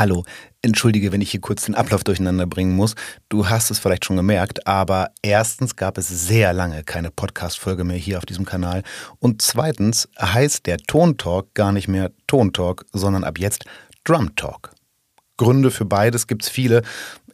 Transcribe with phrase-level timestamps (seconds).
[0.00, 0.24] Hallo,
[0.62, 2.94] entschuldige, wenn ich hier kurz den Ablauf durcheinander bringen muss.
[3.28, 7.98] Du hast es vielleicht schon gemerkt, aber erstens gab es sehr lange keine Podcast-Folge mehr
[7.98, 8.82] hier auf diesem Kanal
[9.18, 13.66] und zweitens heißt der Tontalk gar nicht mehr Tontalk, sondern ab jetzt
[14.04, 14.70] Drum Talk.
[15.36, 16.80] Gründe für beides gibt's viele.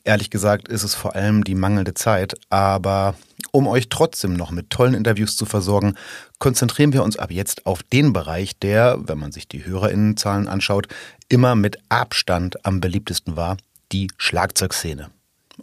[0.06, 3.16] Ehrlich gesagt ist es vor allem die mangelnde Zeit, aber
[3.50, 5.96] um euch trotzdem noch mit tollen Interviews zu versorgen,
[6.38, 10.86] konzentrieren wir uns ab jetzt auf den Bereich, der, wenn man sich die Hörerinnenzahlen anschaut,
[11.28, 13.56] immer mit Abstand am beliebtesten war,
[13.90, 15.10] die Schlagzeugszene.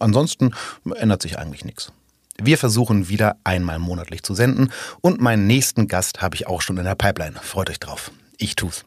[0.02, 0.52] Ansonsten
[0.94, 1.94] ändert sich eigentlich nichts.
[2.38, 6.75] Wir versuchen wieder einmal monatlich zu senden und meinen nächsten Gast habe ich auch schon
[6.75, 7.39] in der Pipeline.
[7.41, 8.11] Freut euch drauf.
[8.38, 8.83] Ich tu's.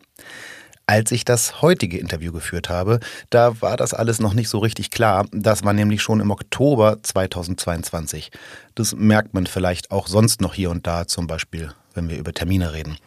[0.88, 4.92] Als ich das heutige Interview geführt habe, da war das alles noch nicht so richtig
[4.92, 5.26] klar.
[5.32, 8.30] Das war nämlich schon im Oktober 2022.
[8.76, 12.32] Das merkt man vielleicht auch sonst noch hier und da, zum Beispiel, wenn wir über
[12.32, 12.98] Termine reden.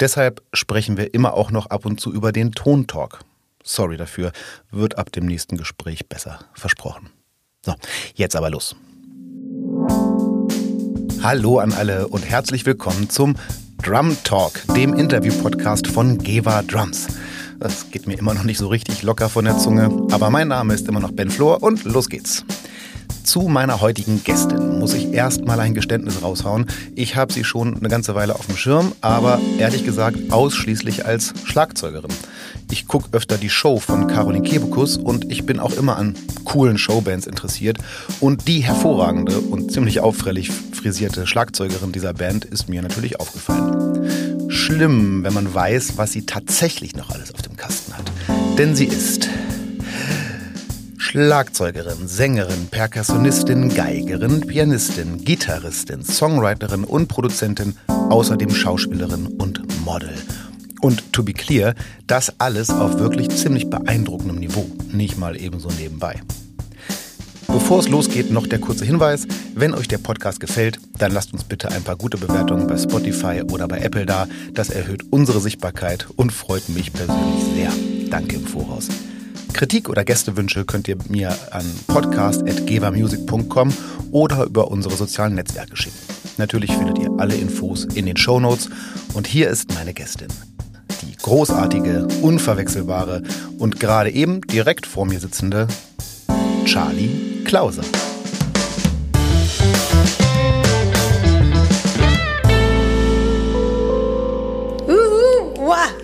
[0.00, 3.20] Deshalb sprechen wir immer auch noch ab und zu über den Tontalk.
[3.62, 4.32] Sorry dafür,
[4.72, 7.10] wird ab dem nächsten Gespräch besser, versprochen.
[7.64, 7.76] So,
[8.16, 8.74] jetzt aber los.
[11.22, 13.36] Hallo an alle und herzlich willkommen zum
[13.82, 17.06] Drum Talk, dem Interview-Podcast von Geva Drums.
[17.58, 20.74] Das geht mir immer noch nicht so richtig locker von der Zunge, aber mein Name
[20.74, 22.44] ist immer noch Ben Flor und los geht's.
[23.24, 26.66] Zu meiner heutigen Gästin muss ich erstmal ein Geständnis raushauen.
[26.94, 31.32] Ich habe sie schon eine ganze Weile auf dem Schirm, aber ehrlich gesagt ausschließlich als
[31.44, 32.10] Schlagzeugerin.
[32.70, 36.78] Ich gucke öfter die Show von Caroline Kebekus und ich bin auch immer an coolen
[36.78, 37.78] Showbands interessiert.
[38.20, 44.48] Und die hervorragende und ziemlich auffällig frisierte Schlagzeugerin dieser Band ist mir natürlich aufgefallen.
[44.50, 48.10] Schlimm, wenn man weiß, was sie tatsächlich noch alles auf dem Kasten hat.
[48.56, 49.28] Denn sie ist
[50.96, 60.14] Schlagzeugerin, Sängerin, Perkussionistin, Geigerin, Pianistin, Gitarristin, Songwriterin und Produzentin, außerdem Schauspielerin und Model.
[60.80, 61.74] Und to be clear,
[62.06, 66.22] das alles auf wirklich ziemlich beeindruckendem Niveau, nicht mal ebenso nebenbei.
[67.52, 69.26] Bevor es losgeht, noch der kurze Hinweis.
[69.54, 73.42] Wenn euch der Podcast gefällt, dann lasst uns bitte ein paar gute Bewertungen bei Spotify
[73.50, 74.28] oder bei Apple da.
[74.54, 77.72] Das erhöht unsere Sichtbarkeit und freut mich persönlich sehr.
[78.08, 78.88] Danke im Voraus.
[79.52, 83.72] Kritik oder Gästewünsche könnt ihr mir an podcast.gevamusic.com
[84.12, 85.98] oder über unsere sozialen Netzwerke schicken.
[86.38, 88.70] Natürlich findet ihr alle Infos in den Show Notes.
[89.12, 90.28] Und hier ist meine Gästin.
[91.22, 93.22] Großartige, unverwechselbare
[93.58, 95.68] und gerade eben direkt vor mir sitzende
[96.64, 97.82] Charlie Klauser.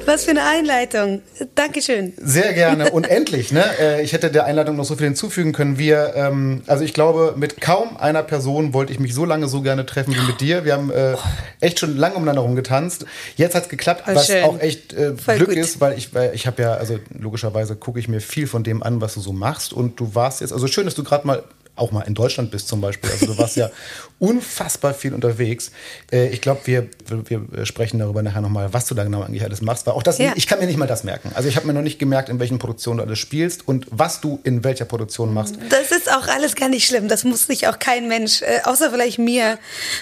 [0.07, 1.21] Was für eine Einleitung.
[1.57, 2.13] Dankeschön.
[2.17, 3.51] Sehr gerne und endlich.
[3.51, 3.65] Ne?
[3.81, 5.79] Äh, ich hätte der Einleitung noch so viel hinzufügen können.
[5.79, 9.63] Wir, ähm, also ich glaube, mit kaum einer Person wollte ich mich so lange so
[9.63, 10.65] gerne treffen wie mit dir.
[10.65, 11.17] Wir haben äh,
[11.61, 13.05] echt schon lange umeinander rumgetanzt.
[13.35, 14.45] Jetzt hat es geklappt, oh, was schön.
[14.45, 15.57] auch echt äh, Glück gut.
[15.57, 18.85] ist, weil ich, weil ich habe ja, also logischerweise gucke ich mir viel von dem
[18.85, 19.73] an, was du so machst.
[19.73, 21.43] Und du warst jetzt, also schön, dass du gerade mal
[21.77, 23.11] auch mal in Deutschland bist zum Beispiel.
[23.11, 23.71] Also du warst ja
[24.19, 25.71] unfassbar viel unterwegs.
[26.11, 29.61] Äh, ich glaube, wir, wir sprechen darüber nachher nochmal, was du da genau eigentlich alles
[29.61, 29.87] machst.
[29.87, 30.33] Weil auch das, ja.
[30.37, 31.33] ich kann mir nicht mal das merken.
[31.35, 34.21] Also ich habe mir noch nicht gemerkt, in welchen Produktionen du alles spielst und was
[34.21, 35.57] du in welcher Produktion machst.
[35.69, 37.09] Das ist auch alles gar nicht schlimm.
[37.09, 39.59] Das muss sich auch kein Mensch, äh, außer vielleicht mir,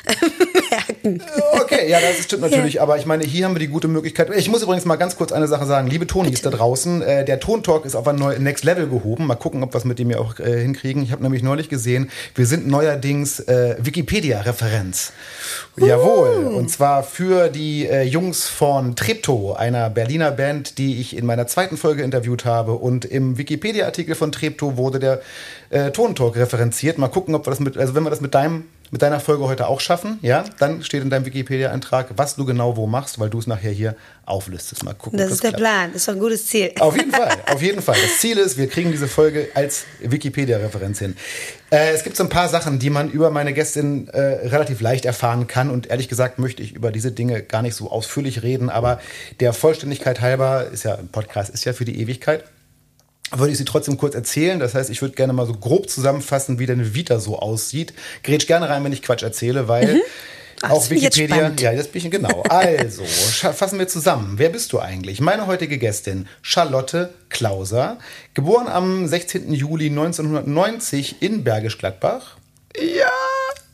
[0.71, 1.23] merken.
[1.61, 2.75] Okay, ja, das stimmt natürlich.
[2.75, 2.83] Ja.
[2.83, 4.31] Aber ich meine, hier haben wir die gute Möglichkeit.
[4.37, 5.89] Ich muss übrigens mal ganz kurz eine Sache sagen.
[5.89, 9.27] Liebe Tonis da draußen, äh, der Tontalk ist auf ein Next Level gehoben.
[9.27, 11.03] Mal gucken, ob wir es mit dem ja auch hinkriegen.
[11.03, 15.13] Ich habe nämlich neulich neulich gesehen, wir sind neuerdings äh, Wikipedia-Referenz.
[15.79, 15.87] Uh.
[15.87, 16.45] Jawohl.
[16.55, 21.47] Und zwar für die äh, Jungs von Trepto, einer Berliner Band, die ich in meiner
[21.47, 22.73] zweiten Folge interviewt habe.
[22.73, 25.21] Und im Wikipedia-Artikel von Trepto wurde der
[25.71, 26.99] äh, Tontalk referenziert.
[26.99, 28.65] Mal gucken, ob wir das mit, also wenn wir das mit deinem
[28.95, 32.77] mit deiner Folge heute auch schaffen, ja, dann steht in deinem Wikipedia-Eintrag, was du genau
[32.77, 34.85] wo machst, weil du es nachher hier auflistest.
[34.85, 35.19] Mal gucken.
[35.19, 35.63] Das, das ist der klappt.
[35.65, 36.71] Plan, das ist doch ein gutes Ziel.
[36.79, 37.97] Auf jeden Fall, auf jeden Fall.
[38.01, 41.17] Das Ziel ist, wir kriegen diese Folge als Wikipedia-Referenz hin.
[41.71, 45.07] Äh, es gibt so ein paar Sachen, die man über meine Gästin äh, relativ leicht
[45.07, 48.71] erfahren kann und ehrlich gesagt möchte ich über diese Dinge gar nicht so ausführlich reden,
[48.71, 49.01] aber
[49.41, 52.45] der Vollständigkeit halber ist ja, ein Podcast ist ja für die Ewigkeit
[53.33, 54.61] würde ich sie trotzdem kurz erzählen.
[54.61, 57.95] Das heißt, ich würde gerne mal so grob zusammenfassen, wie deine Vita so aussieht.
[58.23, 60.01] Grätsch gerne rein, wenn ich Quatsch erzähle, weil mhm.
[60.63, 61.53] Ach, auch Wikipedia.
[61.59, 62.43] Ja, das bin ich genau.
[62.49, 64.35] Also, fassen wir zusammen.
[64.37, 65.21] Wer bist du eigentlich?
[65.21, 67.99] Meine heutige Gästin, Charlotte Klauser,
[68.35, 69.53] geboren am 16.
[69.53, 72.34] Juli 1990 in Bergisch Gladbach.
[72.77, 73.11] Ja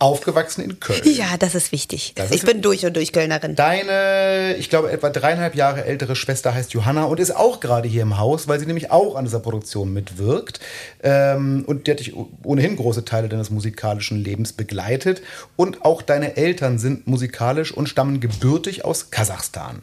[0.00, 1.00] aufgewachsen in Köln.
[1.04, 2.12] Ja, das ist wichtig.
[2.16, 3.54] Das ich ist bin durch und durch Kölnerin.
[3.54, 8.02] Deine, ich glaube, etwa dreieinhalb Jahre ältere Schwester heißt Johanna und ist auch gerade hier
[8.02, 10.58] im Haus, weil sie nämlich auch an dieser Produktion mitwirkt.
[11.02, 15.20] Ähm, und die hat dich ohnehin große Teile deines musikalischen Lebens begleitet.
[15.54, 19.82] Und auch deine Eltern sind musikalisch und stammen gebürtig aus Kasachstan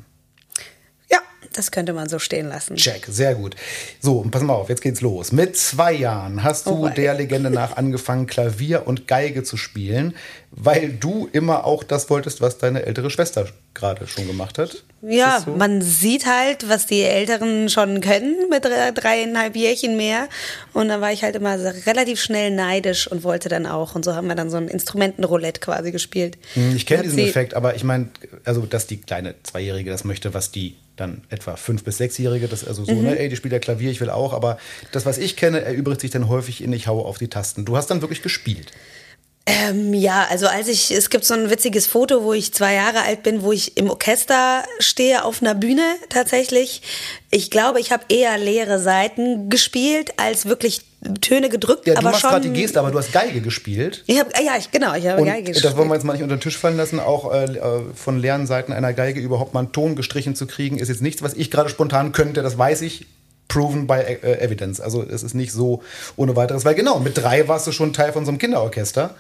[1.57, 2.75] das könnte man so stehen lassen.
[2.75, 3.55] Check, sehr gut.
[3.99, 5.31] So, und pass mal auf, jetzt geht's los.
[5.31, 10.15] Mit zwei Jahren hast du Oh, der Legende nach angefangen, Klavier und Geige zu spielen,
[10.51, 14.83] weil du immer auch das wolltest, was deine ältere Schwester gerade schon gemacht hat.
[15.01, 15.51] Ja, so?
[15.51, 20.27] man sieht halt, was die Älteren schon können mit drei, dreieinhalb Jährchen mehr.
[20.73, 23.93] Und dann war ich halt immer relativ schnell neidisch und wollte dann auch.
[23.95, 26.37] Und so haben wir dann so ein Instrumentenroulette quasi gespielt.
[26.53, 28.09] Hm, Ich kenne diesen Effekt, aber ich meine,
[28.45, 32.65] also dass die kleine Zweijährige das möchte, was die dann etwa fünf bis sechsjährige, das
[32.67, 33.03] also so, Mhm.
[33.03, 34.57] ne, ey, die spielt ja Klavier, ich will auch, aber
[34.91, 37.63] das, was ich kenne, erübrigt sich dann häufig in ich haue auf die Tasten.
[37.65, 38.71] Du hast dann wirklich gespielt.
[39.49, 43.03] Ähm, ja, also als ich, es gibt so ein witziges Foto, wo ich zwei Jahre
[43.03, 46.81] alt bin, wo ich im Orchester stehe auf einer Bühne tatsächlich.
[47.31, 50.81] Ich glaube, ich habe eher leere Seiten gespielt, als wirklich
[51.21, 52.31] Töne gedrückt, Ja, du aber machst schon.
[52.31, 54.03] gerade die Geste, aber du hast Geige gespielt.
[54.07, 55.63] Ich hab, ja, ich, genau, ich habe Geige gespielt.
[55.65, 56.99] das wollen wir jetzt mal nicht unter den Tisch fallen lassen.
[56.99, 60.79] Auch äh, äh, von leeren Seiten einer Geige überhaupt mal einen Ton gestrichen zu kriegen,
[60.79, 62.41] ist jetzt nichts, was ich gerade spontan könnte.
[62.41, 63.05] Das weiß ich.
[63.47, 64.81] Proven by äh, evidence.
[64.81, 65.81] Also es ist nicht so
[66.17, 66.65] ohne weiteres.
[66.65, 69.15] Weil genau, mit drei warst du schon Teil von so einem Kinderorchester.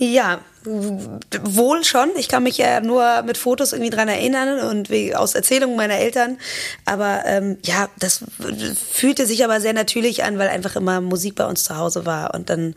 [0.00, 2.10] Ja, wohl schon.
[2.16, 6.38] Ich kann mich ja nur mit Fotos irgendwie dran erinnern und aus Erzählungen meiner Eltern.
[6.84, 8.22] Aber ähm, ja, das
[8.92, 12.32] fühlte sich aber sehr natürlich an, weil einfach immer Musik bei uns zu Hause war.
[12.34, 12.76] Und dann,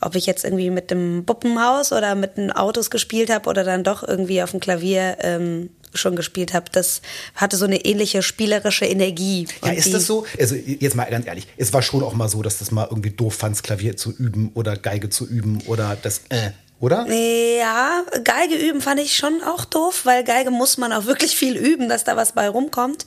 [0.00, 3.84] ob ich jetzt irgendwie mit dem Puppenhaus oder mit den Autos gespielt habe oder dann
[3.84, 7.02] doch irgendwie auf dem Klavier ähm, schon gespielt habe, das
[7.34, 9.46] hatte so eine ähnliche spielerische Energie.
[9.64, 10.24] Ja, ist das so?
[10.38, 13.10] Also jetzt mal ganz ehrlich, es war schon auch mal so, dass das mal irgendwie
[13.10, 17.06] doof fandst, Klavier zu üben oder Geige zu üben oder das, äh, oder?
[17.08, 21.56] Ja, Geige üben fand ich schon auch doof, weil Geige muss man auch wirklich viel
[21.56, 23.06] üben, dass da was bei rumkommt.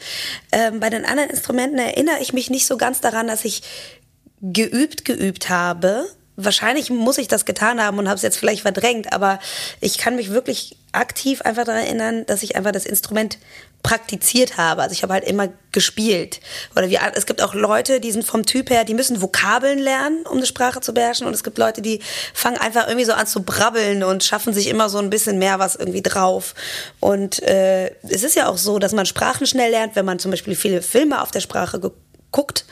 [0.51, 3.62] Ähm, bei den anderen Instrumenten erinnere ich mich nicht so ganz daran, dass ich
[4.42, 6.07] geübt, geübt habe.
[6.44, 9.39] Wahrscheinlich muss ich das getan haben und habe es jetzt vielleicht verdrängt, aber
[9.81, 13.38] ich kann mich wirklich aktiv einfach daran erinnern, dass ich einfach das Instrument
[13.83, 14.81] praktiziert habe.
[14.81, 16.41] Also ich habe halt immer gespielt.
[16.75, 20.25] Oder wie, es gibt auch Leute, die sind vom Typ her, die müssen Vokabeln lernen,
[20.25, 21.27] um eine Sprache zu beherrschen.
[21.27, 22.01] Und es gibt Leute, die
[22.33, 25.59] fangen einfach irgendwie so an zu brabbeln und schaffen sich immer so ein bisschen mehr
[25.59, 26.56] was irgendwie drauf.
[27.00, 30.31] Und äh, es ist ja auch so, dass man Sprachen schnell lernt, wenn man zum
[30.31, 31.92] Beispiel viele Filme auf der Sprache ge-
[32.31, 32.66] guckt.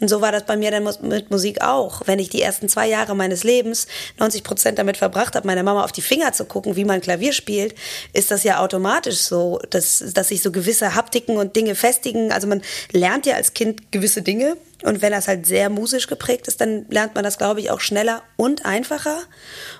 [0.00, 2.02] Und so war das bei mir dann mit Musik auch.
[2.06, 3.86] Wenn ich die ersten zwei Jahre meines Lebens
[4.18, 7.32] 90 Prozent damit verbracht habe, meiner Mama auf die Finger zu gucken, wie man Klavier
[7.32, 7.74] spielt,
[8.12, 12.32] ist das ja automatisch so, dass, dass sich so gewisse Haptiken und Dinge festigen.
[12.32, 12.62] Also man
[12.92, 14.56] lernt ja als Kind gewisse Dinge.
[14.82, 17.80] Und wenn das halt sehr musisch geprägt ist, dann lernt man das, glaube ich, auch
[17.80, 19.18] schneller und einfacher.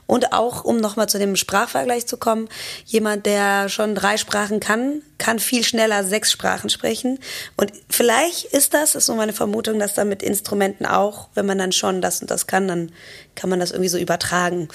[0.07, 2.49] Und auch, um nochmal zu dem Sprachvergleich zu kommen,
[2.85, 7.19] jemand, der schon drei Sprachen kann, kann viel schneller sechs Sprachen sprechen.
[7.57, 11.59] Und vielleicht ist das, ist so meine Vermutung, dass da mit Instrumenten auch, wenn man
[11.59, 12.93] dann schon das und das kann, dann
[13.35, 14.69] kann man das irgendwie so übertragen.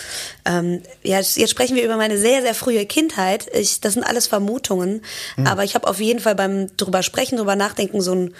[0.46, 3.48] Ähm, ja, jetzt sprechen wir über meine sehr, sehr frühe Kindheit.
[3.54, 5.02] Ich, das sind alles Vermutungen.
[5.46, 8.36] Aber ich habe auf jeden Fall beim drüber sprechen, drüber nachdenken, so ein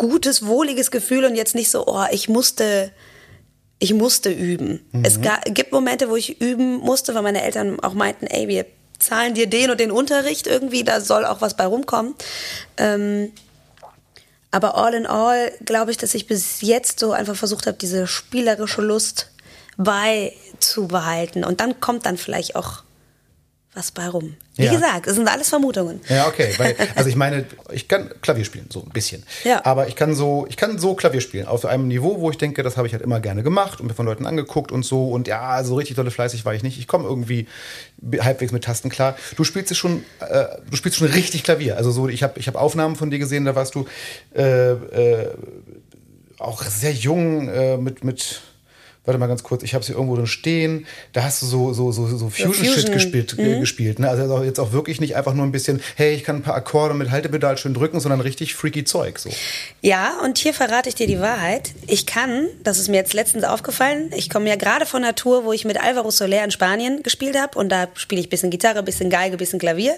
[0.00, 2.90] gutes, wohliges Gefühl und jetzt nicht so, oh, ich musste,
[3.78, 4.80] ich musste üben.
[5.02, 8.64] Es ga, gibt Momente, wo ich üben musste, weil meine Eltern auch meinten, ey, wir
[8.98, 12.14] zahlen dir den und den Unterricht irgendwie, da soll auch was bei rumkommen.
[12.78, 13.32] Ähm,
[14.50, 18.06] aber all in all glaube ich, dass ich bis jetzt so einfach versucht habe, diese
[18.06, 19.30] spielerische Lust
[19.76, 21.44] beizubehalten.
[21.44, 22.82] Und dann kommt dann vielleicht auch
[23.72, 24.34] was bei rum.
[24.56, 24.72] Wie Ja.
[24.72, 26.00] gesagt, es sind alles Vermutungen.
[26.08, 26.52] Ja, okay.
[26.56, 29.22] Weil, also ich meine, ich kann Klavier spielen, so ein bisschen.
[29.44, 29.64] Ja.
[29.64, 31.46] Aber ich kann so, ich kann so Klavier spielen.
[31.46, 33.94] Auf einem Niveau, wo ich denke, das habe ich halt immer gerne gemacht und mir
[33.94, 35.10] von Leuten angeguckt und so.
[35.10, 36.78] Und ja, so richtig tolle fleißig war ich nicht.
[36.80, 37.46] Ich komme irgendwie
[38.18, 39.16] halbwegs mit Tasten klar.
[39.36, 41.76] Du spielst es schon, äh, du spielst schon richtig Klavier.
[41.76, 43.86] Also so, ich habe ich hab Aufnahmen von dir gesehen, da warst du
[44.34, 45.28] äh, äh,
[46.38, 48.40] auch sehr jung äh, mit, mit
[49.06, 50.86] Warte mal ganz kurz, ich habe sie irgendwo drin stehen.
[51.14, 52.92] Da hast du so, so, so, so Fusion-Shit Fusion.
[52.92, 53.38] gespielt.
[53.38, 54.10] äh, gespielt ne?
[54.10, 56.92] Also jetzt auch wirklich nicht einfach nur ein bisschen, hey, ich kann ein paar Akkorde
[56.92, 59.18] mit Haltepedal schön drücken, sondern richtig freaky Zeug.
[59.18, 59.30] So.
[59.80, 61.72] Ja, und hier verrate ich dir die Wahrheit.
[61.86, 65.44] Ich kann, das ist mir jetzt letztens aufgefallen, ich komme ja gerade von einer Tour,
[65.44, 68.82] wo ich mit Alvaro Soler in Spanien gespielt habe und da spiele ich bisschen Gitarre,
[68.82, 69.94] bisschen Geige, bisschen Klavier.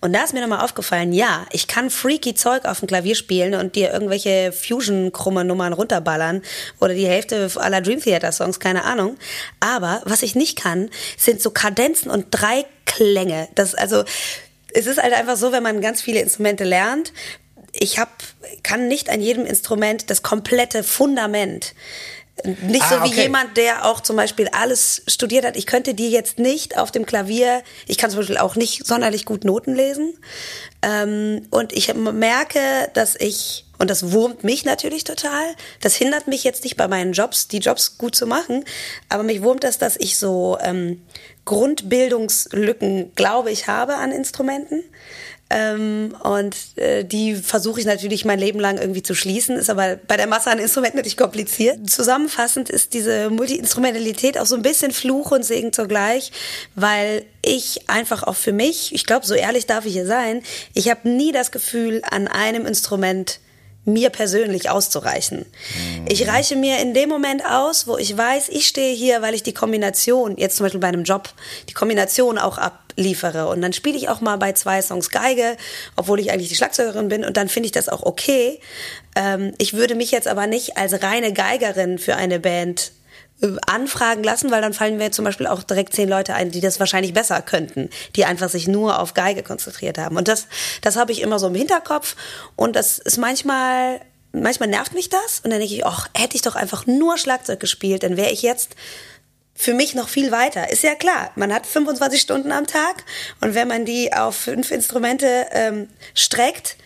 [0.00, 3.54] Und da ist mir nochmal aufgefallen, ja, ich kann freaky Zeug auf dem Klavier spielen
[3.54, 6.42] und dir irgendwelche Fusion-krumme Nummern runterballern
[6.80, 9.16] oder die Hälfte aller Dream Theater Songs, keine Ahnung.
[9.60, 13.48] Aber was ich nicht kann, sind so Kadenzen und Dreiklänge.
[13.54, 14.04] Das, also,
[14.74, 17.12] es ist halt einfach so, wenn man ganz viele Instrumente lernt,
[17.72, 18.22] ich hab,
[18.62, 21.74] kann nicht an jedem Instrument das komplette Fundament.
[22.44, 23.22] Nicht Ah, so wie okay.
[23.22, 25.56] jemand, der auch zum Beispiel alles studiert hat.
[25.56, 29.26] Ich könnte dir jetzt nicht auf dem Klavier, ich kann zum Beispiel auch nicht sonderlich
[29.26, 30.18] gut Noten lesen.
[30.82, 35.42] Ähm, und ich merke, dass ich, und das wurmt mich natürlich total,
[35.80, 38.64] das hindert mich jetzt nicht bei meinen Jobs, die Jobs gut zu machen,
[39.08, 41.02] aber mich wurmt das, dass ich so ähm,
[41.46, 44.84] Grundbildungslücken, glaube ich, habe an Instrumenten.
[45.50, 49.96] Ähm, und äh, die versuche ich natürlich mein Leben lang irgendwie zu schließen, ist aber
[49.96, 51.90] bei der Masse an Instrumenten natürlich kompliziert.
[51.90, 56.30] Zusammenfassend ist diese Multi-Instrumentalität auch so ein bisschen Fluch und Segen zugleich,
[56.76, 60.88] weil ich einfach auch für mich, ich glaube, so ehrlich darf ich hier sein, ich
[60.88, 63.40] habe nie das Gefühl, an einem Instrument
[63.84, 65.44] mir persönlich auszureichen.
[66.08, 69.42] Ich reiche mir in dem Moment aus, wo ich weiß, ich stehe hier, weil ich
[69.42, 71.28] die Kombination, jetzt zum Beispiel bei einem Job,
[71.68, 73.48] die Kombination auch abliefere.
[73.48, 75.56] Und dann spiele ich auch mal bei zwei Songs Geige,
[75.96, 77.24] obwohl ich eigentlich die Schlagzeugerin bin.
[77.24, 78.60] Und dann finde ich das auch okay.
[79.16, 82.92] Ähm, ich würde mich jetzt aber nicht als reine Geigerin für eine Band
[83.66, 86.78] anfragen lassen, weil dann fallen mir zum Beispiel auch direkt zehn Leute ein, die das
[86.78, 90.16] wahrscheinlich besser könnten, die einfach sich nur auf Geige konzentriert haben.
[90.16, 90.46] Und das,
[90.80, 92.16] das habe ich immer so im Hinterkopf.
[92.56, 94.00] Und das ist manchmal,
[94.32, 95.40] manchmal nervt mich das.
[95.42, 98.42] Und dann denke ich, ach, hätte ich doch einfach nur Schlagzeug gespielt, dann wäre ich
[98.42, 98.76] jetzt
[99.54, 100.70] für mich noch viel weiter.
[100.70, 103.04] Ist ja klar, man hat 25 Stunden am Tag
[103.40, 106.76] und wenn man die auf fünf Instrumente ähm, streckt,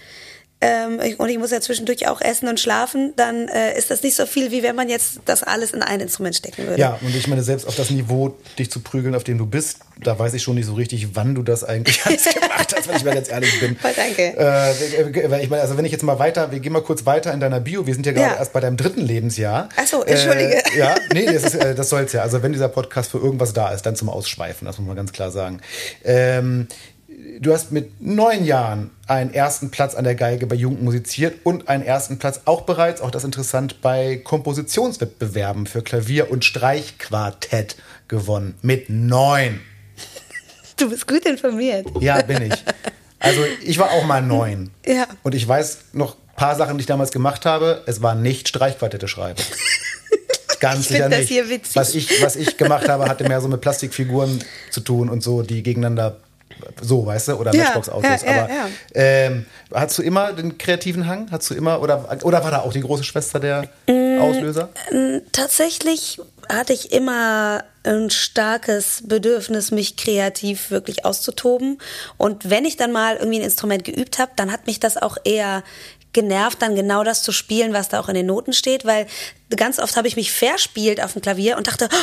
[0.62, 4.16] ähm, und ich muss ja zwischendurch auch essen und schlafen, dann äh, ist das nicht
[4.16, 6.80] so viel, wie wenn man jetzt das alles in ein Instrument stecken würde.
[6.80, 9.80] Ja, und ich meine, selbst auf das Niveau, dich zu prügeln, auf dem du bist,
[10.02, 12.96] da weiß ich schon nicht so richtig, wann du das eigentlich alles gemacht hast, wenn
[12.96, 13.76] ich mal ganz ehrlich bin.
[13.76, 14.34] Voll danke.
[14.38, 17.40] Äh, ich meine, also wenn ich jetzt mal weiter, wir gehen mal kurz weiter in
[17.40, 18.38] deiner Bio, wir sind ja gerade ja.
[18.38, 19.68] erst bei deinem dritten Lebensjahr.
[19.76, 20.64] Achso, entschuldige.
[20.72, 22.22] Äh, ja, nee, das, ist, äh, das soll's ja.
[22.22, 25.12] Also wenn dieser Podcast für irgendwas da ist, dann zum Ausschweifen, das muss man ganz
[25.12, 25.60] klar sagen.
[26.02, 26.68] Ähm,
[27.40, 31.68] du hast mit neun Jahren einen ersten Platz an der Geige bei Jugend musiziert und
[31.68, 37.76] einen ersten Platz auch bereits, auch das interessant, bei Kompositionswettbewerben für Klavier- und Streichquartett
[38.08, 38.54] gewonnen.
[38.62, 39.60] Mit neun.
[40.76, 41.86] Du bist gut informiert.
[42.00, 42.64] Ja, bin ich.
[43.18, 44.70] Also ich war auch mal neun.
[44.84, 45.06] Ja.
[45.22, 47.82] Und ich weiß noch ein paar Sachen, die ich damals gemacht habe.
[47.86, 49.42] Es war nicht Streichquartette schreiben.
[50.60, 51.28] Ganz ich sicher das nicht.
[51.28, 51.76] hier witzig.
[51.76, 55.42] Was ich, was ich gemacht habe, hatte mehr so mit Plastikfiguren zu tun und so,
[55.42, 56.18] die gegeneinander
[56.80, 58.22] so, weißt du, oder Ja, Matchbox-Autos.
[58.22, 58.50] ja, ja, Aber.
[58.94, 61.28] Ähm, hast du immer den kreativen Hang?
[61.30, 64.18] Hast du immer, oder, oder war da auch die große Schwester der Mm.
[64.20, 64.70] Auslöser?
[65.32, 71.78] Tatsächlich hatte ich immer ein starkes Bedürfnis, mich kreativ wirklich auszutoben.
[72.16, 75.16] Und wenn ich dann mal irgendwie ein Instrument geübt habe, dann hat mich das auch
[75.24, 75.62] eher
[76.12, 79.06] genervt, dann genau das zu spielen, was da auch in den Noten steht, weil
[79.54, 81.96] ganz oft habe ich mich verspielt auf dem Klavier und dachte, "Oh,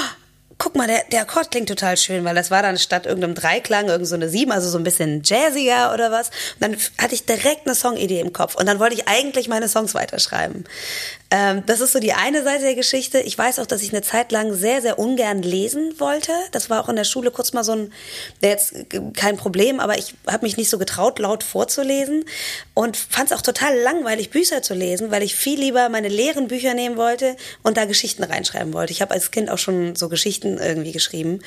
[0.58, 3.88] guck mal, der, der Akkord klingt total schön, weil das war dann statt irgendeinem Dreiklang
[3.88, 6.30] irgend so Sieben, also so ein bisschen jazziger oder was.
[6.60, 9.68] Und dann hatte ich direkt eine Songidee im Kopf und dann wollte ich eigentlich meine
[9.68, 10.66] Songs weiterschreiben.
[11.34, 13.20] Ähm, das ist so die eine Seite der Geschichte.
[13.20, 16.32] Ich weiß auch, dass ich eine Zeit lang sehr, sehr ungern lesen wollte.
[16.52, 17.94] Das war auch in der Schule kurz mal so ein,
[18.40, 18.76] jetzt
[19.16, 22.26] kein Problem, aber ich habe mich nicht so getraut, laut vorzulesen
[22.76, 26.48] und fand es auch total langweilig, Bücher zu lesen, weil ich viel lieber meine leeren
[26.48, 28.94] Bücher nehmen wollte und da Geschichten reinschreiben wollte.
[28.94, 31.40] Ich habe als Kind auch schon so Geschichten irgendwie geschrieben.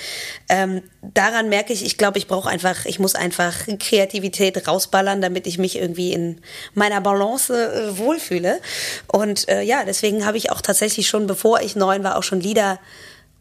[0.49, 5.47] Ähm, daran merke ich, ich glaube, ich brauche einfach, ich muss einfach Kreativität rausballern, damit
[5.47, 6.41] ich mich irgendwie in
[6.75, 8.61] meiner Balance äh, wohlfühle.
[9.07, 12.41] Und äh, ja, deswegen habe ich auch tatsächlich schon, bevor ich neun war, auch schon
[12.41, 12.79] Lieder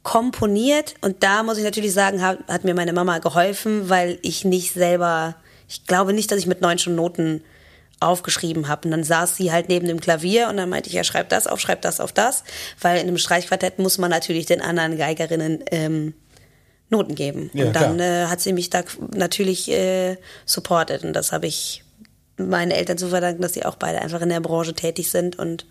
[0.03, 0.93] komponiert.
[1.01, 4.73] Und da muss ich natürlich sagen, hat, hat mir meine Mama geholfen, weil ich nicht
[4.73, 5.35] selber,
[5.67, 7.43] ich glaube nicht, dass ich mit neun schon Noten
[7.99, 8.87] aufgeschrieben habe.
[8.87, 11.47] Und dann saß sie halt neben dem Klavier und dann meinte ich, ja, schreib das
[11.47, 12.43] auf, schreib das auf das.
[12.81, 16.13] Weil in einem Streichquartett muss man natürlich den anderen Geigerinnen ähm,
[16.89, 17.49] Noten geben.
[17.53, 18.83] Ja, und dann äh, hat sie mich da
[19.15, 21.03] natürlich äh, supportet.
[21.03, 21.83] Und das habe ich
[22.37, 25.65] meinen Eltern zu verdanken, dass sie auch beide einfach in der Branche tätig sind und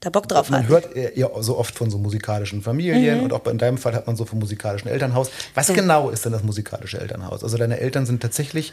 [0.00, 0.68] da Bock drauf Man hatten.
[0.68, 3.22] hört äh, ja so oft von so musikalischen Familien Mhm.
[3.22, 5.30] und auch in deinem Fall hat man so vom musikalischen Elternhaus.
[5.54, 7.44] Was genau ist denn das musikalische Elternhaus?
[7.44, 8.72] Also deine Eltern sind tatsächlich,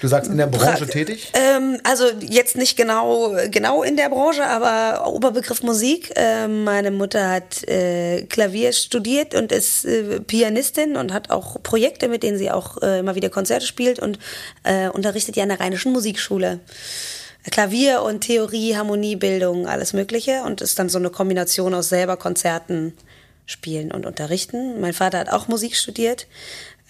[0.00, 1.32] du sagst, in der Branche Pra- tätig?
[1.34, 6.12] Ähm, also jetzt nicht genau, genau in der Branche, aber Oberbegriff Musik.
[6.16, 12.08] Ähm, meine Mutter hat äh, Klavier studiert und ist äh, Pianistin und hat auch Projekte,
[12.08, 14.18] mit denen sie auch äh, immer wieder Konzerte spielt und
[14.64, 16.60] äh, unterrichtet ja an der Rheinischen Musikschule.
[17.50, 22.92] Klavier und Theorie, Harmoniebildung, alles Mögliche und ist dann so eine Kombination aus selber Konzerten
[23.46, 24.78] spielen und unterrichten.
[24.80, 26.26] Mein Vater hat auch Musik studiert.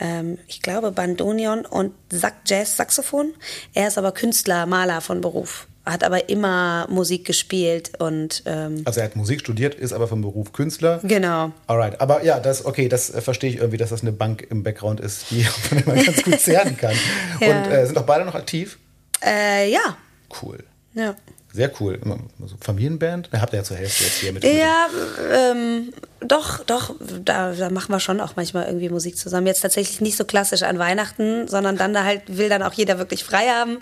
[0.00, 3.32] Ähm, ich glaube Bandonion und Sack Jazz Saxophon.
[3.74, 5.66] Er ist aber Künstler, Maler von Beruf.
[5.84, 10.20] Hat aber immer Musik gespielt und ähm, Also er hat Musik studiert, ist aber vom
[10.20, 11.00] Beruf Künstler.
[11.02, 11.50] genau.
[11.66, 14.62] Alright, aber ja, das, okay, das äh, verstehe ich irgendwie, dass das eine Bank im
[14.62, 16.94] Background ist, die von der man ganz gut zehren kann.
[17.40, 17.62] Ja.
[17.62, 18.78] Und äh, sind auch beide noch aktiv?
[19.24, 19.96] Äh, ja,
[20.42, 20.58] Cool.
[20.94, 21.14] ja.
[21.58, 21.98] Sehr cool.
[22.04, 23.30] Immer so Familienband?
[23.32, 24.44] Habt ihr ja zur Hälfte jetzt hier mit.
[24.44, 24.86] Ja,
[25.32, 29.48] ähm, doch, doch, da, da machen wir schon auch manchmal irgendwie Musik zusammen.
[29.48, 32.98] Jetzt tatsächlich nicht so klassisch an Weihnachten, sondern dann da halt will dann auch jeder
[32.98, 33.78] wirklich frei haben.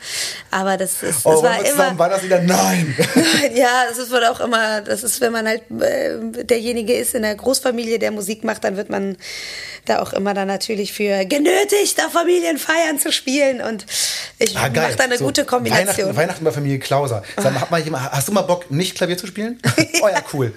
[0.50, 1.98] Aber das ist, Oh, das war wir zusammen, immer.
[1.98, 2.40] war das wieder?
[2.40, 2.96] Nein!
[3.54, 7.22] Ja, das ist wohl auch immer, das ist, wenn man halt äh, derjenige ist in
[7.22, 9.16] der Großfamilie, der Musik macht, dann wird man
[9.88, 13.60] da auch immer dann natürlich für genötigt, auf Familienfeiern zu spielen.
[13.60, 13.86] Und
[14.38, 15.86] ich Ah, mache da eine So, gute Kombination.
[15.86, 17.22] Weihnachten, Weihnachten bei Familie Klauser.
[17.36, 19.58] Sag mal, hat mal jemand, hast du mal Bock, nicht Klavier zu spielen?
[20.02, 20.52] oh ja, cool.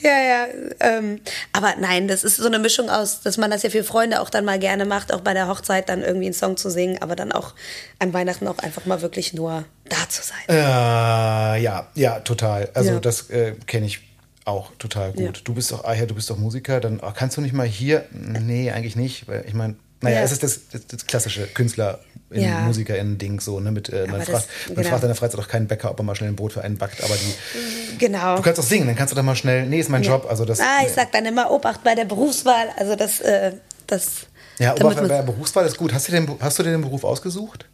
[0.00, 0.46] Ja, ja.
[0.80, 1.20] Ähm,
[1.52, 4.30] aber nein, das ist so eine Mischung aus, dass man das ja für Freunde auch
[4.30, 7.16] dann mal gerne macht, auch bei der Hochzeit dann irgendwie einen Song zu singen, aber
[7.16, 7.54] dann auch
[7.98, 10.38] an Weihnachten auch einfach mal wirklich nur da zu sein.
[10.48, 12.68] Äh, ja, ja, total.
[12.74, 13.00] Also Ja.
[13.00, 14.00] das äh, kenne ich
[14.46, 15.20] auch total gut.
[15.36, 15.42] Ja.
[15.44, 17.66] Du bist doch, ah ja, du bist doch Musiker, dann ah, kannst du nicht mal
[17.66, 18.06] hier?
[18.12, 20.22] Nee, eigentlich nicht, weil ich meine, naja, Ja.
[20.24, 21.98] es ist das, das, das klassische Künstler
[22.30, 22.60] in Ja.
[22.60, 23.72] MusikerInnen-Ding so, ne?
[23.72, 24.88] Mit, äh, man, Aber fragt, das- man genau.
[24.90, 26.76] fragt in der Freizeit auch keinen Bäcker, ob er mal schnell ein Brot für einen
[26.78, 28.36] backt, aber die, Genau.
[28.36, 30.44] du kannst doch singen, dann kannst du doch mal schnell, nee, ist mein Job, also
[30.44, 30.60] das.
[30.60, 32.68] ah, ich sag dann immer Obacht bei der Berufswahl.
[32.76, 33.52] Also das, äh,
[33.86, 34.26] das.
[34.58, 35.92] ja, aber bei der Berufswahl ist gut.
[35.92, 37.66] Hast du, den, hast du dir den Beruf ausgesucht?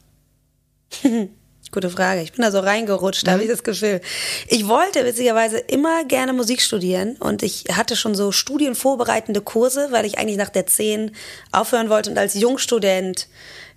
[1.73, 2.21] Gute Frage.
[2.21, 3.27] Ich bin da so reingerutscht, Mhm.
[3.27, 4.03] da habe ich das Gefühl.
[4.49, 10.05] Ich wollte witzigerweise immer gerne Musik studieren und ich hatte schon so studienvorbereitende Kurse, weil
[10.05, 11.13] ich eigentlich nach der 10
[11.51, 13.27] aufhören wollte und als Jungstudent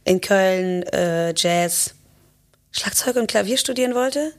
[0.03, 1.95] in Köln äh, Jazz,
[2.71, 4.33] Schlagzeug und Klavier studieren wollte.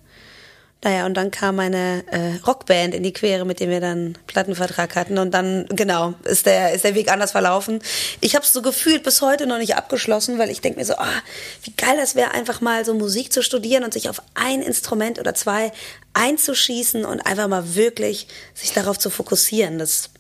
[0.85, 4.95] Naja, und dann kam meine äh, Rockband in die Quere, mit dem wir dann Plattenvertrag
[4.95, 5.19] hatten.
[5.19, 7.81] Und dann, genau, ist der, ist der Weg anders verlaufen.
[8.21, 10.95] Ich habe es so gefühlt bis heute noch nicht abgeschlossen, weil ich denke mir so,
[10.95, 11.23] ah,
[11.63, 15.19] wie geil das wäre, einfach mal so Musik zu studieren und sich auf ein Instrument
[15.19, 15.73] oder zwei
[16.13, 19.79] einzuschießen und einfach mal wirklich sich darauf zu fokussieren.
[19.79, 20.11] Das,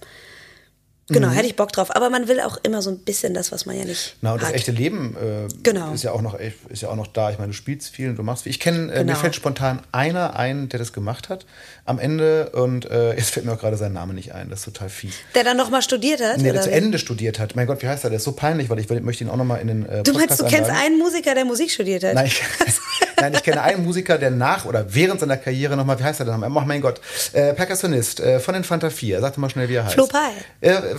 [1.09, 1.95] genau, hätte ich Bock drauf.
[1.95, 4.41] Aber man will auch immer so ein bisschen das, was man ja nicht Na, und
[4.43, 4.55] das hat.
[4.57, 5.93] echte Leben äh, Genau.
[5.93, 6.35] ist, ja auch noch,
[6.69, 7.31] ist ja auch noch da.
[7.31, 8.51] Ich meine, du spielst viel und du machst viel.
[8.51, 9.19] Ich kenne, äh, mir Genau.
[9.19, 11.47] fällt spontan einer ein, der das gemacht hat
[11.85, 14.51] am Ende und äh, jetzt fällt mir auch gerade sein Name nicht ein.
[14.51, 15.15] Das ist total fies.
[15.35, 16.39] Der dann noch mal studiert hat?
[16.39, 16.71] Nee, der zu?
[16.71, 17.55] Ende studiert hat.
[17.57, 18.11] Mein Gott, wie heißt er?
[18.11, 20.41] Der ist so peinlich, weil ich möchte ihn auch nochmal in den äh, Du meinst,
[20.41, 20.77] du kennst einladen.
[20.87, 22.15] einen Musiker, der Musik studiert hat?
[22.15, 22.43] Nein ich,
[23.21, 26.27] nein, ich kenne einen Musiker, der nach oder während seiner Karriere nochmal, wie heißt er
[26.27, 26.63] denn nochmal?
[26.63, 27.01] Ach mein Gott,
[27.33, 29.21] äh, Percussionist äh, von den Fanta 4.
[29.21, 29.95] Sag doch mal schnell, wie er heißt.
[29.95, 30.33] Flo Peil.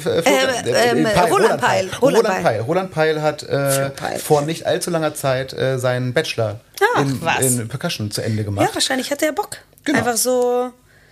[0.05, 1.89] Ähm, Roland Peil.
[2.01, 2.43] Roland Peil.
[2.43, 2.61] Peil.
[2.61, 3.89] Roland Peil hat äh,
[4.19, 6.59] vor nicht allzu langer Zeit äh, seinen Bachelor
[6.95, 7.01] Ach,
[7.39, 8.69] in, in Percussion zu Ende Ja, gemacht.
[8.73, 9.57] wahrscheinlich hat er Bock.
[9.83, 9.99] Genau.
[9.99, 10.71] Einfach so.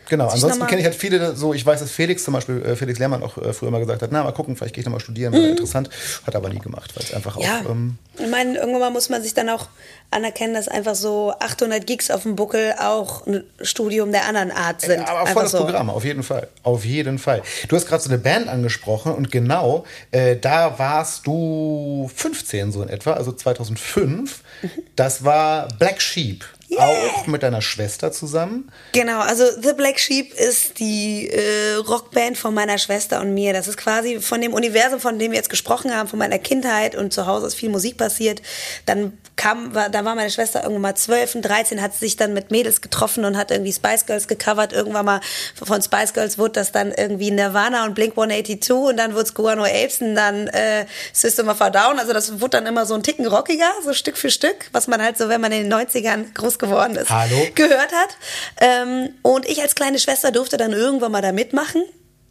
[0.09, 2.99] Genau, ansonsten kenne ich halt viele so, ich weiß, dass Felix zum Beispiel, äh, Felix
[2.99, 5.33] Lehrmann auch äh, früher mal gesagt hat, na, mal gucken, vielleicht gehe ich nochmal studieren,
[5.33, 5.89] wäre interessant.
[6.25, 7.41] Hat aber nie gemacht, weil es einfach Mhm.
[7.41, 9.67] Ja, auch, ähm, ich meine, irgendwann mal muss man sich dann auch
[10.11, 14.81] anerkennen, dass einfach so 800 Gigs auf dem Buckel auch ein Studium der anderen Art
[14.81, 15.01] sind.
[15.01, 15.57] Ja, aber Einfach voll das so.
[15.59, 16.47] Programm, auf jeden Fall.
[16.63, 17.41] Auf jeden Fall.
[17.67, 22.81] Du hast gerade so eine Band angesprochen und genau, äh, da warst du 15 so
[22.83, 24.43] in etwa, also 2005.
[24.61, 24.69] Mhm.
[24.95, 26.45] Das war Black Sheep.
[26.77, 28.71] Auch mit deiner Schwester zusammen.
[28.91, 33.53] Genau, also The Black Sheep ist die äh, Rockband von meiner Schwester und mir.
[33.53, 36.95] Das ist quasi von dem Universum, von dem wir jetzt gesprochen haben, von meiner Kindheit
[36.95, 38.41] und zu Hause ist viel Musik passiert.
[38.85, 42.33] Dann kam, war, da war meine Schwester irgendwann mal 12 und 13, hat sich dann
[42.33, 44.73] mit Mädels getroffen und hat irgendwie Spice Girls gecovert.
[44.73, 45.21] Irgendwann mal
[45.55, 49.33] von Spice Girls wurde das dann irgendwie Nirvana und Blink 182 und dann wurde es
[49.33, 51.99] Guano Apes und dann äh, System of a Down.
[51.99, 55.01] Also das wurde dann immer so ein Ticken rockiger, so Stück für Stück, was man
[55.01, 57.47] halt so, wenn man in den 90ern groß geworden ist, Hallo?
[57.55, 58.17] gehört hat.
[58.61, 61.83] Ähm, und ich als kleine Schwester durfte dann irgendwann mal da mitmachen.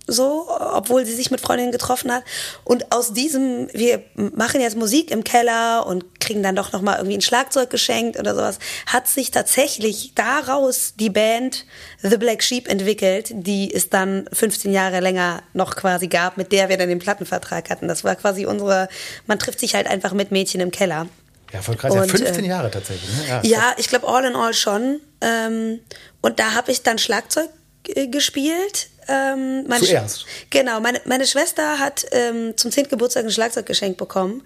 [0.06, 2.24] So, obwohl sie sich mit Freundinnen getroffen hat.
[2.62, 7.16] Und aus diesem, wir machen jetzt Musik im Keller und kriegen dann doch nochmal irgendwie
[7.16, 11.64] ein Schlagzeug geschenkt oder sowas, hat sich tatsächlich daraus die Band
[12.02, 16.68] The Black Sheep entwickelt, die es dann 15 Jahre länger noch quasi gab, mit der
[16.68, 17.88] wir dann den Plattenvertrag hatten.
[17.88, 18.88] Das war quasi unsere,
[19.26, 21.06] man trifft sich halt einfach mit Mädchen im Keller.
[21.54, 21.94] Ja, voll krass.
[21.94, 23.08] Ja, Und, 15 äh, Jahre tatsächlich.
[23.16, 23.28] Ne?
[23.28, 25.00] Ja, Ja, ich glaube all in all schon.
[25.20, 25.80] Ähm,
[26.20, 27.48] und da habe ich dann Schlagzeug
[27.88, 28.88] äh, gespielt.
[29.08, 30.20] Ähm, meine Zuerst?
[30.20, 32.88] Sch- Genau, meine, meine Schwester hat ähm, zum 10.
[32.88, 34.42] Geburtstag ein Schlagzeug geschenkt bekommen.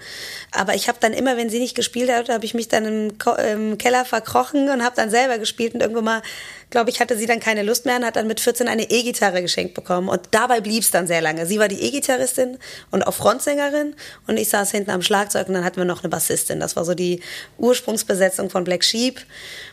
[0.52, 3.18] Aber ich habe dann immer, wenn sie nicht gespielt hat, habe ich mich dann im,
[3.18, 5.74] Ko im Keller verkrochen und habe dann selber gespielt.
[5.74, 6.22] Und irgendwann mal,
[6.70, 9.42] glaube ich, hatte sie dann keine Lust mehr und hat dann mit 14 eine E-Gitarre
[9.42, 10.08] geschenkt bekommen.
[10.08, 11.46] Und dabei blieb es dann sehr lange.
[11.46, 12.58] Sie war die E-Gitarristin
[12.90, 13.94] und auch Frontsängerin
[14.26, 16.58] und ich saß hinten am Schlagzeug und dann hatten wir noch eine Bassistin.
[16.60, 17.20] Das war so die
[17.58, 19.18] Ursprungsbesetzung von Black Sheep.
[19.18, 19.24] Und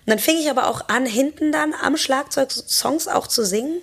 [0.08, 3.82] dann fing ich aber auch an, hinten dann am Schlagzeug Songs auch zu singen.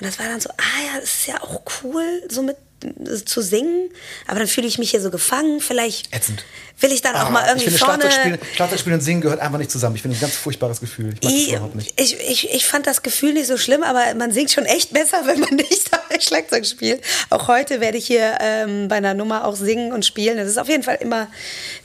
[0.00, 3.24] Und das war dann so, ah ja, das ist ja auch cool, so mit äh,
[3.24, 3.90] zu singen,
[4.26, 5.60] aber dann fühle ich mich hier so gefangen.
[5.60, 6.44] Vielleicht Ätzend.
[6.80, 8.00] will ich dann auch Ah, mal ich irgendwie finde, vorne.
[8.02, 9.94] Schlagzeugspielen, Schlagzeugspielen und Singen gehört einfach nicht zusammen.
[9.96, 11.14] Ich finde das ein ganz furchtbares Gefühl.
[11.20, 12.00] Ich mag das Ich, überhaupt nicht.
[12.00, 15.22] ich, ich, ich fand das Gefühl nicht so schlimm, aber man singt schon echt besser,
[15.26, 17.02] wenn man nicht Schlagzeug spielt.
[17.30, 20.36] Auch heute werde ich hier ähm, bei einer Nummer auch singen und spielen.
[20.36, 21.28] Das ist auf jeden Fall immer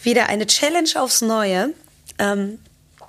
[0.04, 1.74] wieder eine Challenge aufs Neue.
[2.20, 2.60] Ähm,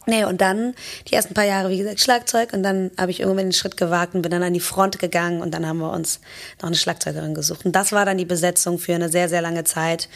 [0.09, 0.75] Nee, und dann
[1.09, 4.14] die ersten paar Jahre, wie gesagt, Schlagzeug und dann habe ich irgendwann den Schritt gewagt
[4.14, 6.21] und bin dann an die Front gegangen und dann haben wir uns
[6.62, 7.66] noch eine Schlagzeugerin gesucht.
[7.66, 10.09] Und das war dann die Besetzung für eine sehr, sehr lange Zeit.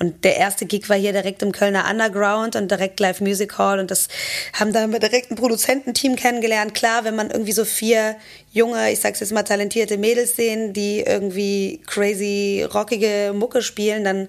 [0.00, 3.78] Und der erste Gig war hier direkt im Kölner Underground und direkt Live Music Hall
[3.78, 4.08] und das
[4.52, 6.74] haben dann wir direkt ein Produzententeam kennengelernt.
[6.74, 8.16] Klar, wenn man irgendwie so vier
[8.56, 14.28] junge, ich sag's jetzt mal, talentierte Mädels sehen, die irgendwie crazy, rockige Mucke spielen, dann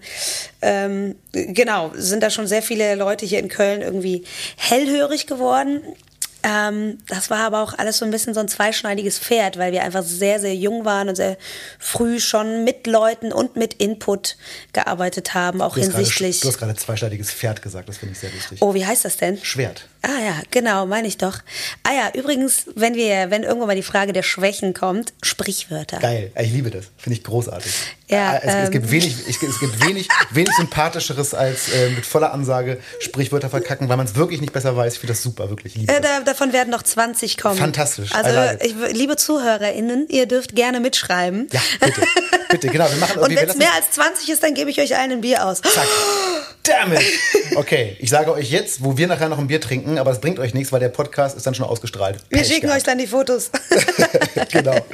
[0.62, 4.26] ähm, genau, sind da schon sehr viele Leute hier in Köln irgendwie
[4.58, 5.82] hellhörig geworden.
[6.44, 9.84] Ähm, das war aber auch alles so ein bisschen so ein zweischneidiges Pferd, weil wir
[9.84, 11.38] einfach sehr, sehr jung waren und sehr
[11.80, 14.38] früh schon mit Leuten und mit Input
[14.72, 16.40] gearbeitet haben, auch Du hinsichtlich.
[16.40, 18.60] gerade, du hast gerade zweischneidiges Pferd gesagt, das finde ich sehr lustig.
[18.62, 19.40] Oh, wie heißt das denn?
[19.44, 19.88] Schwert.
[20.04, 21.40] Ah ja, genau, meine ich doch.
[21.84, 25.98] Ah ja, übrigens, wenn wir, wenn irgendwann mal die Frage der Schwächen kommt, Sprichwörter.
[26.00, 26.86] Geil, ich liebe das.
[26.98, 27.72] Finde ich großartig.
[28.08, 28.72] Ja, Äh, es, es ähm.
[28.72, 33.90] gibt wenig, ich, es gibt wenig, wenig sympathischeres als äh, mit voller Ansage Sprichwörter verkacken,
[33.90, 34.94] weil man es wirklich nicht besser weiß.
[34.94, 35.74] Ich finde das super, wirklich.
[35.76, 37.58] Ich liebe Äh, da, davon werden noch 20 kommen.
[37.58, 41.48] Fantastisch, Also, ich, liebe ZuhörerInnen, ihr dürft gerne mitschreiben.
[41.52, 42.02] Ja, bitte.
[42.50, 42.90] Bitte, genau.
[42.90, 45.22] Wir machen Und wenn es mehr als 20 ist, dann gebe ich euch allen ein
[45.22, 45.62] Bier aus.
[45.62, 45.86] Zack.
[46.64, 47.02] Damn it.
[47.56, 50.40] Okay, ich sage euch jetzt, wo wir nachher noch ein Bier trinken, aber es bringt
[50.40, 52.20] euch nichts, weil der Podcast ist dann schon ausgestrahlt.
[52.30, 52.78] Wir Pech schicken gehabt.
[52.78, 53.52] euch dann die Fotos.
[54.52, 54.76] genau.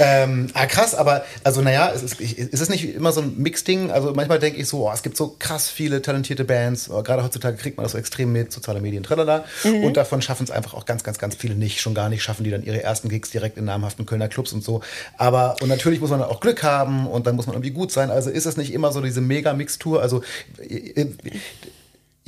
[0.00, 3.90] Ähm, ah, krass, aber also naja, es ist, ist es nicht immer so ein Mixding?
[3.90, 6.88] Also manchmal denke ich so, oh, es gibt so krass viele talentierte Bands.
[6.90, 9.44] Oh, gerade heutzutage kriegt man das so extrem mit, soziale Medien, tralala.
[9.64, 9.84] Mhm.
[9.84, 11.80] Und davon schaffen es einfach auch ganz, ganz, ganz viele nicht.
[11.80, 14.62] Schon gar nicht schaffen die dann ihre ersten Gigs direkt in namhaften Kölner Clubs und
[14.62, 14.82] so.
[15.16, 17.90] Aber, und natürlich muss man dann auch Glück haben und dann muss man irgendwie gut
[17.90, 18.10] sein.
[18.10, 20.00] Also ist es nicht immer so diese Mega-Mixtur?
[20.00, 20.22] Also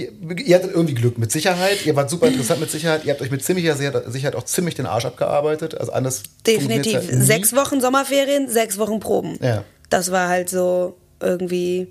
[0.01, 1.85] ihr, ihr, hattet irgendwie Glück mit Sicherheit.
[1.87, 3.05] Ihr wart super interessant mit Sicherheit.
[3.05, 5.79] Ihr habt euch mit ziemlicher Sicherheit auch ziemlich den Arsch abgearbeitet.
[5.79, 7.11] Also anders Definitiv.
[7.11, 7.23] nie.
[7.23, 9.39] Sechs Wochen Sommerferien, sechs Wochen Proben.
[9.43, 9.65] Ja.
[9.89, 11.89] Das war halt so irgendwie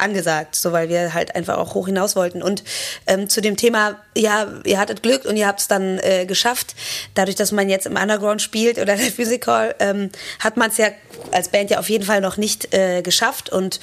[0.00, 2.42] angesagt, so weil wir halt einfach auch hoch hinaus wollten.
[2.42, 2.64] Und
[3.06, 6.74] ähm, zu dem Thema, ja, ihr hattet Glück und ihr habt es dann äh, geschafft.
[7.14, 10.88] Dadurch, dass man jetzt im Underground spielt oder der Physical, ähm, hat man es ja
[11.32, 13.50] als Band ja auf jeden Fall noch nicht äh, geschafft.
[13.50, 13.80] Und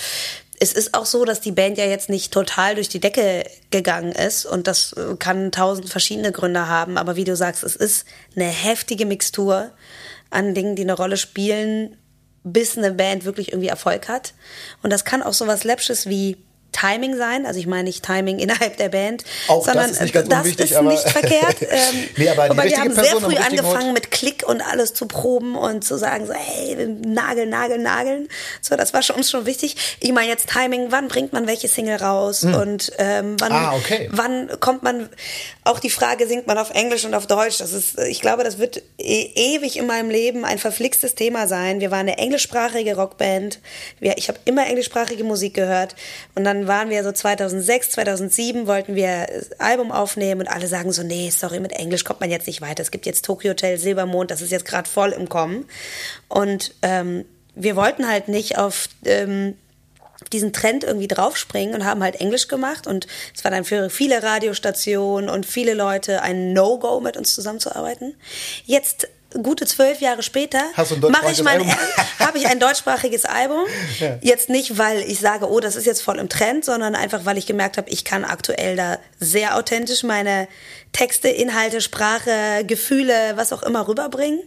[0.59, 4.11] es ist auch so, dass die Band ja jetzt nicht total durch die Decke gegangen
[4.11, 6.97] ist und das äh, kann tausend verschiedene Gründe haben.
[6.97, 9.71] Aber wie du sagst, es ist eine heftige Mixtur
[10.31, 11.95] an Dingen, die eine Rolle spielen,
[12.43, 14.33] bis eine Band wirklich irgendwie Erfolg hat.
[14.81, 16.37] Und das kann auch sowas Läppsches wie
[16.71, 17.45] Timing sein.
[17.45, 20.45] Also ich meine nicht Timing innerhalb der Band, Auch das sondern ist nicht ganz das
[20.45, 21.57] ist nicht verkehrt.
[21.69, 23.93] Ähm, Nee, aber die wir haben sehr Person am früh angefangen Ort.
[23.93, 26.75] mit Klick und alles zu proben und zu sagen so, hey,
[27.05, 28.27] nageln, nageln, nageln.
[28.61, 29.75] So, das war schon, uns schon wichtig.
[29.99, 33.55] Ich meine jetzt Timing, wann bringt man welche Single raus und ähm, wann, Hm.
[33.57, 34.09] Ah, okay.
[34.11, 35.09] wann kommt man,
[35.63, 38.57] auch die Frage, singt man auf Englisch und auf Deutsch, das ist, ich glaube, das
[38.59, 41.79] wird e ewig in meinem Leben ein verflixtes Thema sein.
[41.79, 43.59] Wir waren eine englischsprachige Rockband,
[43.99, 45.95] wir, ich habe immer englischsprachige Musik gehört
[46.35, 50.91] und dann waren wir so 2006, 2007 wollten wir das Album aufnehmen und alle sagen
[50.91, 52.81] so, nee, sorry, mit Englisch kommt man jetzt nicht weiter.
[52.81, 55.65] Es gibt jetzt Tokyo Hotel, Silbermond, das ist jetzt gerade voll im Kommen
[56.29, 59.55] und ähm, wir wollten halt nicht auf ähm,
[60.31, 64.23] diesen Trend irgendwie draufspringen und haben halt Englisch gemacht und es war dann für viele
[64.23, 68.15] Radiostationen und viele Leute ein No-Go mit uns zusammenzuarbeiten.
[68.65, 69.07] Jetzt
[69.43, 70.59] gute zwölf Jahre später
[71.09, 71.61] mache ich mein,
[72.19, 73.65] habe ich ein deutschsprachiges Album.
[73.99, 74.19] Ja.
[74.21, 77.37] Jetzt nicht, weil ich sage, oh, das ist jetzt voll im Trend, sondern einfach, weil
[77.37, 80.47] ich gemerkt habe, ich kann aktuell da sehr authentisch meine
[80.91, 84.41] Texte, Inhalte, Sprache, Gefühle, was auch immer rüberbringen.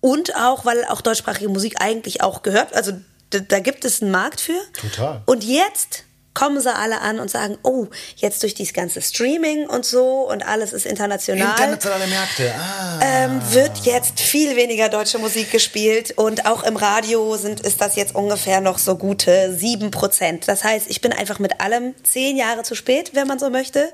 [0.00, 2.72] Und auch, weil auch deutschsprachige Musik eigentlich auch gehört.
[2.74, 2.92] Also
[3.30, 4.58] da, da gibt es einen Markt für.
[4.80, 5.22] Total.
[5.26, 9.84] Und jetzt kommen sie alle an und sagen, oh, jetzt durch dieses ganze Streaming und
[9.84, 11.50] so und alles ist international.
[11.50, 12.52] Internationale Märkte.
[12.54, 13.00] Ah.
[13.02, 17.96] Ähm, wird jetzt viel weniger deutsche Musik gespielt und auch im Radio sind, ist das
[17.96, 20.48] jetzt ungefähr noch so gute sieben Prozent.
[20.48, 23.92] Das heißt, ich bin einfach mit allem zehn Jahre zu spät, wenn man so möchte,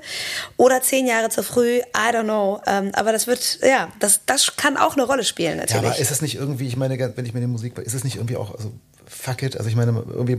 [0.57, 2.61] oder zehn Jahre zu früh, I don't know.
[2.65, 5.85] Ähm, aber das wird, ja, das, das kann auch eine Rolle spielen Ja, natürlich.
[5.85, 8.15] aber ist es nicht irgendwie, ich meine, wenn ich mir die Musik, ist es nicht
[8.15, 8.71] irgendwie auch, also
[9.05, 10.37] fuck it, also ich meine, irgendwie,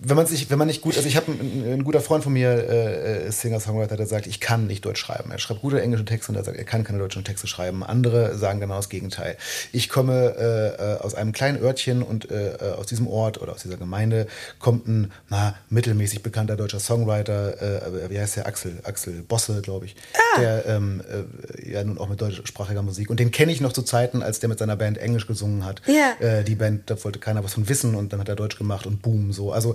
[0.00, 2.32] wenn man sich, wenn man nicht gut, also ich habe ein, ein guter Freund von
[2.32, 5.30] mir, äh, ist Singer-Songwriter, der sagt, ich kann nicht Deutsch schreiben.
[5.30, 7.84] Er schreibt gute englische Texte und er sagt, er kann keine deutschen Texte schreiben.
[7.84, 9.36] Andere sagen genau das Gegenteil.
[9.72, 13.52] Ich komme äh, äh, aus einem kleinen Örtchen und äh, äh, aus diesem Ort oder
[13.52, 14.26] aus dieser Gemeinde
[14.58, 19.86] kommt ein, na, mittelmäßig bekannter deutscher Songwriter, äh, wie heißt der, Axel, Axel Bosse, glaube
[19.86, 19.96] ich,
[20.38, 23.82] der ähm, äh, ja nun auch mit deutschsprachiger Musik und den kenne ich noch zu
[23.82, 25.82] Zeiten, als der mit seiner Band Englisch gesungen hat.
[25.86, 26.14] Ja.
[26.24, 28.86] Äh, die Band, da wollte keiner was von wissen und dann hat er Deutsch gemacht
[28.86, 29.52] und boom, so.
[29.52, 29.74] Also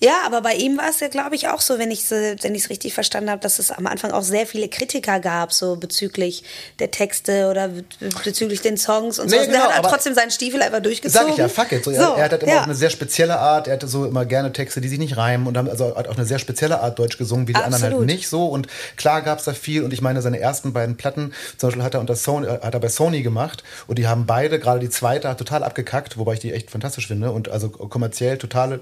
[0.00, 2.92] Ja, aber bei ihm war es ja, glaube ich, auch so, wenn ich es richtig
[2.94, 6.42] verstanden habe, dass es am Anfang auch sehr viele Kritiker gab, so bezüglich
[6.78, 7.84] der Texte oder be-
[8.24, 9.36] bezüglich den Songs und so.
[9.36, 11.26] Nee, und der genau, hat halt aber- trotzdem seinen Stiefel einfach durchgezogen.
[11.26, 11.84] Sag ich ja, fuck it.
[11.84, 12.60] So, er, er hat halt immer ja.
[12.60, 13.68] auch eine sehr spezielle Art.
[13.68, 16.16] Er hatte so immer gerne Texte, die sich nicht reimen und haben also hat auch
[16.16, 18.06] eine sehr spezielle Art Deutsch gesungen, wie die anderen halt Absolut.
[18.06, 18.46] nicht so.
[18.48, 19.84] Und klar gab es da viel.
[19.84, 22.74] Und ich meine, seine ersten beiden Platten, zum Beispiel hat er unter Sony, äh, hat
[22.74, 26.34] er bei Sony gemacht und die haben beide, gerade die zweite, hat total abgekackt, wobei
[26.34, 28.80] ich die echt fantastisch finde und also kommerziell total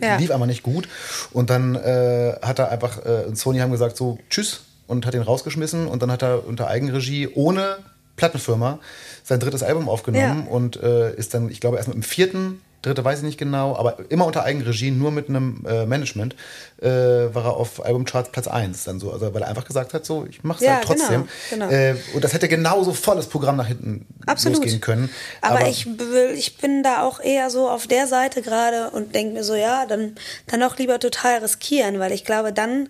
[0.00, 0.16] Ja.
[0.16, 0.88] lief einfach nicht gut.
[1.32, 5.14] Und dann äh, hat er einfach, äh, und Sony haben gesagt so, tschüss und hat
[5.14, 7.78] ihn rausgeschmissen und dann hat er unter Eigenregie ohne
[8.16, 8.78] Plattenfirma
[9.24, 10.50] sein drittes Album aufgenommen Ja.
[10.52, 13.76] und äh, ist dann, ich glaube, erst mit dem vierten, dritte weiß ich nicht genau,
[13.76, 16.34] aber immer unter Eigenregie, nur mit einem äh, Management,
[16.80, 19.12] äh, war er auf Albumcharts Platz 1 dann so.
[19.12, 21.28] Also weil er einfach gesagt hat, so, ich mach's Ja, halt trotzdem.
[21.50, 21.78] genau, genau.
[21.78, 24.58] Äh, und das hätte genauso volles Programm nach hinten Absolut.
[24.58, 25.10] losgehen können.
[25.40, 29.34] Aber, ich, will, ich bin da auch eher so auf der Seite gerade und denke
[29.34, 30.14] mir so, ja, dann,
[30.46, 32.88] dann auch lieber total riskieren, weil ich glaube, dann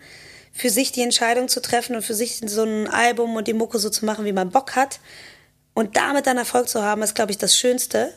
[0.53, 3.79] für sich die Entscheidung zu treffen und für sich so ein Album und die Mucke
[3.79, 5.01] so zu machen, wie man Bock hat
[5.75, 8.13] und damit dann Erfolg zu haben, ist, glaube ich, das Schönste.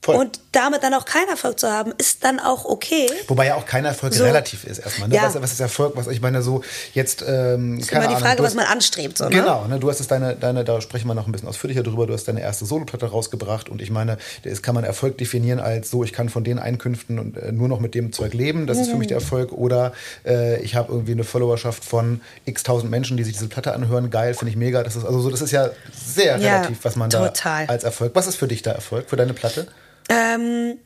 [0.00, 0.14] Voll.
[0.14, 3.08] Und damit dann auch keinen Erfolg zu haben, ist dann auch okay.
[3.26, 4.22] Wobei ja auch kein Erfolg So.
[4.22, 5.08] relativ ist erstmal.
[5.08, 5.16] Ne?
[5.16, 5.24] Ja.
[5.24, 5.94] Was, was ist Erfolg?
[5.96, 6.62] Was ich meine, so
[6.94, 9.18] jetzt, ähm, Ist keine immer die Ahnung, Frage, du was hast- man anstrebt.
[9.18, 9.30] So, ne?
[9.30, 12.06] Genau, ne, du hast es deine, deine, da sprechen wir noch ein bisschen ausführlicher drüber,
[12.06, 15.90] du hast deine erste Soloplatte rausgebracht und ich meine, das kann man Erfolg definieren als
[15.90, 18.78] so, ich kann von den Einkünften und äh, nur noch mit dem Zeug leben, das
[18.78, 19.24] ist für mich der Mhm.
[19.24, 19.92] Erfolg oder
[20.24, 24.10] äh, ich habe irgendwie eine Followerschaft von x tausend Menschen, die sich diese Platte anhören,
[24.10, 26.94] geil, finde ich mega, das ist also so, das ist ja sehr Ja, relativ, was
[26.94, 27.66] man total.
[27.66, 29.66] da als Erfolg, was ist für dich der Erfolg, für deine Platte?
[30.08, 30.78] Ähm,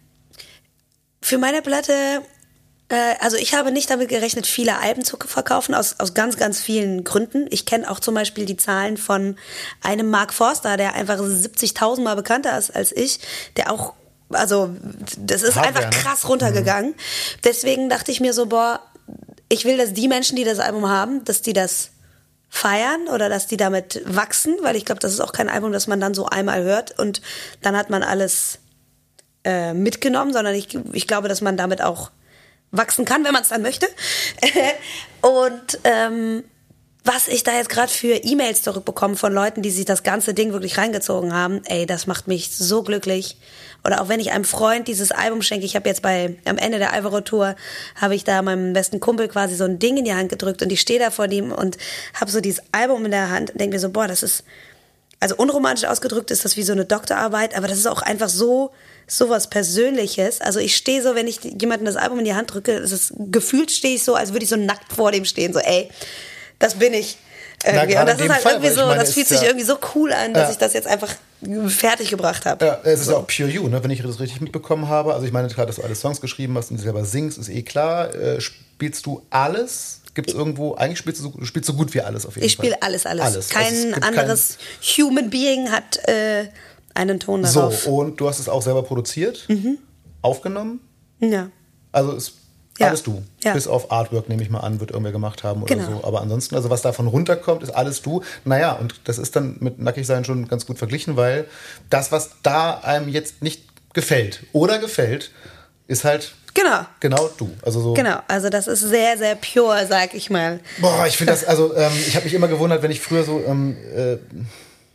[1.20, 2.22] für meine Platte,
[2.88, 6.60] äh, also ich habe nicht damit gerechnet, viele Alben zu verkaufen, aus, aus ganz, ganz
[6.60, 7.46] vielen Gründen.
[7.50, 9.36] Ich kenne auch zum Beispiel die Zahlen von
[9.82, 13.20] einem Mark Forster, der einfach 70.000 Mal bekannter ist als ich,
[13.56, 13.94] der auch,
[14.30, 14.74] also
[15.18, 16.02] das ist Hardware, einfach ne?
[16.02, 16.94] krass runtergegangen.
[17.44, 18.80] Deswegen dachte ich mir so, boah,
[19.48, 21.90] ich will, dass die Menschen, die das Album haben, dass die das
[22.48, 25.86] feiern oder dass die damit wachsen, weil ich glaube, das ist auch kein Album, das
[25.86, 27.22] man dann so einmal hört und
[27.62, 28.58] dann hat man alles
[29.44, 32.10] äh, mitgenommen, sondern ich, ich glaube, dass man damit auch
[32.70, 33.86] wachsen kann, wenn man es dann möchte.
[35.20, 36.44] und ähm,
[37.04, 40.52] was ich da jetzt gerade für E-Mails zurückbekomme von Leuten, die sich das ganze Ding
[40.52, 43.36] wirklich reingezogen haben, ey, das macht mich so glücklich.
[43.84, 46.78] Oder auch wenn ich einem Freund dieses Album schenke, ich habe jetzt bei am Ende
[46.78, 47.56] der Alvaro Tour
[48.00, 50.70] habe ich da meinem besten Kumpel quasi so ein Ding in die Hand gedrückt und
[50.70, 51.76] ich stehe da vor ihm und
[52.14, 54.44] habe so dieses Album in der Hand und denke mir so, boah, das ist
[55.18, 58.72] also unromantisch ausgedrückt ist das wie so eine Doktorarbeit, aber das ist auch einfach so
[59.06, 60.40] so was Persönliches.
[60.40, 63.70] Also ich stehe so, wenn ich jemandem das Album in die Hand drücke, ist gefühlt
[63.70, 65.88] stehe ich so, als würde ich so nackt vor dem stehen, so ey,
[66.58, 67.16] das bin ich.
[67.64, 67.92] Irgendwie.
[67.94, 69.64] gerade Und das ist halt Fall, irgendwie ich so, meine, das fühlt sich ja- irgendwie
[69.64, 70.50] so cool an, dass Ja.
[70.50, 71.14] ich das jetzt einfach
[71.68, 72.64] fertig gebracht habe.
[72.64, 73.82] Ja, es ist ja auch Pure You, ne?
[73.84, 75.14] wenn ich das richtig mitbekommen habe.
[75.14, 77.62] Also ich meine, klar, dass du alle Songs geschrieben hast und selber singst, ist eh
[77.62, 78.12] klar.
[78.14, 80.00] Äh, spielst du alles?
[80.14, 82.46] Gibt es irgendwo, eigentlich spielst du, so, du spielst so gut wie alles auf jeden
[82.46, 82.64] Ich Fall.
[82.66, 83.24] spiele alles, alles.
[83.24, 83.48] Alles.
[83.48, 84.58] Kein Also es gibt anderes
[84.98, 86.48] Human Being hat äh,
[86.94, 87.82] einen Ton darauf.
[87.84, 89.46] so, und du hast es auch selber produziert,
[90.22, 90.80] aufgenommen.
[91.20, 91.48] Ja.
[91.92, 92.34] Also ist
[92.78, 92.88] Ja.
[92.88, 93.22] alles du.
[93.44, 93.52] Ja.
[93.52, 96.00] Bis auf Artwork, nehme ich mal an, wird irgendwer gemacht haben oder Genau.
[96.00, 96.04] so.
[96.06, 98.22] Aber ansonsten, also was davon runterkommt, ist alles du.
[98.44, 101.46] Naja, und das ist dann mit Nackigsein schon ganz gut verglichen, weil
[101.90, 105.30] das, was da einem jetzt nicht gefällt oder gefällt,
[105.86, 106.80] ist halt Genau.
[107.00, 107.50] genau du.
[107.62, 107.92] Also so.
[107.94, 110.60] Genau, also das ist sehr, sehr pure, sag ich mal.
[110.80, 113.42] Boah, ich finde das, also ähm, ich habe mich immer gewundert, wenn ich früher so,
[113.46, 114.16] ähm, äh,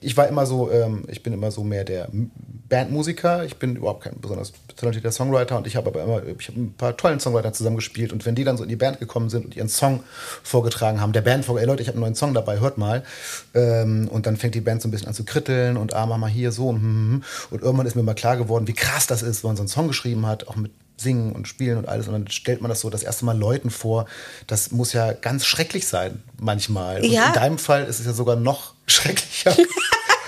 [0.08, 2.08] ich war immer so, ähm, ich bin immer so mehr der
[2.70, 3.43] Bandmusiker.
[3.43, 6.74] Ich bin überhaupt kein besonders talentierter Songwriter und ich habe aber immer, ich habe ein
[6.74, 9.56] paar tollen Songwriter zusammengespielt und wenn die dann so in die Band gekommen sind und
[9.58, 10.04] ihren Song
[10.43, 13.04] vorgetragen haben, der Band vor, ey Leute, ich habe einen neuen Song dabei, hört mal.
[13.54, 16.17] Ähm, und dann fängt die Band so ein bisschen an zu kritteln und ah, mach
[16.17, 17.24] mal hier so und, hm, hm, hm.
[17.52, 19.70] und irgendwann ist mir mal klar geworden, wie krass das ist, wenn man so einen
[19.70, 22.08] Song geschrieben hat, auch mit Singen und Spielen und alles.
[22.08, 24.06] Und dann stellt man das so das erste Mal Leuten vor.
[24.48, 27.02] Das muss ja ganz schrecklich sein, manchmal.
[27.02, 27.28] Und Ja.
[27.28, 29.56] in deinem Fall ist es ja sogar noch schrecklicher.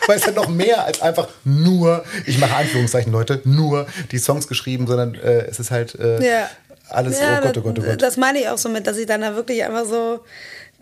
[0.10, 4.48] Weil es ja noch mehr als einfach nur, ich mache Anführungszeichen, Leute, nur die Songs
[4.48, 6.50] geschrieben, sondern äh, es ist halt äh, Ja.
[6.90, 8.02] alles, ja, oh Gott, oh Gott, oh Gott.
[8.02, 10.26] Das meine ich auch so mit, dass ich dann da wirklich einfach so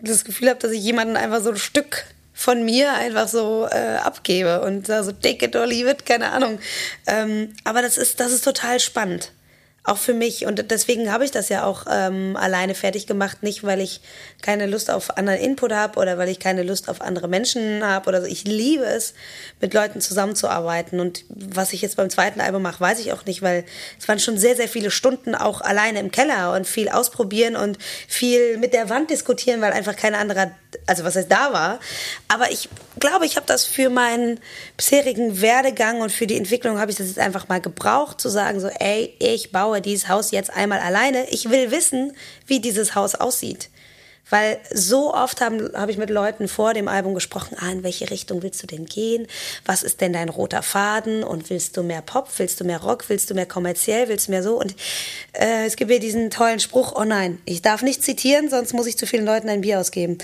[0.00, 3.96] das Gefühl habe, dass ich jemanden einfach so ein Stück von mir einfach so äh,
[3.96, 6.58] abgebe und da so take it or leave it, keine Ahnung.
[7.06, 9.32] Ähm, aber das ist, das ist total spannend.
[9.88, 10.44] Auch für mich.
[10.44, 13.42] Und deswegen habe ich das ja auch ähm, alleine fertig gemacht.
[13.42, 14.02] Nicht, weil ich
[14.42, 18.06] keine Lust auf anderen Input habe oder weil ich keine Lust auf andere Menschen habe
[18.06, 18.26] oder so.
[18.26, 19.14] Ich liebe es,
[19.62, 21.00] mit Leuten zusammenzuarbeiten.
[21.00, 23.64] Und was ich jetzt beim zweiten Album mache, weiß ich auch nicht, weil
[23.98, 27.78] es waren schon sehr, sehr viele Stunden auch alleine im Keller und viel ausprobieren und
[28.06, 30.50] viel mit der Wand diskutieren, weil einfach kein anderer,
[30.86, 31.80] also was heißt da war.
[32.28, 32.68] Aber ich
[33.00, 34.40] glaube, ich habe das für meinen
[34.76, 38.60] bisherigen Werdegang und für die Entwicklung habe ich das jetzt einfach mal gebraucht, zu sagen
[38.60, 41.28] so, ey, ich baue dieses Haus jetzt einmal alleine.
[41.30, 42.12] Ich will wissen,
[42.46, 43.70] wie dieses Haus aussieht.
[44.30, 48.10] Weil so oft habe hab ich mit Leuten vor dem Album gesprochen, ah, in welche
[48.10, 49.26] Richtung willst du denn gehen?
[49.64, 51.24] Was ist denn dein roter Faden?
[51.24, 52.28] Und willst du mehr Pop?
[52.36, 53.04] Willst du mehr Rock?
[53.08, 54.08] Willst du mehr kommerziell?
[54.08, 54.58] Willst du mehr so?
[54.58, 54.74] Und
[55.32, 58.86] äh, es gibt ja diesen tollen Spruch, oh nein, ich darf nicht zitieren, sonst muss
[58.86, 60.18] ich zu vielen Leuten ein Bier ausgeben.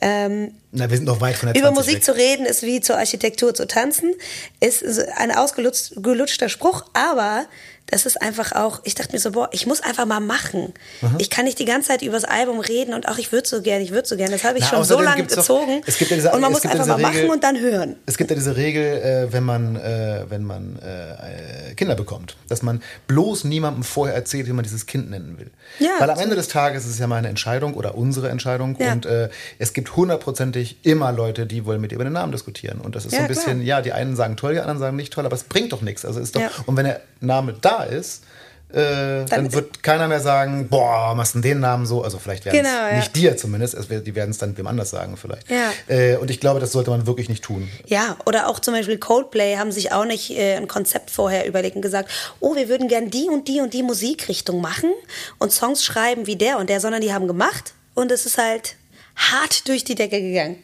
[0.00, 2.04] Ähm, Na, wir sind noch weit von der über 20 Musik weg.
[2.04, 4.14] zu reden ist wie zur Architektur zu tanzen,
[4.60, 4.84] ist
[5.16, 7.46] ein ausgelutschter Spruch, aber
[7.90, 10.74] das ist einfach auch, ich dachte mir so, boah, ich muss einfach mal machen.
[11.00, 11.16] Mhm.
[11.18, 13.82] Ich kann nicht die ganze Zeit übers Album reden und auch ich würde so gerne,
[13.82, 14.32] ich würde so gerne.
[14.32, 15.80] Das habe ich Na, schon so lange gezogen.
[15.80, 17.96] Doch, es gibt ja diese, und man muss einfach mal Regel, machen und dann hören.
[18.04, 22.62] Es gibt ja diese Regel, äh, wenn man, äh, wenn man äh, Kinder bekommt, dass
[22.62, 25.50] man bloß niemandem vorher erzählt, wie man dieses Kind nennen will.
[25.78, 28.92] Ja, Weil am Ende des Tages ist es ja meine Entscheidung oder unsere Entscheidung ja.
[28.92, 32.80] und äh, es gibt hundertprozentig immer Leute, die wollen mit dir über den Namen diskutieren.
[32.80, 33.78] Und das ist ja, so ein bisschen, klar.
[33.78, 36.04] ja, die einen sagen toll, die anderen sagen nicht toll, aber es bringt doch nichts.
[36.04, 38.22] Also ist doch, und wenn der Name da ist,
[38.70, 42.02] äh, dann, dann, wird keiner mehr sagen, boah, machst du den Namen so?
[42.02, 44.90] Also vielleicht werden genau, es nicht dir zumindest, es, die werden es dann wem anders
[44.90, 45.48] sagen vielleicht.
[45.50, 45.72] Ja.
[45.86, 47.66] Äh, und ich glaube, das sollte man wirklich nicht tun.
[47.86, 51.76] Ja, oder auch zum Beispiel Coldplay haben sich auch nicht äh, ein Konzept vorher überlegt
[51.76, 52.10] und gesagt,
[52.40, 54.90] oh, wir würden gern die und die und die Musikrichtung machen
[55.38, 58.76] und Songs schreiben wie der und der, sondern die haben gemacht und es ist halt
[59.18, 60.58] hart durch die Decke gegangen.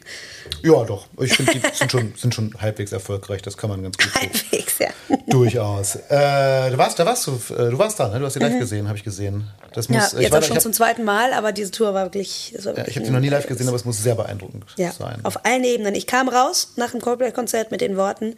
[0.63, 1.07] Ja, doch.
[1.19, 3.41] Ich finde, die sind schon, sind schon halbwegs erfolgreich.
[3.41, 4.89] Das kann man ganz gut Halbwegs, ja.
[5.27, 5.95] Durchaus.
[5.95, 8.19] Äh, du warst, da warst du, äh, du warst da, ne?
[8.19, 8.59] Du hast sie live mhm.
[8.59, 9.49] gesehen, habe ich gesehen.
[9.73, 12.53] Das muss, ja, jetzt auch schon hab, zum zweiten Mal, aber diese Tour war wirklich.
[12.57, 14.91] War wirklich ich habe sie noch nie live gesehen, aber es muss sehr beeindruckend ja,
[14.91, 15.19] sein.
[15.23, 15.93] Auf allen Ebenen.
[15.95, 18.35] Ich kam raus nach dem Coldplay-Konzert mit den Worten: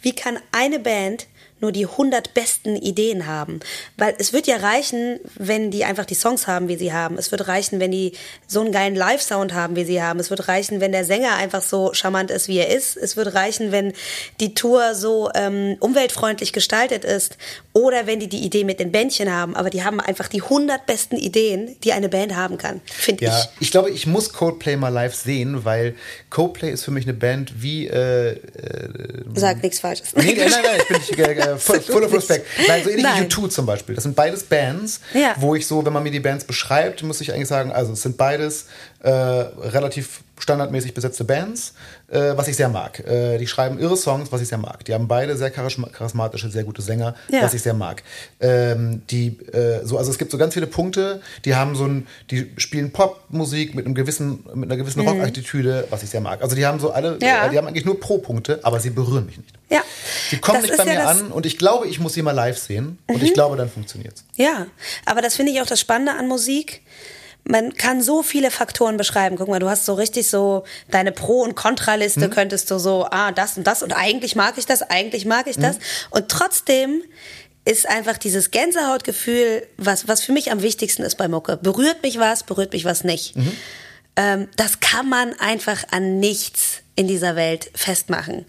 [0.00, 1.26] Wie kann eine Band
[1.60, 3.60] nur die 100 besten Ideen haben.
[3.96, 7.18] Weil es wird ja reichen, wenn die einfach die Songs haben, wie sie haben.
[7.18, 8.12] Es wird reichen, wenn die
[8.46, 10.20] so einen geilen Live-Sound haben, wie sie haben.
[10.20, 12.96] Es wird reichen, wenn der Sänger einfach so charmant ist, wie er ist.
[12.96, 13.92] Es wird reichen, wenn
[14.40, 17.36] die Tour so ähm, umweltfreundlich gestaltet ist.
[17.72, 19.56] Oder wenn die die Idee mit den Bändchen haben.
[19.56, 23.38] Aber die haben einfach die 100 besten Ideen, die eine Band haben kann, finde ja,
[23.38, 23.48] ich.
[23.60, 25.94] Ich glaube, ich muss Coldplay mal live sehen, weil
[26.30, 27.86] Coldplay ist für mich eine Band wie...
[27.86, 28.38] Äh, äh,
[29.34, 30.14] Sag nichts Falsches.
[30.14, 31.18] Nee, nein, nein, ich bin nicht...
[31.18, 32.46] Äh, äh, full, full of respect.
[32.66, 33.24] Nein, so ähnlich Nein.
[33.24, 33.94] wie U2 zum Beispiel.
[33.94, 35.34] Das sind beides Bands, ja.
[35.38, 38.02] wo ich so, wenn man mir die Bands beschreibt, muss ich eigentlich sagen, also es
[38.02, 38.66] sind beides
[39.02, 41.74] äh, relativ standardmäßig besetzte Bands,
[42.08, 43.00] äh, was ich sehr mag.
[43.00, 44.84] Äh, die schreiben irre Songs, was ich sehr mag.
[44.84, 47.42] Die haben beide sehr charismatische, sehr gute Sänger, ja.
[47.42, 48.02] was ich sehr mag.
[48.40, 52.06] Ähm, die, äh, so, also es gibt so ganz viele Punkte, die haben so ein,
[52.30, 55.08] die spielen Popmusik mit einem gewissen, mit einer gewissen mhm.
[55.08, 56.42] Rockattitüde, was ich sehr mag.
[56.42, 57.48] Also die haben so alle, ja.
[57.48, 59.54] Die haben eigentlich nur Pro-Punkte, aber sie berühren mich nicht.
[59.70, 59.82] Ja.
[60.30, 62.32] Die kommen das nicht bei mir ja an und ich glaube, ich muss sie mal
[62.32, 63.14] live sehen mhm.
[63.14, 63.34] und ich mhm.
[63.34, 64.24] glaube, dann funktioniert es.
[64.36, 64.66] Ja,
[65.04, 66.82] aber das finde ich auch das Spannende an Musik
[67.48, 69.36] man kann so viele Faktoren beschreiben.
[69.36, 72.30] Guck mal, du hast so richtig so deine Pro- und Kontraliste, mhm.
[72.30, 75.56] könntest du so, ah, das und das und eigentlich mag ich das, eigentlich mag ich
[75.56, 75.76] das.
[75.76, 75.82] Mhm.
[76.10, 77.02] Und trotzdem
[77.64, 81.56] ist einfach dieses Gänsehautgefühl, was, was für mich am wichtigsten ist bei Mucke.
[81.56, 83.34] Berührt mich was, berührt mich was nicht.
[83.34, 83.52] Mhm.
[84.16, 88.44] Ähm, das kann man einfach an nichts in dieser Welt festmachen.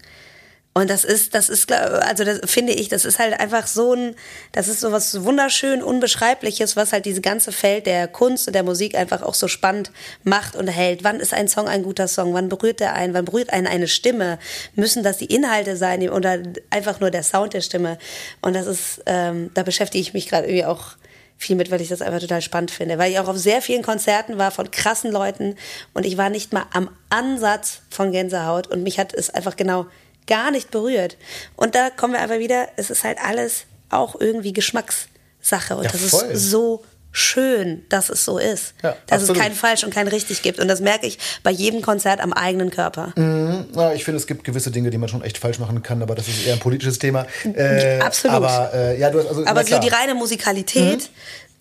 [0.80, 4.14] Und das ist, das ist, also das finde ich, das ist halt einfach so ein,
[4.52, 8.62] das ist so was wunderschön Unbeschreibliches, was halt diese ganze Feld der Kunst und der
[8.62, 9.92] Musik einfach auch so spannend
[10.24, 11.04] macht und hält.
[11.04, 12.32] Wann ist ein Song ein guter Song?
[12.32, 13.12] Wann berührt der einen?
[13.12, 14.38] Wann berührt einen eine Stimme?
[14.74, 16.38] Müssen das die Inhalte sein oder
[16.70, 17.98] einfach nur der Sound der Stimme?
[18.40, 20.96] Und das ist, ähm, da beschäftige ich mich gerade irgendwie auch
[21.36, 22.96] viel mit, weil ich das einfach total spannend finde.
[22.96, 25.56] Weil ich auch auf sehr vielen Konzerten war von krassen Leuten
[25.92, 29.84] und ich war nicht mal am Ansatz von Gänsehaut und mich hat es einfach genau
[30.30, 31.18] gar nicht berührt.
[31.56, 35.76] Und da kommen wir aber wieder, es ist halt alles auch irgendwie Geschmackssache.
[35.76, 36.30] Und ja, das voll.
[36.30, 38.74] ist so schön, dass es so ist.
[38.82, 39.36] Ja, dass absolut.
[39.36, 40.60] es kein falsch und kein richtig gibt.
[40.60, 43.12] Und das merke ich bei jedem Konzert am eigenen Körper.
[43.16, 43.66] Mhm.
[43.74, 46.14] Ja, ich finde, es gibt gewisse Dinge, die man schon echt falsch machen kann, aber
[46.14, 47.26] das ist eher ein politisches Thema.
[47.44, 48.36] Äh, absolut.
[48.36, 51.10] Aber, äh, ja, du hast, also, aber so die reine Musikalität.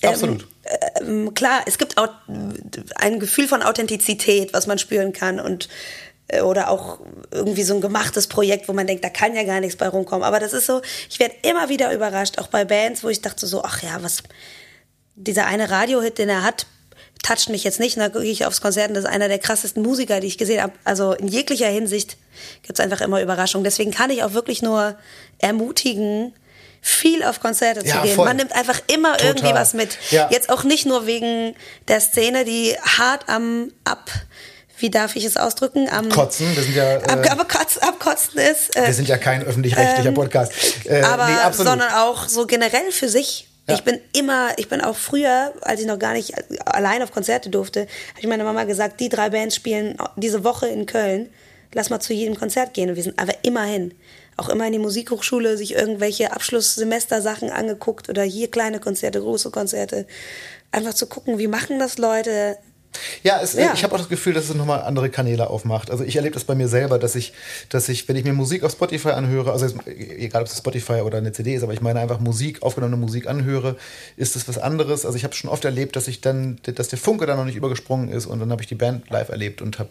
[0.02, 0.08] Mhm.
[0.08, 0.48] Absolut.
[1.02, 2.10] Ähm, äh, klar, es gibt auch
[2.96, 5.68] ein Gefühl von Authentizität, was man spüren kann und
[6.44, 7.00] oder auch
[7.32, 10.24] irgendwie so ein gemachtes Projekt, wo man denkt, da kann ja gar nichts bei rumkommen.
[10.24, 13.48] Aber das ist so, ich werde immer wieder überrascht, auch bei Bands, wo ich dachte
[13.48, 14.24] so, ach ja, was,
[15.16, 16.68] dieser eine Radiohit, den er hat,
[17.24, 17.98] toucht mich jetzt nicht.
[17.98, 20.38] Und da gehe ich aufs Konzert und das ist einer der krassesten Musiker, die ich
[20.38, 20.74] gesehen habe.
[20.84, 22.18] Also in jeglicher Hinsicht
[22.62, 23.64] gibt es einfach immer Überraschungen.
[23.64, 24.96] Deswegen kann ich auch wirklich nur
[25.40, 26.34] ermutigen,
[26.82, 28.16] viel auf Konzerte ja, zu gehen.
[28.16, 28.26] Voll.
[28.26, 29.28] Man nimmt einfach immer Total.
[29.28, 29.98] irgendwie was mit.
[30.12, 30.30] Ja.
[30.32, 31.56] Jetzt auch nicht nur wegen
[31.88, 34.10] der Szene, die hart am Ab
[34.80, 35.90] wie darf ich es ausdrücken?
[35.90, 36.98] Am Kotzen, wir sind ja.
[36.98, 38.76] Äh, ab, aber Kotz, abkotzen ist.
[38.76, 40.54] Äh, wir sind ja kein öffentlich-rechtlicher ähm, Podcast.
[40.86, 43.48] Äh, aber, nee, sondern auch so generell für sich.
[43.68, 43.76] Ja.
[43.76, 46.34] Ich bin immer, ich bin auch früher, als ich noch gar nicht
[46.66, 50.68] allein auf Konzerte durfte, habe ich meiner Mama gesagt, die drei Bands spielen diese Woche
[50.68, 51.30] in Köln.
[51.74, 52.90] Lass mal zu jedem Konzert gehen.
[52.90, 53.94] Und wir sind aber immerhin
[54.38, 60.08] auch immer in die Musikhochschule sich irgendwelche Abschlusssemestersachen angeguckt oder hier kleine Konzerte, große Konzerte.
[60.72, 62.58] Einfach zu gucken, wie machen das Leute,
[63.24, 63.74] ja, es, ja.
[63.74, 65.92] ich habe auch das Gefühl, dass es nochmal andere Kanäle aufmacht.
[65.92, 67.34] Also ich erlebe das bei mir selber, dass ich,
[67.70, 71.18] dass ich, wenn ich mir Musik auf Spotify anhöre, also egal ob es Spotify oder
[71.18, 73.76] eine CD ist, aber ich meine einfach Musik, aufgenommene Musik anhöre,
[74.18, 75.06] ist das was anderes.
[75.06, 77.56] Also ich habe schon oft erlebt, dass ich dann, dass der Funke da noch nicht
[77.56, 79.90] übergesprungen ist und dann habe ich die Band live erlebt und habe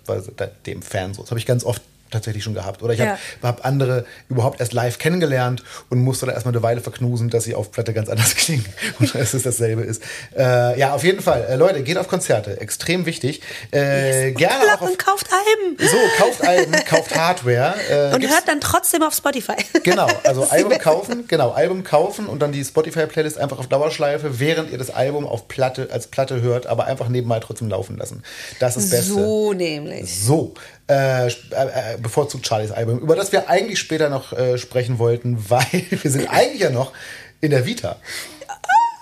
[0.67, 1.23] dem Fan so.
[1.23, 2.83] Das habe ich ganz oft tatsächlich schon gehabt.
[2.83, 3.07] Oder ich ja.
[3.07, 7.45] habe hab andere überhaupt erst live kennengelernt und musste da erstmal eine Weile verknusen, dass
[7.45, 8.65] sie auf Platte ganz anders klingen
[8.99, 10.03] und dass es dasselbe ist.
[10.37, 11.45] Äh, ja, auf jeden Fall.
[11.49, 12.61] Äh, Leute, geht auf Konzerte.
[12.61, 13.43] Extrem wichtig.
[13.73, 14.39] Äh, yes.
[14.39, 15.77] gerne auch auf, und kauft Alben.
[15.79, 17.75] So, kauft Alben, kauft Hardware.
[17.91, 19.57] Äh, und hört dann trotzdem auf Spotify.
[19.85, 24.71] Genau, also Album kaufen, genau, Album kaufen und dann die Spotify-Playlist einfach auf Dauerschleife, während
[24.71, 28.23] ihr das Album auf Platte, als Platte hört, aber einfach nebenbei trotzdem laufen lassen.
[28.59, 29.13] Das ist das Beste.
[29.15, 30.23] So nämlich.
[30.23, 30.55] So.
[30.91, 35.37] Äh, äh, äh, bevorzugt Charlies Album, über das wir eigentlich später noch äh, sprechen wollten,
[35.51, 36.93] weil wir sind eigentlich ja noch
[37.43, 37.97] in der Vita.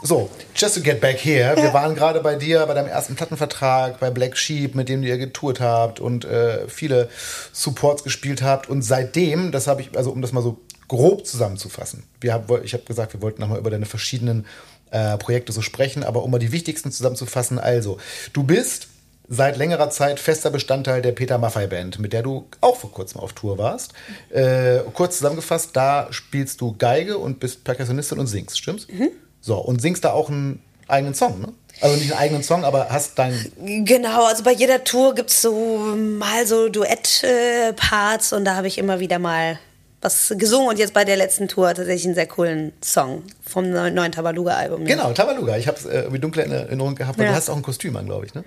[0.03, 1.57] So, just to get back here.
[1.57, 5.17] Wir waren gerade bei dir, bei deinem ersten Plattenvertrag, bei Black Sheep, mit dem ihr
[5.17, 7.09] getourt habt und äh, viele
[7.53, 8.69] Supports gespielt habt.
[8.69, 10.59] Und seitdem, das habe ich, also um das mal so
[10.89, 14.47] grob zusammenzufassen, wir hab, ich habe gesagt, wir wollten nochmal über deine verschiedenen
[14.91, 17.99] äh, Projekte so sprechen, aber um mal die wichtigsten zusammenzufassen, also,
[18.33, 18.89] du bist
[19.29, 23.21] seit längerer Zeit fester Bestandteil der Peter Maffei Band, mit der du auch vor kurzem
[23.21, 23.93] auf Tour warst.
[24.31, 28.87] Äh, kurz zusammengefasst, da spielst du Geige und bist Perkussionistin und singst, stimmt's?
[28.89, 29.11] Mhm.
[29.41, 31.53] So, und singst da auch einen eigenen Song, ne?
[31.81, 33.53] Also nicht einen eigenen Song, aber hast deinen.
[33.85, 35.53] Genau, also bei jeder Tour gibt es so
[35.97, 39.59] mal so Duett-Parts und da habe ich immer wieder mal
[40.01, 44.13] was gesungen und jetzt bei der letzten Tour tatsächlich einen sehr coolen Song vom neuen
[44.13, 44.87] Tabaluga-Album.
[44.87, 44.97] Ja.
[44.97, 45.57] Genau, Tabaluga.
[45.57, 47.27] Ich habe es äh, wie dunkle Erinnerung gehabt, ja.
[47.27, 48.45] du hast auch ein Kostüm an, glaube ich, ne?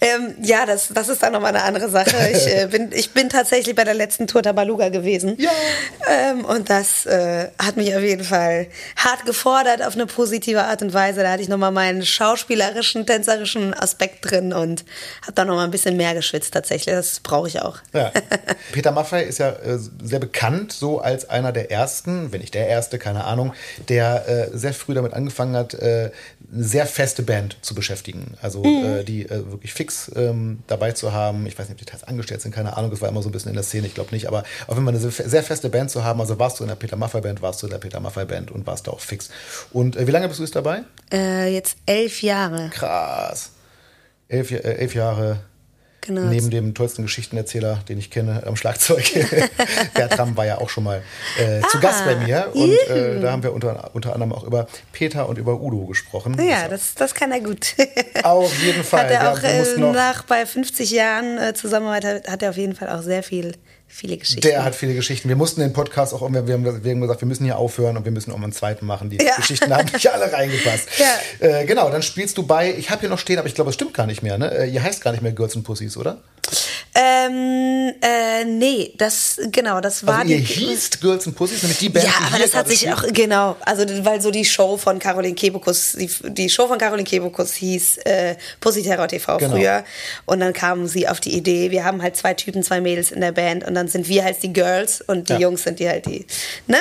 [0.00, 2.16] Ähm, ja, das, das ist dann nochmal eine andere Sache.
[2.32, 5.36] Ich, äh, bin, ich bin tatsächlich bei der letzten Tour Tabaluga gewesen.
[5.38, 5.50] Ja.
[6.08, 10.82] Ähm, und das äh, hat mich auf jeden Fall hart gefordert auf eine positive Art
[10.82, 11.22] und Weise.
[11.22, 14.84] Da hatte ich nochmal meinen schauspielerischen, tänzerischen Aspekt drin und
[15.22, 16.94] habe da nochmal ein bisschen mehr geschwitzt tatsächlich.
[16.94, 17.78] Das brauche ich auch.
[17.92, 18.12] Ja.
[18.72, 22.68] Peter Maffei ist ja äh, sehr bekannt, so als einer der ersten, wenn nicht der
[22.68, 23.52] erste, keine Ahnung,
[23.88, 26.10] der äh, sehr früh damit angefangen hat, äh,
[26.52, 28.34] eine sehr feste Band zu beschäftigen.
[28.42, 28.84] Also mhm.
[28.84, 31.46] äh, die äh, wirklich fix ähm, dabei zu haben.
[31.46, 33.32] Ich weiß nicht, ob die teils angestellt sind, keine Ahnung, das war immer so ein
[33.32, 35.90] bisschen in der Szene, ich glaube nicht, aber auf jeden Fall eine sehr feste Band
[35.90, 36.20] zu haben.
[36.20, 38.50] Also warst du in der Peter Maffay Band, warst du in der Peter Maffay Band
[38.50, 39.30] und warst da auch fix.
[39.72, 40.82] Und äh, wie lange bist du jetzt dabei?
[41.12, 42.70] Jetzt elf Jahre.
[42.70, 43.50] Krass.
[44.28, 45.40] Elf, elf Jahre
[46.06, 46.22] Genau.
[46.22, 49.04] Neben dem tollsten Geschichtenerzähler, den ich kenne, am Schlagzeug.
[49.94, 51.02] Bertram war ja auch schon mal
[51.38, 52.50] äh, ah, zu Gast bei mir.
[52.54, 56.40] Und äh, da haben wir unter, unter anderem auch über Peter und über Udo gesprochen.
[56.40, 57.74] Ja, das, das kann er gut.
[58.22, 59.00] auf jeden Fall.
[59.00, 62.76] Hat er auch ja, äh, nach bei 50 Jahren äh, Zusammenarbeit hat er auf jeden
[62.76, 63.54] Fall auch sehr viel
[63.88, 64.42] viele Geschichten.
[64.42, 65.28] Der hat viele Geschichten.
[65.28, 68.04] Wir mussten den Podcast auch, wir haben, wir haben gesagt, wir müssen hier aufhören und
[68.04, 69.10] wir müssen auch mal einen zweiten machen.
[69.10, 69.36] Die ja.
[69.36, 70.88] Geschichten haben nicht alle reingepasst.
[70.98, 71.46] Ja.
[71.46, 73.74] Äh, genau, dann spielst du bei, ich habe hier noch stehen, aber ich glaube, es
[73.74, 74.38] stimmt gar nicht mehr.
[74.38, 74.50] Ne?
[74.50, 76.18] Äh, ihr heißt gar nicht mehr Girls and Pussies, oder?
[76.98, 80.44] Ähm, äh, nee, das, genau, das war also ihr die.
[80.44, 82.06] hießt Girls and Pussies, nämlich die Band.
[82.06, 85.92] Ja, aber das hat sich auch, genau, also weil so die Show von Caroline Kebekus,
[85.92, 89.56] die, die Show von Caroline Kebekus hieß äh, Pussy Terror TV genau.
[89.56, 89.84] früher.
[90.24, 93.20] Und dann kamen sie auf die Idee, wir haben halt zwei Typen, zwei Mädels in
[93.20, 95.40] der Band und dann sind wir halt die Girls und die ja.
[95.40, 96.26] Jungs sind die halt die,
[96.66, 96.78] ne?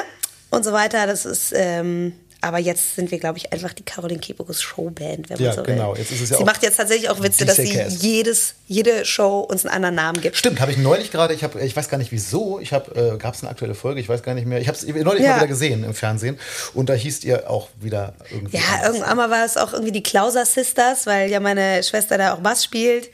[0.49, 1.05] Und so weiter.
[1.05, 2.13] Das ist, ähm,
[2.45, 5.63] aber jetzt sind wir, glaube ich, einfach die Caroline Kebekus Showband, wenn man ja, so
[5.63, 5.93] genau.
[5.93, 5.99] will.
[5.99, 9.39] Jetzt ist es ja sie macht jetzt tatsächlich auch Witze, dass sie jedes, jede Show
[9.39, 10.37] uns einen anderen Namen gibt.
[10.37, 13.17] Stimmt, habe ich neulich gerade, ich, hab, ich weiß gar nicht wieso, ich habe, äh,
[13.17, 15.31] gab es eine aktuelle Folge, ich weiß gar nicht mehr, ich habe es neulich ja.
[15.31, 16.37] mal wieder gesehen im Fernsehen
[16.75, 18.57] und da hieß ihr auch wieder irgendwie.
[18.57, 22.35] Ja, irgendwann mal war es auch irgendwie die Klauser Sisters, weil ja meine Schwester da
[22.35, 23.09] auch Bass spielt.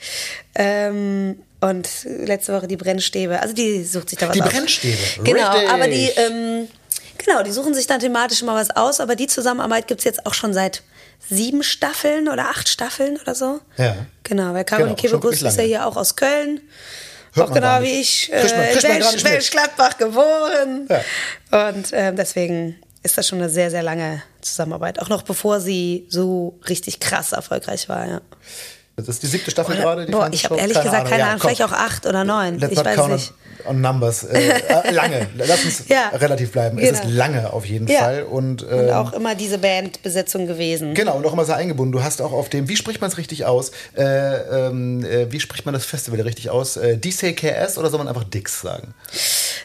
[0.54, 3.40] Ähm, und letzte Woche die Brennstäbe.
[3.40, 4.48] Also die sucht sich da was die aus.
[4.48, 4.98] Die Brennstäbe.
[5.24, 5.70] Genau, Richtig.
[5.70, 6.68] aber die ähm,
[7.24, 10.26] Genau, die suchen sich dann thematisch immer was aus, aber die Zusammenarbeit gibt es jetzt
[10.26, 10.82] auch schon seit
[11.28, 13.60] sieben Staffeln oder acht Staffeln oder so.
[13.76, 13.94] Ja.
[14.24, 16.60] Genau, weil Caroline genau, Kebekus ist ja hier auch aus Köln.
[17.34, 20.88] Hört auch genau wie ich äh, in Welsch-Gladbach geboren.
[20.88, 21.68] Ja.
[21.68, 25.00] Und äh, deswegen ist das schon eine sehr, sehr lange Zusammenarbeit.
[25.00, 28.20] Auch noch bevor sie so richtig krass erfolgreich war, ja.
[28.96, 30.06] Das ist die siebte Staffel oder, gerade.
[30.06, 31.10] boah, ich habe ehrlich keine gesagt Ahnung.
[31.10, 32.58] keine Ahnung, ja, vielleicht auch acht oder neun.
[32.58, 33.32] Let's ich weiß nicht.
[33.64, 34.24] On Numbers.
[34.32, 35.28] Äh, äh, lange.
[35.36, 36.76] Lass uns ja, relativ bleiben.
[36.76, 36.90] Genau.
[36.90, 37.16] Es ist genau.
[37.16, 38.00] lange auf jeden ja.
[38.00, 38.22] Fall.
[38.24, 40.94] Und, ähm, und auch immer diese Bandbesetzung gewesen.
[40.94, 41.92] Genau, und auch immer sehr eingebunden.
[41.92, 43.70] Du hast auch auf dem, wie spricht man es richtig aus?
[43.96, 46.76] Äh, ähm, äh, wie spricht man das Festival richtig aus?
[46.76, 48.94] Äh, DCKS oder soll man einfach Dix sagen?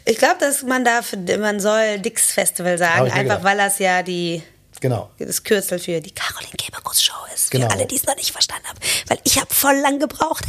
[0.05, 3.43] Ich glaube, dass man darf, man soll Dix Festival sagen, einfach gedacht.
[3.43, 4.43] weil das ja die
[4.81, 5.09] Genau.
[5.19, 7.51] Das Kürzel für die Caroline Kebekus Show ist.
[7.51, 7.67] Genau.
[7.67, 8.79] Für alle, die es noch nicht verstanden haben.
[9.07, 10.45] Weil ich habe voll lang gebraucht.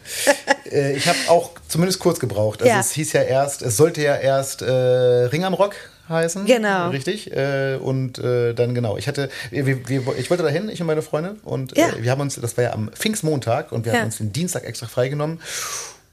[0.70, 2.62] äh, ich habe auch zumindest kurz gebraucht.
[2.62, 2.80] Also ja.
[2.80, 5.74] es hieß ja erst, es sollte ja erst äh, Ring am Rock
[6.08, 6.44] heißen.
[6.46, 6.90] Genau.
[6.90, 7.32] Richtig.
[7.32, 8.96] Äh, und äh, dann genau.
[8.96, 11.36] Ich hatte, wir, wir, ich wollte dahin, ich und meine Freundin.
[11.44, 11.88] Und äh, ja.
[11.98, 14.00] wir haben uns, das war ja am Pfingstmontag und wir ja.
[14.00, 15.40] haben uns den Dienstag extra freigenommen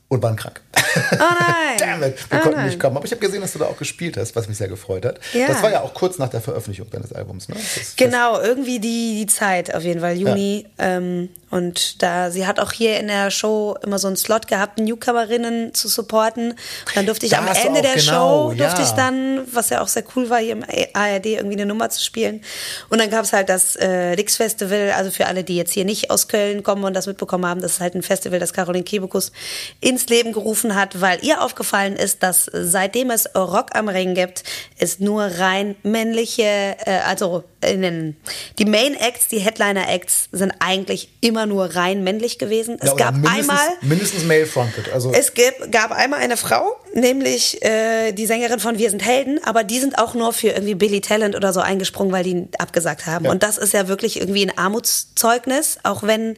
[0.09, 0.61] und waren krank.
[0.73, 1.77] Oh nein.
[1.79, 2.17] Damn it.
[2.29, 2.67] Wir oh konnten nein.
[2.67, 2.97] nicht kommen.
[2.97, 5.19] Aber ich habe gesehen, dass du da auch gespielt hast, was mich sehr gefreut hat.
[5.33, 5.47] Ja.
[5.47, 7.55] Das war ja auch kurz nach der Veröffentlichung deines Albums, ne?
[7.95, 10.65] Genau, irgendwie die, die Zeit auf jeden Fall, Juni.
[10.79, 14.79] Ähm, und da, sie hat auch hier in der Show immer so einen Slot gehabt,
[14.79, 16.51] Newcomerinnen zu supporten.
[16.51, 16.57] Und
[16.95, 18.87] dann durfte ich Da am Ende der genau, Show, durfte ja.
[18.87, 22.03] ich dann, was ja auch sehr cool war, hier im ARD irgendwie eine Nummer zu
[22.03, 22.41] spielen.
[22.89, 25.85] Und dann gab es halt das äh, Dix Festival, also für alle, die jetzt hier
[25.85, 28.83] nicht aus Köln kommen und das mitbekommen haben, das ist halt ein Festival, das Caroline
[28.83, 29.31] Kebekus
[29.79, 34.43] ins Leben gerufen hat, weil ihr aufgefallen ist, dass seitdem es Rock am Ring gibt,
[34.77, 38.15] es nur rein männliche, äh, also den,
[38.57, 42.77] die Main Acts, die Headliner Acts sind eigentlich immer nur rein männlich gewesen.
[42.79, 44.91] Es Ja, gab mindestens, einmal Mindestens male-fronted.
[44.93, 49.39] Also, es gab, gab einmal eine Frau, nämlich äh, die Sängerin von Wir sind Helden,
[49.43, 53.05] aber die sind auch nur für irgendwie Billy Talent oder so eingesprungen, weil die abgesagt
[53.05, 53.25] haben.
[53.25, 53.31] Ja.
[53.31, 56.37] Und das ist ja wirklich irgendwie ein Armutszeugnis, auch wenn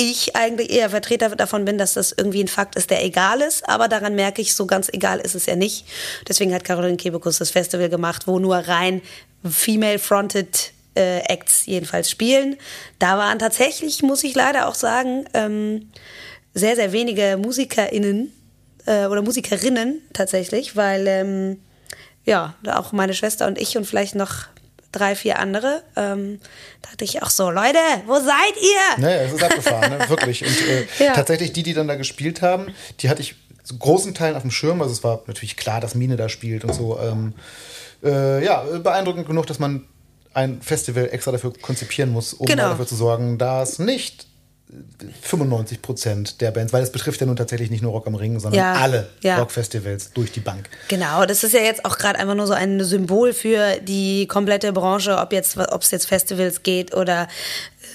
[0.00, 3.68] ich eigentlich eher Vertreter davon bin, dass das irgendwie ein Fakt ist, der egal ist,
[3.68, 5.86] aber daran merke ich, so ganz egal ist es ja nicht.
[6.28, 9.02] Deswegen hat Caroline Kebekus das Festival gemacht, wo nur rein
[9.44, 12.56] female-fronted äh, Acts jedenfalls spielen.
[12.98, 15.90] Da waren tatsächlich, muss ich leider auch sagen, ähm,
[16.54, 18.32] sehr, sehr wenige MusikerInnen
[18.86, 21.60] äh, oder Musikerinnen tatsächlich, weil ähm,
[22.24, 24.46] ja, auch meine Schwester und ich und vielleicht noch
[24.90, 26.40] drei, vier andere, ähm,
[26.82, 29.02] dachte ich auch so, Leute, wo seid ihr?
[29.02, 30.04] Naja, es ist abgefahren, ne?
[30.08, 30.44] wirklich.
[30.44, 31.12] Und äh, Ja.
[31.14, 34.50] tatsächlich die, die dann da gespielt haben, die hatte ich zu großen Teilen auf dem
[34.50, 34.80] Schirm.
[34.80, 36.98] Also es war natürlich klar, dass Mine da spielt und so.
[36.98, 37.34] Ähm,
[38.04, 39.84] äh, ja, beeindruckend genug, dass man
[40.34, 42.68] ein Festival extra dafür konzipieren muss, um Genau.
[42.70, 44.26] dafür zu sorgen, dass nicht
[45.22, 48.38] 95 Prozent der Bands, weil es betrifft ja nun tatsächlich nicht nur Rock am Ring,
[48.38, 49.38] sondern Ja, alle ja.
[49.38, 50.68] Rockfestivals durch die Bank.
[50.88, 54.72] Genau, das ist ja jetzt auch gerade einfach nur so ein Symbol für die komplette
[54.74, 57.28] Branche, ob jetzt, ob es jetzt Festivals geht oder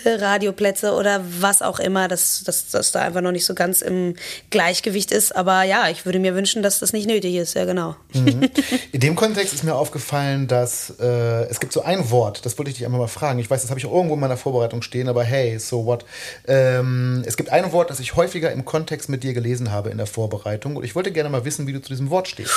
[0.05, 4.15] Radioplätze oder was auch immer, dass das da einfach noch nicht so ganz im
[4.49, 5.35] Gleichgewicht ist.
[5.35, 7.95] Aber ja, ich würde mir wünschen, dass das nicht nötig ist, ja genau.
[8.91, 12.71] In dem Kontext ist mir aufgefallen, dass äh, es gibt so ein Wort, das wollte
[12.71, 13.39] ich dich einmal mal fragen.
[13.39, 16.05] Ich weiß, das habe ich auch irgendwo in meiner Vorbereitung stehen, aber hey, so what?
[16.47, 19.97] Ähm, es gibt ein Wort, das ich häufiger im Kontext mit dir gelesen habe in
[19.97, 22.53] der Vorbereitung und ich wollte gerne mal wissen, wie du zu diesem Wort stehst.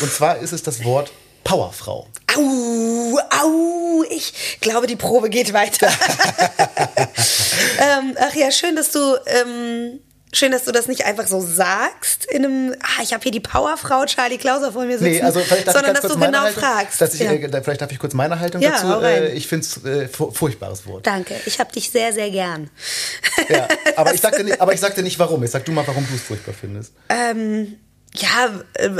[0.00, 1.12] Und zwar ist es das Wort
[1.44, 2.08] Powerfrau.
[2.36, 5.88] Au, au, ich glaube, die Probe geht weiter.
[7.78, 10.00] ähm, ach ja, schön, dass du, ähm,
[10.32, 13.40] schön, dass du das nicht einfach so sagst in einem, ah, ich habe hier die
[13.40, 17.00] Powerfrau Charlie Klauser vor mir sitzen, Nee, also sondern dass du genau Haltung, fragst.
[17.00, 17.32] Dass ich, ja.
[17.32, 19.04] äh, vielleicht darf ich kurz meine Haltung Ja, dazu.
[19.04, 21.06] Äh, ich finde es äh, fu- furchtbares Wort.
[21.06, 22.70] Danke, ich habe dich sehr, sehr gern.
[23.48, 25.42] Ja, aber, ich sagte nicht, aber ich sagte nicht warum.
[25.44, 26.94] Ich sag du mal, warum du es furchtbar findest.
[27.08, 27.78] Ähm,
[28.16, 28.90] ja, äh,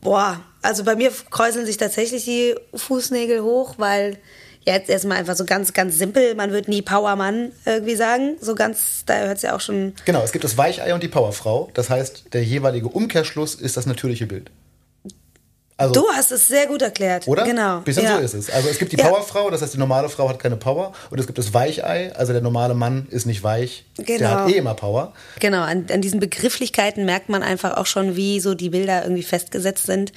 [0.00, 4.18] boah, also bei mir kräuseln sich tatsächlich die Fußnägel hoch, weil
[4.66, 8.36] jetzt erstmal einfach so ganz, ganz simpel, man wird nie Powermann irgendwie sagen.
[8.38, 9.94] So ganz, da hört es ja auch schon.
[10.04, 11.70] Genau, es gibt das Weichei und die Powerfrau.
[11.72, 14.50] Das heißt, der jeweilige Umkehrschluss ist das natürliche Bild.
[15.80, 17.28] Also, Du hast es sehr gut erklärt.
[17.28, 17.44] oder?
[17.44, 17.78] Genau.
[17.82, 18.16] Bisschen ja.
[18.18, 18.50] so ist es.
[18.50, 18.96] Also es gibt die.
[18.96, 20.92] Powerfrau, das heißt, die normale Frau hat keine Power.
[21.10, 23.84] Und es gibt das Weichei, also der normale Mann ist nicht weich.
[23.96, 24.28] Der Genau.
[24.30, 25.12] hat eh immer Power.
[25.38, 29.22] Genau, an, an diesen Begrifflichkeiten merkt man einfach auch schon, wie so die Bilder irgendwie
[29.22, 30.12] festgesetzt sind.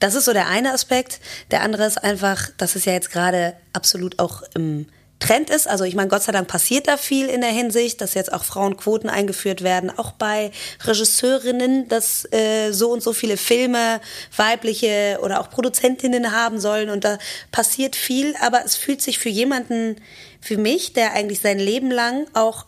[0.00, 1.20] Das ist so der eine Aspekt.
[1.52, 4.86] Der andere ist einfach, dass es ja jetzt gerade absolut auch im
[5.18, 5.66] Trend ist.
[5.66, 8.44] Also ich meine, Gott sei Dank passiert da viel in der Hinsicht, dass jetzt auch
[8.44, 10.50] Frauenquoten eingeführt werden, auch bei
[10.84, 14.00] Regisseurinnen, dass äh, so und so viele Filme
[14.36, 17.18] weibliche oder auch Produzentinnen haben sollen und da
[17.50, 19.96] passiert viel, aber es fühlt sich für jemanden,
[20.40, 22.66] für mich, der eigentlich sein Leben lang auch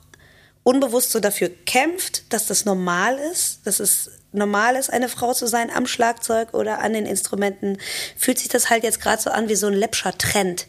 [0.62, 5.46] unbewusst so dafür kämpft, dass das normal ist, dass es normal ist, eine Frau zu
[5.46, 7.78] sein am Schlagzeug oder an den Instrumenten,
[8.16, 10.66] fühlt sich das halt jetzt gerade so an wie so ein läppscher Trend.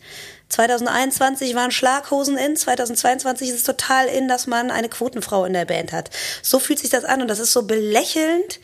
[0.50, 5.66] 2021 waren Schlaghosen in, 2022 ist es total in, dass man eine Quotenfrau in der
[5.66, 6.10] Band hat.
[6.42, 8.60] So fühlt sich das an und das ist so belächelnd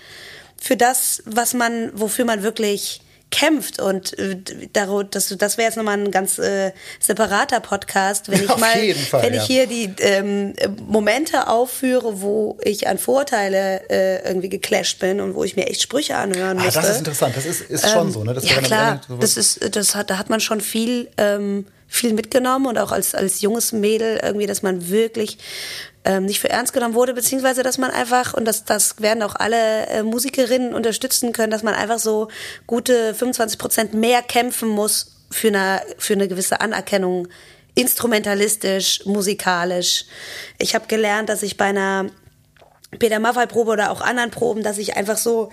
[0.61, 4.38] für das, was man, wofür man wirklich kämpft und äh,
[4.73, 8.93] daro- das, das wäre jetzt nochmal ein ganz äh, separater Podcast, wenn ich Auf mal,
[8.93, 9.41] Fall, wenn ja.
[9.41, 10.53] ich hier die ähm,
[10.88, 15.81] Momente aufführe, wo ich an Vorurteile äh, irgendwie geclasht bin und wo ich mir echt
[15.81, 16.79] Sprüche anhören Ah, musste.
[16.81, 17.36] das ist interessant.
[17.36, 18.33] Das ist, ist schon so, ne?
[18.36, 21.65] Das Ähm, ja klar, sowas- das ist, das hat, da hat man schon viel, ähm,
[21.88, 25.38] viel mitgenommen und auch als als junges Mädel irgendwie, dass man wirklich
[26.03, 29.36] ähm, nicht für ernst genommen wurde, beziehungsweise dass man einfach und das das werden auch
[29.36, 32.29] alle äh, Musikerinnen unterstützen können, dass man einfach so
[32.67, 37.27] gute 25 Prozent mehr kämpfen muss für eine für eine gewisse Anerkennung
[37.75, 40.05] instrumentalistisch, musikalisch.
[40.57, 42.09] Ich habe gelernt, dass ich bei einer
[42.99, 45.51] Peter Maffay Probe oder auch anderen Proben, dass ich einfach so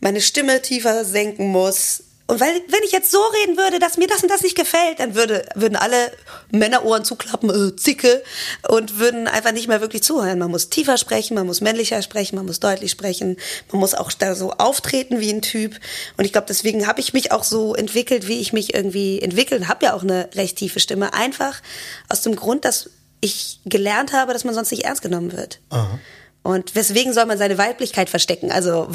[0.00, 4.06] meine Stimme tiefer senken muss, und weil, wenn ich jetzt so reden würde, dass mir
[4.06, 6.10] das und das nicht gefällt, dann würde, würden alle
[6.50, 8.22] Männerohren zuklappen, äh, Zicke,
[8.66, 10.38] und würden einfach nicht mehr wirklich zuhören.
[10.38, 13.36] Man muss tiefer sprechen, man muss männlicher sprechen, man muss deutlich sprechen,
[13.70, 15.78] man muss auch da so auftreten wie ein Typ.
[16.16, 19.68] Und ich glaube, deswegen habe ich mich auch so entwickelt, wie ich mich irgendwie entwickelt
[19.68, 21.12] habe ja auch eine recht tiefe Stimme.
[21.12, 21.60] Einfach
[22.08, 25.60] aus dem Grund, dass ich gelernt habe, dass man sonst nicht ernst genommen wird.
[25.70, 25.98] Aha.
[26.44, 28.52] Und weswegen soll man seine Weiblichkeit verstecken?
[28.52, 28.86] Also,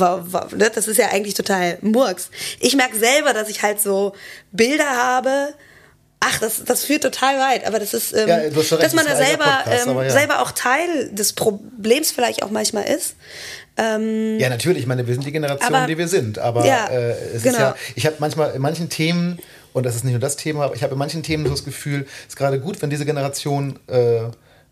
[0.56, 2.30] ne, das ist ja eigentlich total Murks.
[2.60, 4.14] Ich merke selber, dass ich halt so
[4.52, 5.56] Bilder habe.
[6.20, 9.16] Ach, das, das führt total weit, aber das ist, ähm, ja, recht, dass man da
[9.16, 10.10] selber, Podcast, ähm, ja.
[10.12, 13.16] selber auch Teil des Problems vielleicht auch manchmal ist.
[13.78, 16.88] Ähm, ja, natürlich, ich meine, wir sind die Generation, aber, die wir sind, aber ja,
[16.88, 17.56] äh, es genau.
[17.56, 19.39] ist ja, ich habe manchmal in manchen Themen,
[19.74, 21.64] und das ist nicht nur das Thema, aber ich habe in manchen Themen so das
[21.64, 24.24] Gefühl, es ist gerade gut, wenn diese Generation äh,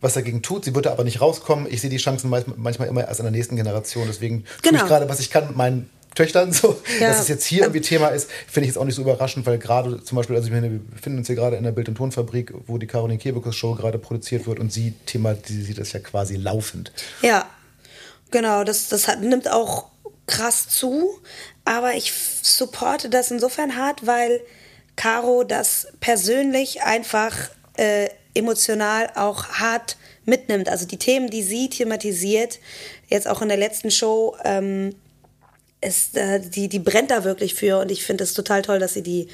[0.01, 0.65] was dagegen tut.
[0.65, 1.67] Sie würde aber nicht rauskommen.
[1.69, 4.05] Ich sehe die Chancen manchmal immer erst in der nächsten Generation.
[4.07, 4.77] Deswegen genau.
[4.79, 6.79] tue ich gerade, was ich kann mit meinen Töchtern so.
[6.99, 7.09] Ja.
[7.09, 9.57] Dass es jetzt hier irgendwie Thema ist, finde ich jetzt auch nicht so überraschend, weil
[9.57, 11.95] gerade zum Beispiel, also ich meine, wir befinden uns hier gerade in der Bild- und
[11.95, 16.35] Tonfabrik, wo die Caroline Kebekus Show gerade produziert wird und sie thematisiert das ja quasi
[16.35, 16.91] laufend.
[17.21, 17.45] Ja,
[18.31, 18.63] genau.
[18.63, 19.87] Das, das hat, nimmt auch
[20.27, 21.09] krass zu,
[21.65, 24.41] aber ich supporte das insofern hart, weil
[24.95, 27.35] Caro das persönlich einfach
[27.77, 30.69] äh, emotional auch hart mitnimmt.
[30.69, 32.59] Also die Themen, die sie thematisiert,
[33.07, 34.93] jetzt auch in der letzten Show, ähm,
[35.81, 37.79] ist, äh, die, die brennt da wirklich für.
[37.79, 39.27] Und ich finde es total toll, dass sie die,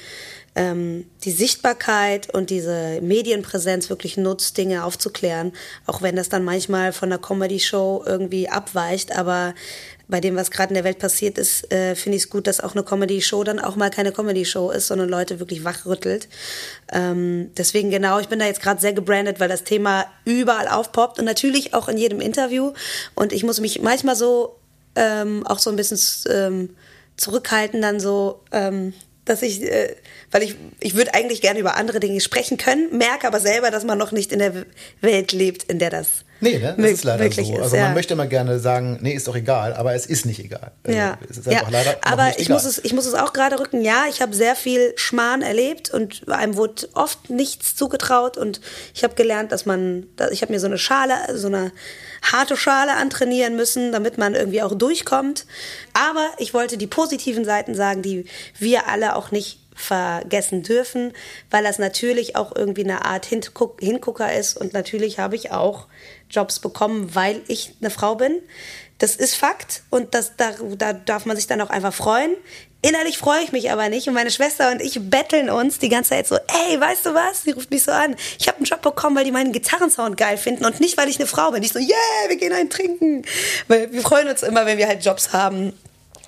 [0.54, 5.52] ähm, die Sichtbarkeit und diese Medienpräsenz wirklich nutzt, Dinge aufzuklären,
[5.86, 9.54] auch wenn das dann manchmal von der Comedy-Show irgendwie abweicht, aber
[10.08, 12.60] bei dem, was gerade in der Welt passiert ist, äh, finde ich es gut, dass
[12.60, 16.28] auch eine Comedy-Show dann auch mal keine Comedy-Show ist, sondern Leute wirklich wachrüttelt.
[16.92, 21.18] Ähm, deswegen genau, ich bin da jetzt gerade sehr gebrandet, weil das Thema überall aufpoppt
[21.18, 22.72] und natürlich auch in jedem Interview.
[23.14, 24.56] Und ich muss mich manchmal so
[24.94, 25.98] ähm, auch so ein bisschen
[26.30, 26.70] ähm,
[27.16, 28.92] zurückhalten, dann so, ähm,
[29.24, 29.96] dass ich, äh,
[30.30, 33.84] weil ich, ich würde eigentlich gerne über andere Dinge sprechen können, merke aber selber, dass
[33.84, 34.66] man noch nicht in der
[35.00, 36.74] Welt lebt, in der das Nee, ne?
[36.76, 37.40] das ist leider so.
[37.40, 40.40] Ist, also man möchte immer gerne sagen, nee, ist doch egal, aber es ist nicht
[40.44, 40.72] egal.
[40.84, 41.18] Also ja.
[41.28, 41.78] Es ist einfach ja.
[41.78, 44.54] leider aber ich muss, es, ich muss es auch gerade rücken, ja, ich habe sehr
[44.54, 48.60] viel Schmarrn erlebt und einem wurde oft nichts zugetraut und
[48.94, 51.72] ich habe gelernt, dass man, ich habe mir so eine Schale, so eine
[52.32, 55.46] harte Schale antrainieren müssen, damit man irgendwie auch durchkommt.
[55.92, 58.26] Aber ich wollte die positiven Seiten sagen, die
[58.58, 61.12] wir alle auch nicht vergessen dürfen,
[61.50, 65.86] weil das natürlich auch irgendwie eine Art Hinguck Hingucker ist und natürlich habe ich auch
[66.30, 68.40] Jobs bekommen, weil ich eine Frau bin.
[68.98, 72.36] Das ist Fakt und das, da, da darf man sich dann auch einfach freuen.
[72.84, 76.10] Innerlich freue ich mich aber nicht und meine Schwester und ich betteln uns die ganze
[76.10, 77.42] Zeit so, ey, weißt du was?
[77.42, 78.14] Sie ruft mich so an.
[78.38, 81.18] Ich habe einen Job bekommen, weil die meinen Gitarrensound geil finden und nicht, weil ich
[81.18, 81.62] eine Frau bin.
[81.62, 81.96] Ich so, yeah,
[82.28, 83.22] wir gehen einen trinken.
[83.68, 85.72] Weil wir freuen uns immer, wenn wir halt Jobs haben,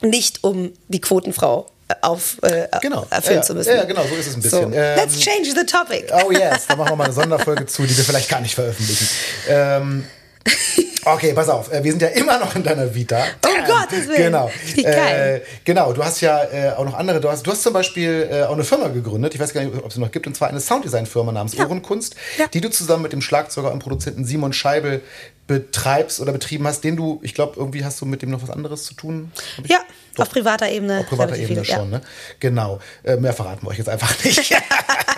[0.00, 3.06] nicht um die Quotenfrau auf äh, genau.
[3.10, 3.76] erfüllen ja, zu müssen.
[3.76, 4.72] Ja, genau, so ist es ein bisschen.
[4.72, 6.10] So, ähm, let's change the topic.
[6.10, 9.08] Oh yes, da machen wir mal eine Sonderfolge zu, die wir vielleicht gar nicht veröffentlichen.
[9.46, 10.04] Ähm,
[11.08, 11.72] Okay, pass auf.
[11.72, 13.22] Äh, wir sind ja immer noch in deiner Vita.
[13.46, 14.16] Oh Gott, das will.
[14.16, 14.50] Genau.
[14.76, 15.92] Äh, genau.
[15.92, 17.20] Du hast ja äh, auch noch andere.
[17.20, 19.32] Du hast, du hast zum Beispiel äh, auch eine Firma gegründet.
[19.32, 20.26] Ich weiß gar nicht, ob es sie noch gibt.
[20.26, 21.64] Und zwar eine Sounddesign-Firma namens ja.
[21.64, 22.48] Ohrenkunst, ja.
[22.48, 25.00] die du zusammen mit dem Schlagzeuger und Produzenten Simon Scheibel
[25.46, 28.50] betreibst oder betrieben hast, den du, ich glaube, irgendwie hast du mit dem noch was
[28.50, 29.30] anderes zu tun.
[29.64, 29.78] Ja,
[30.16, 30.24] Doch.
[30.24, 31.00] auf privater Ebene.
[31.00, 31.98] Auf privater Ebene viel, schon, ja.
[31.98, 32.00] ne?
[32.40, 32.80] Genau.
[33.04, 34.50] Äh, mehr verraten wir euch jetzt einfach nicht.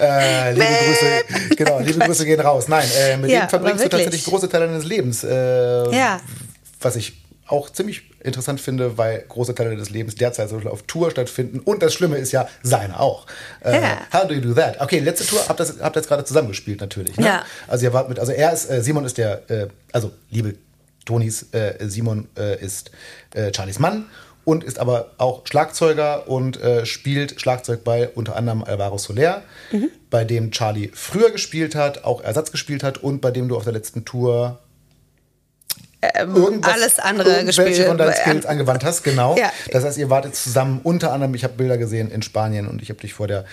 [0.00, 2.68] äh, liebe Grüße, genau, liebe Grüße gehen raus.
[2.68, 5.24] Nein, äh, mit ja, dem verbringst du tatsächlich große Teile deines Lebens.
[5.24, 6.20] Äh, ja.
[6.80, 7.20] Was ich
[7.50, 11.58] auch ziemlich interessant finde, weil große Teile des Lebens derzeit so auf Tour stattfinden.
[11.58, 13.26] Und das Schlimme ist ja, seine auch.
[13.60, 13.98] Äh, yeah.
[14.12, 14.80] How do you do that?
[14.80, 17.16] Okay, letzte Tour habt ihr habt jetzt gerade zusammengespielt natürlich.
[17.16, 17.26] Ne?
[17.26, 17.44] Ja.
[17.66, 20.54] Also ihr wart mit, also er ist, äh, Simon ist der, äh, also liebe
[21.04, 22.90] Tonis, äh, Simon äh, ist
[23.34, 24.06] äh, Charlies Mann
[24.44, 29.90] und ist aber auch Schlagzeuger und äh, spielt Schlagzeug bei unter anderem Alvaro Soler, mhm.
[30.10, 33.64] bei dem Charlie früher gespielt hat, auch Ersatz gespielt hat und bei dem du auf
[33.64, 34.58] der letzten Tour
[36.02, 37.86] ähm, alles andere gespielt.
[37.86, 39.36] von deinen Skills angewandt hast, genau.
[39.36, 39.52] Ja.
[39.70, 42.88] Das heißt, ihr wartet zusammen, unter anderem, ich habe Bilder gesehen in Spanien und ich
[42.88, 43.44] habe dich vor der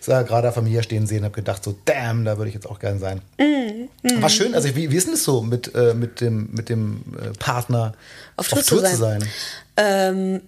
[0.00, 3.22] Sagrada Familia stehen sehen, habe gedacht so, damn, da würde ich jetzt auch gern sein.
[3.38, 4.22] Mm, mm.
[4.22, 7.04] War schön, also wie, wie ist denn es so, mit, äh, mit dem, mit dem
[7.18, 7.94] äh, Partner
[8.36, 9.20] auf Tour, auf Tour zu sein?
[9.20, 9.28] Zu sein?
[9.76, 10.42] Ähm,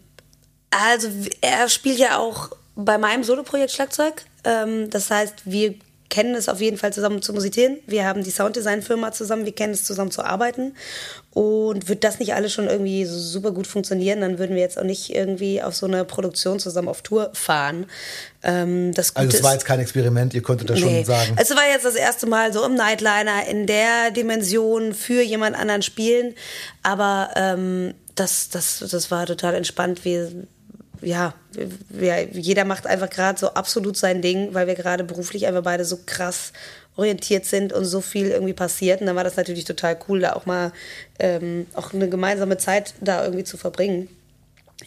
[0.71, 1.09] also
[1.41, 4.25] er spielt ja auch bei meinem Soloprojekt Schlagzeug.
[4.45, 5.75] Ähm, das heißt, wir
[6.09, 7.79] kennen es auf jeden Fall zusammen zu musizieren.
[7.87, 10.75] Wir haben die Sounddesign-Firma zusammen, wir kennen es zusammen zu arbeiten.
[11.33, 14.79] Und wird das nicht alles schon irgendwie so super gut funktionieren, dann würden wir jetzt
[14.79, 17.87] auch nicht irgendwie auf so eine Produktion zusammen auf Tour fahren.
[18.43, 20.85] Ähm, das also es war jetzt kein Experiment, ihr konntet das nee.
[20.85, 21.37] schon sagen.
[21.37, 25.83] Es war jetzt das erste Mal so im Nightliner in der Dimension für jemand anderen
[25.83, 26.35] spielen.
[26.83, 30.05] Aber ähm, das, das, das war total entspannt.
[30.05, 30.47] Wir
[31.03, 31.35] ja,
[31.89, 35.85] wir, jeder macht einfach gerade so absolut sein Ding, weil wir gerade beruflich einfach beide
[35.85, 36.53] so krass
[36.97, 39.01] orientiert sind und so viel irgendwie passiert.
[39.01, 40.73] Und dann war das natürlich total cool, da auch mal
[41.19, 44.09] ähm, auch eine gemeinsame Zeit da irgendwie zu verbringen.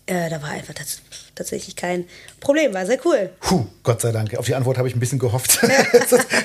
[0.05, 1.01] Äh, da war einfach tats
[1.33, 2.05] tatsächlich kein
[2.41, 3.29] Problem, war sehr cool.
[3.39, 4.35] Puh, Gott sei Dank.
[4.37, 5.63] Auf die Antwort habe ich ein bisschen gehofft.
[5.63, 5.79] Wäre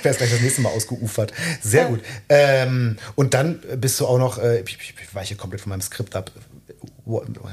[0.05, 1.33] es gleich das nächste Mal ausgeufert.
[1.61, 1.89] Sehr ja.
[1.89, 2.01] gut.
[2.29, 5.81] Ähm, und dann bist du auch noch, äh, ich, ich, ich weiche komplett von meinem
[5.81, 6.31] Skript ab,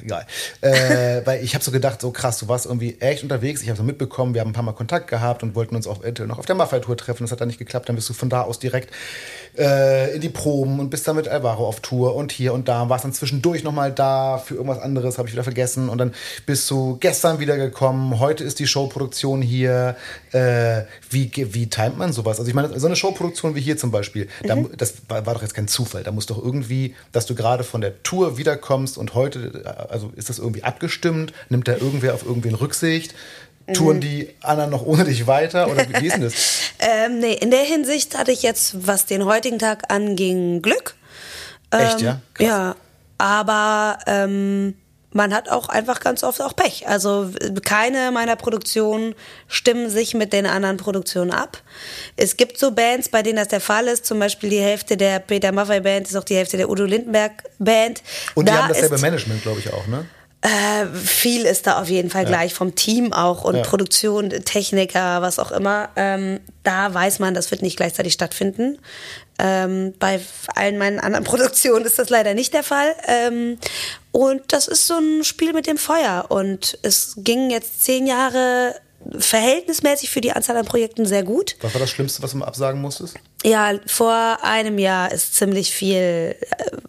[0.02, 0.26] egal.
[0.62, 3.62] Äh, weil ich habe so gedacht, so krass, du warst irgendwie echt unterwegs.
[3.62, 6.02] Ich habe so mitbekommen, wir haben ein paar Mal Kontakt gehabt und wollten uns auch
[6.26, 7.24] noch auf der Maffei-Tour treffen.
[7.24, 7.90] Das hat dann nicht geklappt.
[7.90, 8.94] Dann bist du von da aus direkt
[9.58, 12.90] äh, in die Proben und bist dann mit Alvaro auf Tour und hier und da.
[12.90, 15.90] Warst dann zwischendurch nochmal da für irgendwas anderes, habe ich wieder vergessen.
[15.90, 16.14] Und dann
[16.46, 18.20] bist du gestern wiedergekommen.
[18.20, 19.96] Heute ist die Showproduktion hier.
[20.32, 22.40] Äh, wie, wie timet man sowas?
[22.40, 24.48] Also ich meine, so eine Showproduktion wie hier zum Beispiel, mhm.
[24.48, 26.04] da, das war, war doch jetzt kein Zufall.
[26.04, 29.41] Da muss doch irgendwie, dass du gerade von der Tour wiederkommst und heute,
[29.90, 31.34] also ist das irgendwie abgestimmt?
[31.50, 33.14] Nimmt da irgendwer auf irgendwen Rücksicht?
[33.74, 36.34] Touren die anderen noch ohne dich weiter oder wie ist denn das?
[36.80, 40.96] ähm, nee, in der Hinsicht hatte ich jetzt, was den heutigen Tag anging, Glück.
[41.72, 42.22] Ähm, Echt, ja?
[42.34, 42.48] Krass.
[42.48, 42.76] Ja,
[43.18, 44.74] aber ähm,
[45.14, 46.88] man hat auch einfach ganz oft auch Pech.
[46.88, 47.30] Also
[47.64, 49.14] keine meiner Produktionen
[49.48, 51.62] stimmen sich mit den anderen Produktionen ab.
[52.16, 54.06] Es gibt so Bands, bei denen das der Fall ist.
[54.06, 57.44] Zum Beispiel die Hälfte der Peter Maffay Band ist auch die Hälfte der Udo Lindenberg
[57.60, 58.02] Band.
[58.36, 60.06] Und die da haben dasselbe Management, glaube ich auch, ne?
[60.44, 62.30] Äh, viel ist da auf jeden Fall ja.
[62.30, 63.62] gleich vom Team auch und ja.
[63.62, 65.90] Produktion, Techniker, was auch immer.
[65.96, 68.80] Ähm, da weiß man, das wird nicht gleichzeitig stattfinden.
[69.38, 70.20] Ähm, bei
[70.56, 72.96] allen meinen anderen Produktionen ist das leider nicht der Fall.
[73.08, 73.60] Ähm,
[74.12, 76.26] und das ist so ein Spiel mit dem Feuer.
[76.30, 78.76] Und es ging jetzt zehn Jahre
[79.18, 81.56] verhältnismäßig für die Anzahl an Projekten sehr gut.
[81.62, 83.16] Was war das Schlimmste, was du mal absagen musstest?
[83.44, 85.98] Ja, vor einem Jahr ist ziemlich viel.
[85.98, 86.36] Äh,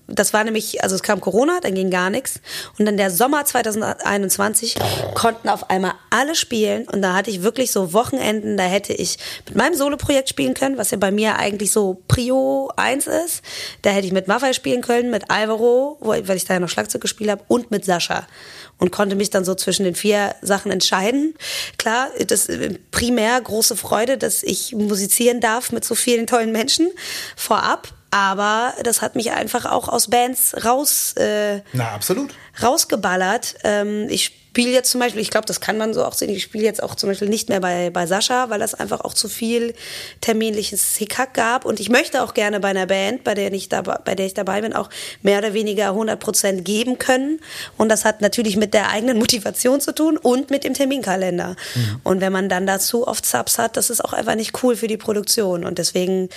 [0.06, 2.40] das war nämlich, also es kam Corona, dann ging gar nichts.
[2.78, 4.76] Und dann der Sommer 2021
[5.14, 6.86] konnten auf einmal alle spielen.
[6.86, 10.76] Und da hatte ich wirklich so Wochenenden, da hätte ich mit meinem Soloprojekt spielen können,
[10.76, 13.42] was ja bei mir eigentlich so Prio 1 ist.
[13.80, 17.00] Da hätte ich mit Maffei spielen können, mit Alvaro, weil ich da ja noch Schlagzeug
[17.00, 18.26] gespielt habe, und mit Sascha
[18.78, 21.34] und konnte mich dann so zwischen den vier Sachen entscheiden.
[21.78, 26.90] Klar, das äh, primär große Freude, dass ich musizieren darf mit so vielen tollen Menschen
[27.36, 27.88] vorab.
[28.10, 31.14] Aber das hat mich einfach auch aus Bands raus.
[31.14, 32.34] Äh, Na, absolut.
[32.62, 33.54] Rausgeballert.
[33.64, 36.42] Ähm, ich spiele jetzt zum Beispiel, ich glaube, das kann man so auch sehen, ich
[36.42, 39.30] spiele jetzt auch zum Beispiel nicht mehr bei, bei Sascha, weil das einfach auch zu
[39.30, 39.72] viel
[40.20, 41.64] terminliches Hickhack gab.
[41.64, 44.34] Und ich möchte auch gerne bei einer Band, bei der, ich dabei, bei der ich
[44.34, 44.90] dabei bin, auch
[45.22, 47.40] mehr oder weniger 100 Prozent geben können.
[47.78, 51.56] Und das hat natürlich mit der eigenen Motivation zu tun und mit dem Terminkalender.
[51.74, 52.00] Mhm.
[52.04, 54.86] Und wenn man dann dazu oft Subs hat, das ist auch einfach nicht cool für
[54.86, 55.64] die Produktion.
[55.64, 56.28] Und deswegen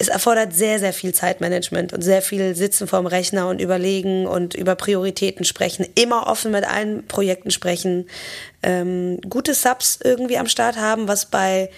[0.00, 4.54] es erfordert sehr, sehr viel Zeitmanagement und sehr viel Sitzen vorm Rechner und überlegen und
[4.54, 8.08] über Prioritäten sprechen, immer offen mit allen Projekten sprechen,
[8.62, 11.68] ähm, gute Subs irgendwie am Start haben, was bei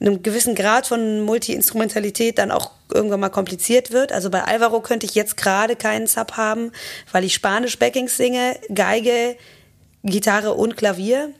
[0.00, 4.10] einem gewissen Grad von Multi-Instrumentalität dann auch irgendwann mal kompliziert wird.
[4.10, 6.72] Also bei Alvaro könnte ich jetzt gerade keinen Sub haben,
[7.12, 9.36] weil ich Spanisch Backings singe, Geige,
[10.02, 11.30] Gitarre und Klavier.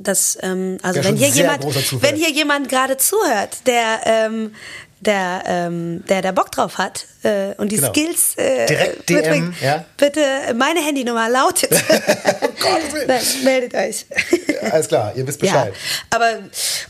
[0.00, 1.64] Das, ähm, also wenn hier jemand,
[2.02, 4.54] wenn hier jemand gerade zuhört, der ähm,
[5.00, 7.88] der, ähm, der da Bock drauf hat äh, und die genau.
[7.88, 9.84] Skills äh, Direkt DM, ja?
[9.96, 10.20] bitte
[10.56, 11.70] meine Handynummer lautet.
[11.88, 11.94] oh
[12.60, 14.06] Gott, Nein, meldet euch.
[14.70, 15.72] alles klar, ihr wisst Bescheid.
[15.72, 16.38] Ja, aber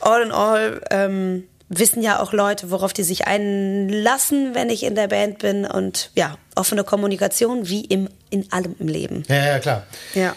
[0.01, 4.95] all in all ähm, wissen ja auch Leute, worauf die sich einlassen, wenn ich in
[4.95, 9.25] der Band bin und ja, offene Kommunikation wie im, in allem im Leben.
[9.29, 9.87] Ja, ja, klar.
[10.15, 10.35] Ja.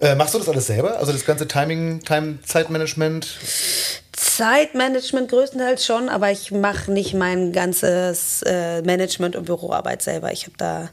[0.00, 0.98] Äh, machst du das alles selber?
[0.98, 3.38] Also das ganze Timing, Time, Zeitmanagement?
[4.36, 10.32] Zeitmanagement größtenteils schon, aber ich mache nicht mein ganzes äh, Management und Büroarbeit selber.
[10.32, 10.88] Ich habe da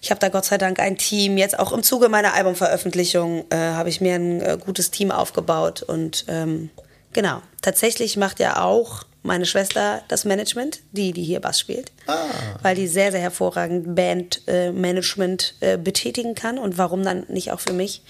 [0.00, 1.38] ich habe da Gott sei Dank ein Team.
[1.38, 5.82] Jetzt auch im Zuge meiner Albumveröffentlichung äh, habe ich mir ein äh, gutes Team aufgebaut.
[5.82, 6.68] Und ähm,
[7.14, 11.90] genau, tatsächlich macht ja auch meine Schwester das Management, die, die hier Bass spielt.
[12.06, 12.26] Ah.
[12.60, 16.58] Weil die sehr, sehr hervorragend Bandmanagement äh, äh, betätigen kann.
[16.58, 18.02] Und warum dann nicht auch für mich?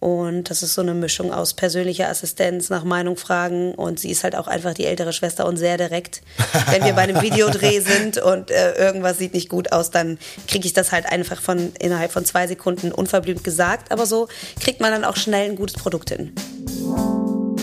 [0.00, 3.74] Und das ist so eine Mischung aus persönlicher Assistenz, nach Meinung fragen.
[3.74, 6.22] Und sie ist halt auch einfach die ältere Schwester und sehr direkt.
[6.70, 10.66] Wenn wir bei einem Videodreh sind und äh, irgendwas sieht nicht gut aus, dann kriege
[10.66, 13.90] ich das halt einfach von innerhalb von zwei Sekunden unverblümt gesagt.
[13.90, 14.28] Aber so
[14.60, 16.32] kriegt man dann auch schnell ein gutes Produkt hin.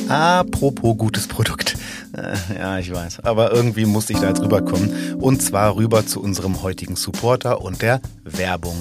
[0.10, 1.76] Apropos gutes Produkt.
[2.16, 3.22] Äh, ja, ich weiß.
[3.22, 5.16] Aber irgendwie musste ich da jetzt rüberkommen.
[5.20, 8.76] Und zwar rüber zu unserem heutigen Supporter und der Werbung.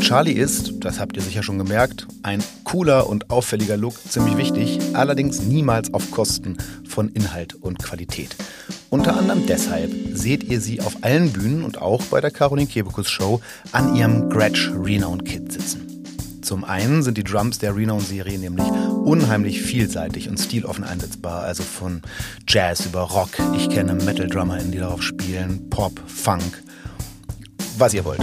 [0.00, 4.78] Charlie ist, das habt ihr sicher schon gemerkt, ein cooler und auffälliger Look, ziemlich wichtig,
[4.94, 6.56] allerdings niemals auf Kosten
[6.88, 8.34] von Inhalt und Qualität.
[8.88, 13.08] Unter anderem deshalb seht ihr sie auf allen Bühnen und auch bei der Caroline Kebekus
[13.08, 13.40] Show
[13.72, 15.86] an ihrem Gretsch Renown Kit sitzen.
[16.42, 18.66] Zum einen sind die Drums der Renown-Serie nämlich
[19.04, 22.02] unheimlich vielseitig und stiloffen einsetzbar, also von
[22.48, 23.30] Jazz über Rock.
[23.56, 26.62] Ich kenne Metal-DrummerInnen, die darauf spielen, Pop, Funk,
[27.78, 28.20] was ihr wollt.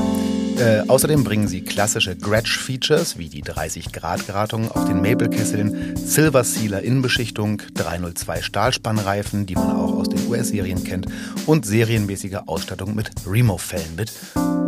[0.57, 7.61] Äh, außerdem bringen sie klassische Gretsch-Features wie die 30-Grad-Gratung auf den Maple-Kesseln, Silver Sealer Innenbeschichtung,
[7.75, 11.05] 302 Stahlspannreifen, die man auch aus den US-Serien kennt,
[11.45, 14.11] und serienmäßige Ausstattung mit Remo-Fällen mit.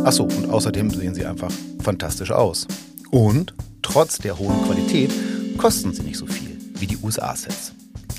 [0.04, 1.50] Achso, und außerdem sehen sie einfach
[1.82, 2.68] fantastisch aus.
[3.10, 5.10] Und trotz der hohen Qualität
[5.58, 7.72] kosten sie nicht so viel wie die USA-Sets.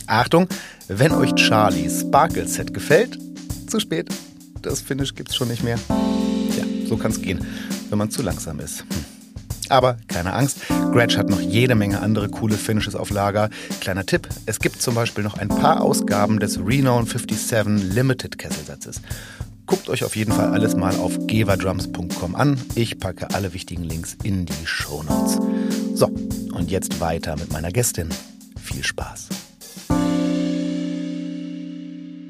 [0.07, 0.49] Achtung,
[0.89, 3.17] wenn euch Charlies Sparkle Set gefällt,
[3.67, 4.09] zu spät.
[4.61, 5.79] Das Finish gibt's schon nicht mehr.
[6.91, 7.39] So kann's gehen,
[7.89, 8.81] wenn man zu langsam ist.
[8.81, 8.87] Hm.
[9.69, 10.57] Aber keine Angst,
[10.91, 13.49] Gretsch hat noch jede Menge andere coole Finishes auf Lager.
[13.79, 18.99] Kleiner Tipp, es gibt zum Beispiel noch ein paar Ausgaben des Renown 57 Limited Kesselsatzes.
[19.67, 22.59] Guckt euch auf jeden Fall alles mal auf gevadrums.com an.
[22.75, 25.39] Ich packe alle wichtigen Links in die Show Notes.
[25.93, 28.09] So, und jetzt weiter mit meiner Gästin.
[28.61, 29.29] Viel Spaß.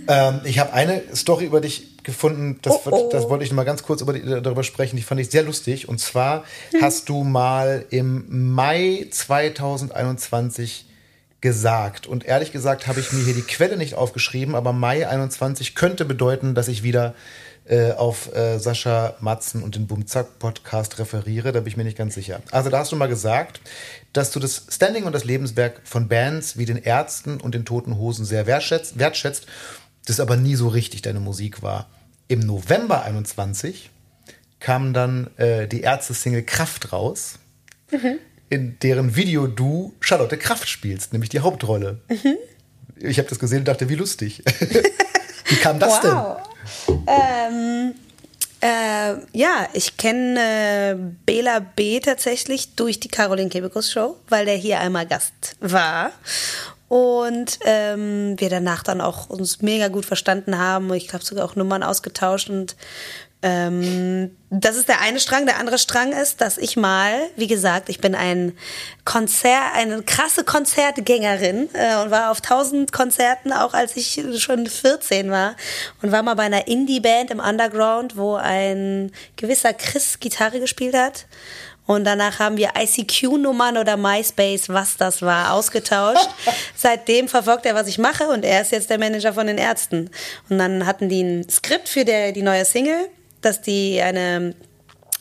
[0.07, 3.09] Ähm, ich habe eine Story über dich gefunden, das, oh, oh.
[3.11, 5.87] das wollte ich mal ganz kurz über darüber sprechen, die fand ich sehr lustig.
[5.87, 6.81] Und zwar hm.
[6.81, 10.85] hast du mal im Mai 2021
[11.41, 12.07] gesagt.
[12.07, 16.05] Und ehrlich gesagt habe ich mir hier die Quelle nicht aufgeschrieben, aber Mai 21 könnte
[16.05, 17.15] bedeuten, dass ich wieder
[17.65, 21.51] äh, auf äh, Sascha Matzen und den Bumzack Podcast referiere.
[21.51, 22.41] Da bin ich mir nicht ganz sicher.
[22.51, 23.61] Also da hast du mal gesagt,
[24.13, 27.97] dass du das Standing und das Lebenswerk von Bands wie den Ärzten und den Toten
[27.97, 29.47] Hosen sehr wertschätzt, wertschätzt
[30.05, 31.89] das aber nie so richtig deine Musik war.
[32.27, 33.89] Im November 21
[34.59, 37.39] kam dann äh, die Ärzte-Single Kraft raus.
[37.91, 38.19] Mhm
[38.51, 42.01] in deren Video du Charlotte Kraft spielst, nämlich die Hauptrolle.
[42.09, 42.37] Mhm.
[42.97, 44.43] Ich habe das gesehen und dachte, wie lustig.
[45.45, 46.37] wie kam das wow.
[46.87, 47.07] denn?
[47.07, 47.93] Ähm,
[48.59, 50.95] äh, ja, ich kenne äh,
[51.25, 52.01] Bela B.
[52.01, 56.11] tatsächlich durch die Caroline Kebekus Show, weil der hier einmal Gast war.
[56.91, 60.93] Und ähm, wir danach dann auch uns mega gut verstanden haben.
[60.93, 62.75] Ich glaube sogar auch Nummern ausgetauscht und
[63.43, 65.45] ähm, das ist der eine Strang.
[65.45, 68.57] Der andere Strang ist, dass ich mal, wie gesagt, ich bin ein
[69.05, 75.31] Konzert, eine krasse Konzertgängerin äh, und war auf tausend Konzerten, auch als ich schon 14
[75.31, 75.55] war.
[76.01, 81.25] Und war mal bei einer Indie-Band im Underground, wo ein gewisser Chris Gitarre gespielt hat.
[81.87, 86.29] Und danach haben wir ICQ-Nummern oder MySpace, was das war, ausgetauscht.
[86.75, 90.09] Seitdem verfolgt er, was ich mache und er ist jetzt der Manager von den Ärzten.
[90.49, 93.09] Und dann hatten die ein Skript für der, die neue Single
[93.41, 94.53] dass die eine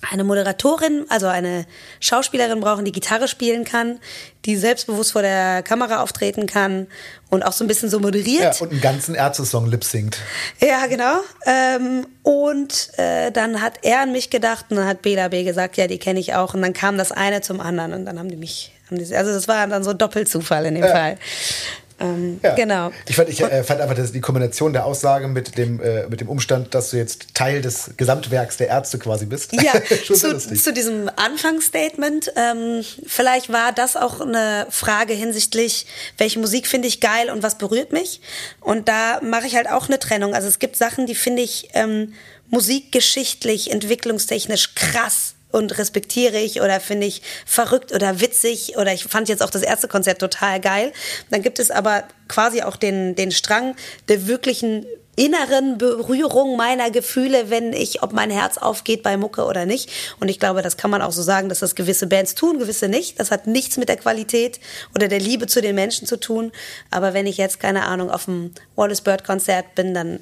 [0.09, 1.67] eine Moderatorin, also eine
[2.01, 4.01] Schauspielerin brauchen, die Gitarre spielen kann,
[4.47, 6.87] die selbstbewusst vor der Kamera auftreten kann
[7.29, 8.59] und auch so ein bisschen so moderiert.
[8.59, 10.19] Ja, und einen ganzen Ärzte-Song lip-singt.
[10.61, 11.21] Ja, genau.
[11.45, 15.77] Ähm, und äh, dann hat er an mich gedacht und dann hat Bela B gesagt,
[15.77, 16.55] ja, die kenne ich auch.
[16.55, 19.33] Und dann kam das eine zum anderen und dann haben die mich, haben die, also
[19.33, 20.91] das war dann so Doppelzufall in dem ja.
[20.91, 21.19] Fall.
[22.01, 22.55] Ähm, ja.
[22.55, 22.91] Genau.
[23.07, 26.21] Ich fand, ich äh, fand einfach dass die Kombination der Aussage mit dem, äh, mit
[26.21, 29.53] dem Umstand, dass du jetzt Teil des Gesamtwerks der Ärzte quasi bist.
[29.53, 29.73] Ja,
[30.07, 32.33] zu, zu, diesem Anfangsstatement.
[32.37, 35.87] Ähm, vielleicht war das auch eine Frage hinsichtlich,
[36.17, 38.21] welche Musik finde ich geil und was berührt mich.
[38.61, 40.35] Und da mache ich halt auch eine Trennung.
[40.35, 42.15] Also es gibt Sachen, die finde ich ähm,
[42.49, 49.29] musikgeschichtlich, entwicklungstechnisch krass und respektiere ich oder finde ich verrückt oder witzig oder ich fand
[49.29, 50.93] jetzt auch das erste Konzert total geil.
[51.31, 53.77] Dann gibt es aber quasi auch den, den Strang
[54.09, 54.87] der wirklichen
[55.17, 59.91] inneren Berührung meiner Gefühle, wenn ich, ob mein Herz aufgeht bei Mucke oder nicht.
[60.19, 62.89] Und ich glaube, das kann man auch so sagen, dass das gewisse Bands tun, gewisse
[62.89, 63.21] nicht.
[63.21, 64.61] Das hat nichts mit der Qualität
[64.95, 66.53] oder der Liebe zu den Menschen zu tun.
[66.91, 70.21] Aber wenn ich jetzt, keine Ahnung, auf dem Wallace Bird Konzert bin, dann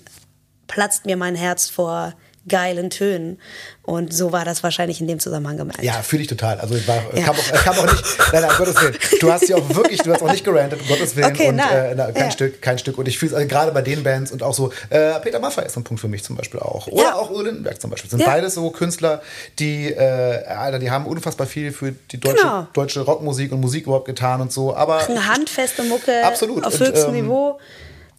[0.67, 2.15] platzt mir mein Herz vor
[2.49, 3.39] geilen Tönen.
[3.83, 5.83] Und so war das wahrscheinlich in dem Zusammenhang gemeint.
[5.83, 6.61] Ja, fühle ich total.
[6.61, 7.25] Also war, ja.
[7.25, 8.97] kam, auch, kam auch nicht, nein, nein, um Gottes Willen.
[9.21, 11.33] Du hast ja auch wirklich, du hast auch nicht gerantet, um Gottes Willen.
[11.33, 12.31] Okay, und äh, na, kein ja.
[12.31, 12.99] Stück, kein Stück.
[12.99, 15.65] Und ich fühle es also gerade bei den Bands und auch so, äh, Peter Maffay
[15.65, 16.87] ist ein Punkt für mich zum Beispiel auch.
[16.89, 17.15] Oder ja.
[17.15, 18.11] auch Uwe Lindenberg zum Beispiel.
[18.11, 19.23] Sind beides so Künstler,
[19.59, 22.67] die, äh, Alter, die haben unfassbar viel für die deutsche, genau.
[22.75, 24.77] deutsche Rockmusik und Musik überhaupt getan und so.
[24.77, 26.65] Aber eine handfeste Mucke absolut.
[26.65, 27.59] auf höchstem ähm, Niveau.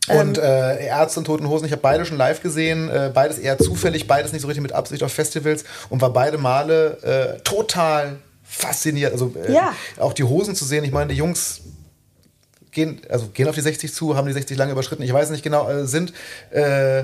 [0.08, 0.43] Und ähm.
[0.43, 4.08] äh, Ärzte und Toten Hosen, ich habe beide schon live gesehen, äh, beides eher zufällig,
[4.08, 9.12] beides nicht so richtig mit Absicht auf Festivals und war beide Male äh, total fasziniert.
[9.12, 9.74] Also äh, ja.
[10.00, 11.62] auch die Hosen zu sehen, ich meine, die Jungs
[12.72, 15.43] gehen, also gehen auf die 60 zu, haben die 60 lange überschritten, ich weiß nicht
[15.43, 16.14] genau, äh, sind
[16.50, 17.04] äh,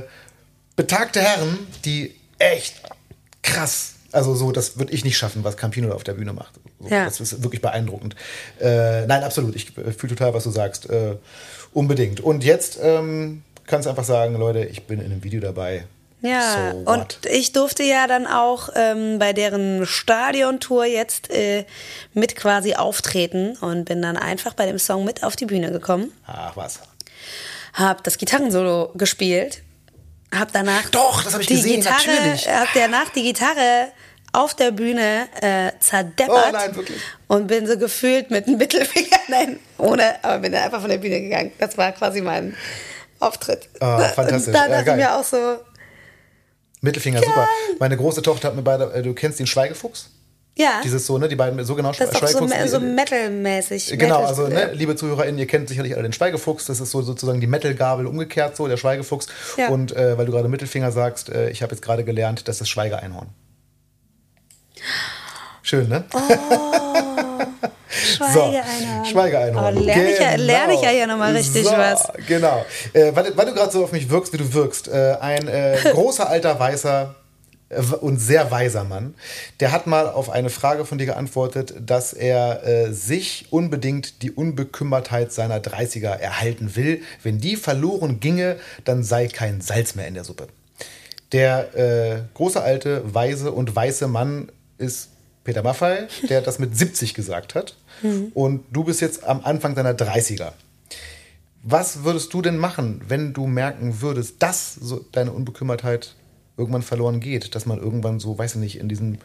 [0.75, 2.81] betagte Herren, die echt
[3.43, 6.53] krass also so, das würde ich nicht schaffen, was Campino auf der Bühne macht.
[6.79, 7.03] So, ja.
[7.03, 8.15] Das ist wirklich beeindruckend.
[8.61, 9.55] Äh, nein, absolut.
[9.57, 10.89] Ich fühle total, was du sagst.
[10.89, 11.17] Äh,
[11.75, 12.21] Unbedingt.
[12.21, 15.83] Und jetzt ähm, kannst du einfach sagen, Leute, ich bin in einem Video dabei.
[16.21, 21.65] Ja, so und ich durfte ja dann auch ähm, bei deren Stadiontour jetzt äh,
[22.13, 26.13] mit quasi auftreten und bin dann einfach bei dem Song mit auf die Bühne gekommen,
[26.25, 26.79] Ach was.
[27.73, 29.61] hab das Gitarrensolo gespielt,
[30.33, 32.47] hab danach Doch, das hab ich die gesehen, Gitarre, natürlich.
[32.49, 33.89] hab danach die Gitarre
[34.35, 37.01] auf der Bühne äh, zerdeppert Oh nein, wirklich?
[37.27, 40.97] und bin so gefühlt mit dem Mittelfinger, nein, ohne, aber bin dann einfach von der
[40.97, 41.51] Bühne gegangen.
[41.59, 42.55] Das war quasi mein
[43.19, 43.69] Auftritt.
[43.79, 44.47] Ah, fantastisch.
[44.47, 45.57] Und da Ja, dachte ich mir auch so,
[46.81, 47.47] Mittelfinger, super.
[47.79, 50.09] Meine große Tochter hat mir beide, äh, du kennst den Schweigefuchs?
[50.57, 50.79] ja.
[50.83, 52.71] Dieses so, ne, die beiden, so genau, Das ist so, Schweigefuchs.
[52.71, 53.87] so die- Metal-mäßig.
[53.97, 56.65] Genau, Metal- also ne, liebe ZuhörerInnen, ihr kennt sicherlich alle den Schweigefuchs.
[56.65, 59.27] Das ist so sozusagen die Metal-Gabel umgekehrt, so der Schweigefuchs.
[59.57, 59.67] Ja.
[59.69, 62.69] Und äh, weil du gerade Mittelfinger sagst, äh, ich habe jetzt gerade gelernt, das ist
[62.69, 63.27] Schweigeeinhorn.
[65.61, 66.03] Schön, ne?
[67.89, 69.05] Schweigeeinhorn.
[69.05, 69.77] Schweigeeinhorn.
[69.77, 72.07] Oh, lerne ich ja- lerne ich ja hier noch mal richtig so, was.
[72.27, 72.65] Genau.
[72.93, 74.87] Äh, weil, weil du gerade so auf mich wirkst, wie du wirkst.
[74.87, 77.15] Äh, ein äh, großer, alter, weißer
[77.69, 79.15] äh, und sehr weiser Mann,
[79.59, 84.31] der hat mal auf eine Frage von dir geantwortet, dass er äh, sich unbedingt die
[84.31, 87.01] Unbekümmertheit seiner 30er erhalten will.
[87.23, 90.47] Wenn die verloren ginge, dann sei kein Salz mehr in der Suppe.
[91.31, 95.09] Der äh, große, alte, weise und weiße Mann ist
[95.43, 97.75] Peter Maffay, der das mit 70 gesagt hat.
[98.33, 100.51] Und du bist jetzt am Anfang deiner 30er.
[101.63, 106.13] Was würdest du denn machen, wenn du merken würdest, dass so deine Unbekümmertheit
[106.57, 107.55] irgendwann verloren geht?
[107.55, 109.17] Dass man irgendwann so, weiß ich nicht, in diesem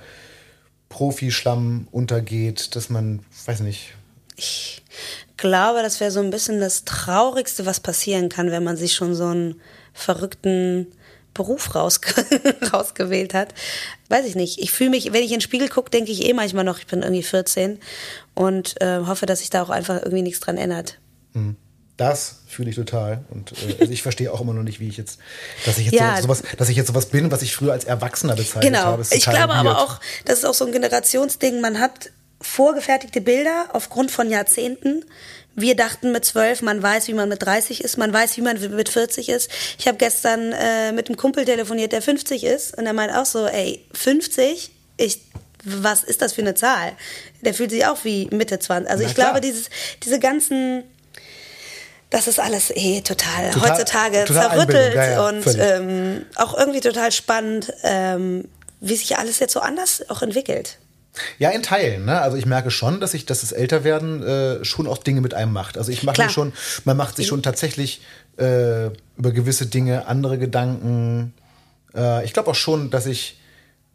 [0.88, 3.94] Profischlamm untergeht, dass man, weiß ich nicht,
[4.36, 4.82] Ich
[5.36, 9.14] glaube, das wäre so ein bisschen das Traurigste, was passieren kann, wenn man sich schon
[9.14, 9.60] so einen
[9.92, 10.86] verrückten
[11.34, 12.12] Beruf rausge
[12.72, 13.54] rausgewählt hat.
[14.10, 14.58] Weiß ich nicht.
[14.60, 16.86] Ich fühle mich, wenn ich in den Spiegel gucke, denke ich eh manchmal noch, ich
[16.86, 17.78] bin irgendwie 14
[18.34, 20.98] und äh, hoffe, dass sich da auch einfach irgendwie nichts dran ändert.
[21.96, 23.24] Das fühle ich total.
[23.30, 25.20] Und äh, also ich verstehe auch immer noch nicht, wie ich jetzt,
[25.64, 26.16] dass ich jetzt Ja.
[26.16, 28.84] so, sowas, dass ich jetzt sowas bin, was ich früher als Erwachsener bezeichnet Genau.
[28.84, 29.02] habe.
[29.02, 29.78] ist Ich glaube aber weird.
[29.78, 31.60] auch, das ist auch so ein Generationsding.
[31.60, 35.04] Man hat vorgefertigte Bilder aufgrund von Jahrzehnten.
[35.56, 38.58] Wir dachten mit zwölf, man weiß, wie man mit 30 ist, man weiß, wie man
[38.74, 39.50] mit 40 ist.
[39.78, 43.26] Ich habe gestern äh, mit einem Kumpel telefoniert, der 50 ist, und er meint auch
[43.26, 45.20] so, ey, 50, ich,
[45.64, 46.92] was ist das für eine Zahl?
[47.42, 48.90] Der fühlt sich auch wie Mitte 20.
[48.90, 49.32] Also Na ich klar.
[49.32, 49.68] glaube, dieses,
[50.02, 50.84] diese ganzen,
[52.10, 56.80] das ist alles eh total, Total- heutzutage total zerrüttelt ja, ja, und ähm, auch irgendwie
[56.80, 58.48] total spannend, ähm,
[58.80, 60.78] wie sich alles jetzt so anders auch entwickelt.
[61.38, 62.04] Ja, in Teilen.
[62.04, 62.20] Ne?
[62.20, 65.52] Also ich merke schon, dass ich, dass das Älterwerden äh, schon auch Dinge mit einem
[65.52, 65.76] macht.
[65.76, 66.52] Also ich mache mir schon,
[66.84, 68.00] man macht sich schon tatsächlich
[68.36, 68.86] äh,
[69.16, 71.34] über gewisse Dinge andere Gedanken.
[71.94, 73.40] Äh, ich glaube auch schon, dass ich,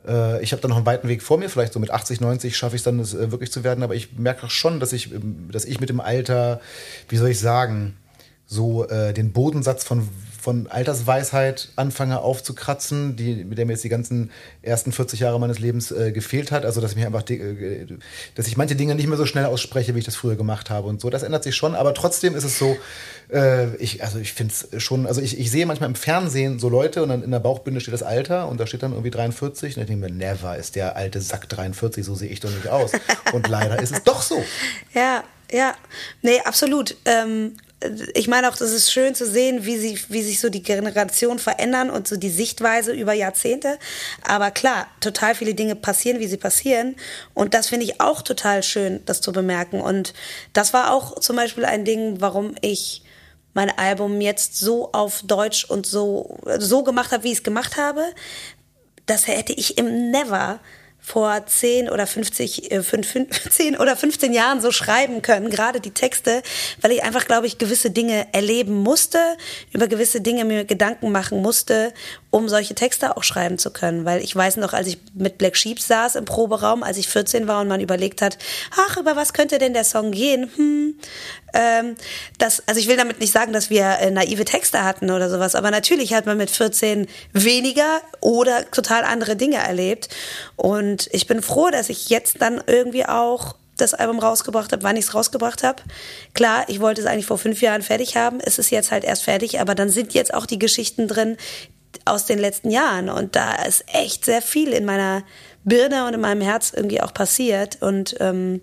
[0.08, 1.50] äh, ich habe da noch einen weiten Weg vor mir.
[1.50, 3.84] Vielleicht so mit 80, 90 schaffe ich es dann, das äh, wirklich zu werden.
[3.84, 6.60] Aber ich merke auch schon, dass ich, ähm, dass ich mit dem Alter,
[7.08, 7.96] wie soll ich sagen,
[8.46, 10.08] so äh, den Bodensatz von,
[10.46, 14.30] von Altersweisheit anfange aufzukratzen, die, mit der mir jetzt die ganzen
[14.62, 16.66] ersten 40 Jahre meines Lebens äh, gefehlt hat.
[16.66, 17.88] Also dass ich mich einfach, äh,
[18.36, 20.88] dass ich manche Dinge nicht mehr so schnell ausspreche, wie ich das früher gemacht habe
[20.88, 21.10] und so.
[21.10, 22.78] Das ändert sich schon, aber trotzdem ist es so,
[23.34, 26.70] äh, ich, also ich finde es schon, also ich, ich sehe manchmal im Fernsehen so
[26.70, 29.78] Leute und dann in der Bauchbinde steht das Alter und da steht dann irgendwie 43
[29.78, 32.68] und ich denke mir, never ist der alte Sack 43, so sehe ich doch nicht
[32.68, 32.92] aus.
[33.34, 34.44] Und leider ist es doch so.
[34.94, 35.74] Ja, ja.
[36.22, 36.96] Nee, absolut.
[37.06, 37.54] Ähm,
[38.14, 41.40] ich meine auch, das ist schön zu sehen, wie, sie, wie sich so die Generationen
[41.40, 43.78] verändern und so die Sichtweise über Jahrzehnte.
[44.24, 46.96] Aber klar, total viele Dinge passieren, wie sie passieren.
[47.34, 49.82] Und das finde ich auch total schön, das zu bemerken.
[49.82, 50.14] Und
[50.54, 53.04] das war auch zum Beispiel ein Ding, warum ich
[53.54, 57.78] mein Album jetzt so auf Deutsch und so, so gemacht habe, wie ich es gemacht
[57.78, 58.04] habe.
[59.06, 60.60] Das hätte ich im Never
[61.06, 65.80] vor 10 oder 50, äh, fünf- fünf- 10 oder 15 Jahren so schreiben können, gerade
[65.80, 66.42] die Texte,
[66.82, 69.20] weil ich einfach, glaube ich, gewisse Dinge erleben musste,
[69.72, 71.94] über gewisse Dinge mir Gedanken machen musste,
[72.32, 74.04] um solche Texte auch schreiben zu können.
[74.04, 77.48] Weil ich weiß noch, als ich mit Black Sheep saß im Proberaum, als ich 14
[77.48, 78.38] war und man überlegt hat,
[78.76, 80.50] ach, über was könnte denn der Song gehen?
[80.56, 80.96] Hm,
[81.56, 81.96] ähm,
[82.38, 85.56] das, also ich will damit nicht sagen, dass wir äh, naive Texte hatten oder sowas,
[85.56, 90.10] aber natürlich hat man mit 14 weniger oder total andere Dinge erlebt.
[90.58, 94.98] Und ich bin froh, dass ich jetzt dann irgendwie auch das Album rausgebracht habe, wann
[94.98, 95.82] ich es rausgebracht habe.
[96.34, 98.40] Klar, ich wollte es eigentlich vor fünf Jahren fertig haben.
[98.40, 101.38] Es ist jetzt halt erst fertig, aber dann sind jetzt auch die Geschichten drin
[102.06, 103.10] aus den letzten Jahren.
[103.10, 105.24] Und da ist echt sehr viel in meiner
[105.64, 107.82] Birne und in meinem Herz irgendwie auch passiert.
[107.82, 108.62] Und ähm,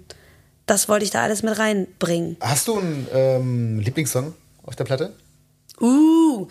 [0.67, 2.37] das wollte ich da alles mit reinbringen.
[2.41, 4.35] Hast du einen ähm, Lieblingssong
[4.65, 5.15] auf der Platte?
[5.81, 6.47] Uh,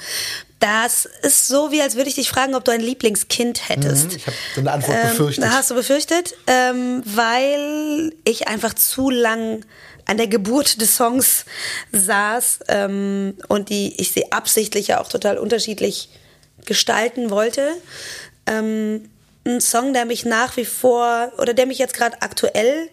[0.60, 4.14] das ist so, wie als würde ich dich fragen, ob du ein Lieblingskind hättest.
[4.14, 5.46] Ich habe so eine Antwort Ähm, befürchtet.
[5.50, 6.36] Hast du befürchtet?
[6.48, 9.66] Ähm, weil ich einfach zu lang
[10.06, 11.46] an der Geburt des Songs
[11.94, 16.10] saß ähm, und die ich sie absichtlich ja auch total unterschiedlich
[16.66, 17.70] gestalten wollte.
[18.46, 19.10] Ähm,
[19.46, 22.90] ein Song, der mich nach wie vor oder der mich jetzt gerade aktuell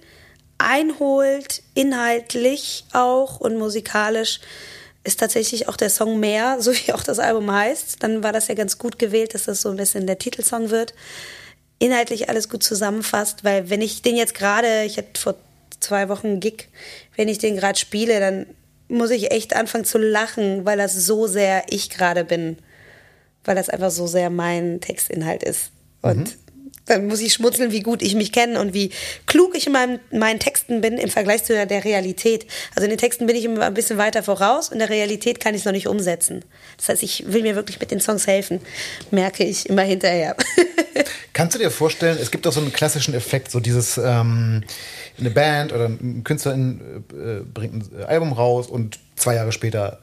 [0.59, 4.41] einholt, inhaltlich auch und musikalisch,
[5.05, 8.03] ist tatsächlich auch der Song Mehr, so wie auch das Album heißt.
[8.03, 10.95] Dann war das ja ganz gut gewählt, dass das so ein bisschen der Titelsong wird.
[11.79, 15.35] Inhaltlich alles gut zusammenfasst, weil wenn ich den jetzt gerade, ich hatte vor
[15.79, 16.69] zwei Wochen einen Gig,
[17.15, 18.47] wenn ich den gerade spiele, dann
[18.89, 22.59] muss ich echt anfangen zu lachen, weil das so sehr ich gerade bin.
[23.45, 25.71] Weil das einfach so sehr mein Textinhalt ist.
[26.03, 26.48] Und mhm.
[26.89, 28.91] Dann muss ich schmutzeln, wie gut ich mich kenne und wie
[29.27, 32.47] klug ich in meinem, meinen Texten bin im Vergleich zu der Realität.
[32.75, 35.55] Also in den Texten bin ich immer ein bisschen weiter voraus, in der Realität kann
[35.55, 36.45] ich es noch nicht umsetzen.
[36.77, 38.61] Das heißt, ich will mir wirklich mit den Songs helfen,
[39.11, 40.37] merke ich immer hinterher.
[41.33, 44.65] Kannst du dir vorstellen, es gibt auch so einen klassischen Effekt, so dieses ähm,
[45.19, 50.01] eine Band oder ein Künstler äh, bringt ein Album raus und zwei Jahre später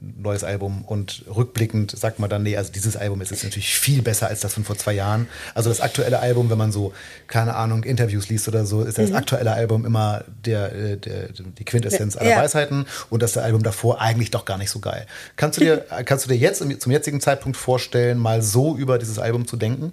[0.00, 4.02] neues Album und rückblickend sagt man dann, nee, also dieses Album ist jetzt natürlich viel
[4.02, 5.28] besser als das von vor zwei Jahren.
[5.54, 6.92] Also das aktuelle Album, wenn man so,
[7.26, 9.16] keine Ahnung, Interviews liest oder so, ist das mhm.
[9.16, 12.42] aktuelle Album immer der, äh, der, die Quintessenz aller ja.
[12.42, 15.06] Weisheiten und das Album davor eigentlich doch gar nicht so geil.
[15.36, 19.18] Kannst du dir, kannst du dir jetzt zum jetzigen Zeitpunkt vorstellen, mal so über dieses
[19.18, 19.92] Album zu denken?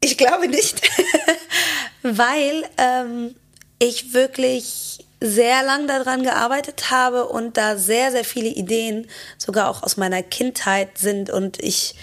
[0.00, 0.82] Ich glaube nicht,
[2.02, 3.34] weil ähm,
[3.78, 9.06] ich wirklich sehr lang daran gearbeitet habe und da sehr, sehr viele Ideen
[9.38, 11.94] sogar auch aus meiner Kindheit sind und ich,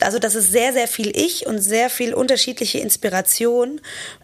[0.00, 3.80] also das ist sehr, sehr viel ich und sehr viel unterschiedliche Inspiration.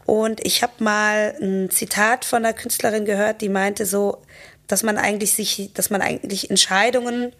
[0.07, 4.22] Und ich habe mal ein Zitat von einer Künstlerin gehört, die meinte so,
[4.68, 7.32] dass man eigentlich sich, dass man eigentlich Entscheidungen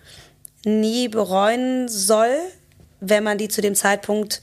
[0.65, 2.35] nie bereuen soll,
[3.01, 4.43] wenn man die zu dem Zeitpunkt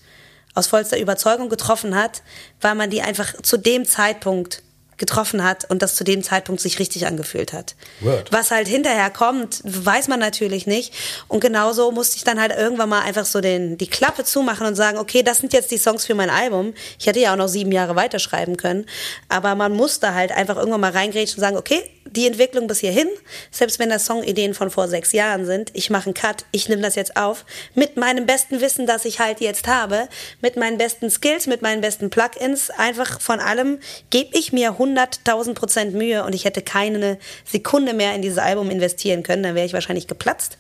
[0.54, 2.22] aus vollster Überzeugung getroffen hat,
[2.62, 4.64] weil man die einfach zu dem Zeitpunkt
[4.98, 7.76] getroffen hat und das zu dem Zeitpunkt sich richtig angefühlt hat.
[8.02, 8.32] Word.
[8.32, 10.94] Was halt hinterher kommt, weiß man natürlich nicht.
[11.28, 14.76] Und genauso musste ich dann halt irgendwann mal einfach so den, die Klappe zumachen und
[14.76, 16.74] sagen, okay, das sind jetzt die Songs für mein Album.
[17.00, 18.86] Ich hätte ja auch noch sieben Jahre weiterschreiben können.
[19.30, 23.10] Aber man musste halt einfach irgendwann mal reingrätschen und sagen, okay, die Entwicklung bis hierhin,
[23.52, 26.82] selbst wenn das Songideen von vor sechs Jahren sind, ich mache einen Cut, ich nehme
[26.82, 30.08] das jetzt auf, mit meinem besten Wissen, das ich halt jetzt habe,
[30.42, 33.80] mit meinen besten Skills, mit meinen besten Plugins, einfach von allem
[34.12, 38.70] gebe ich mir 100.000 Prozent Mühe und ich hätte keine Sekunde mehr in dieses Album
[38.70, 40.58] investieren können, dann wäre ich wahrscheinlich geplatzt.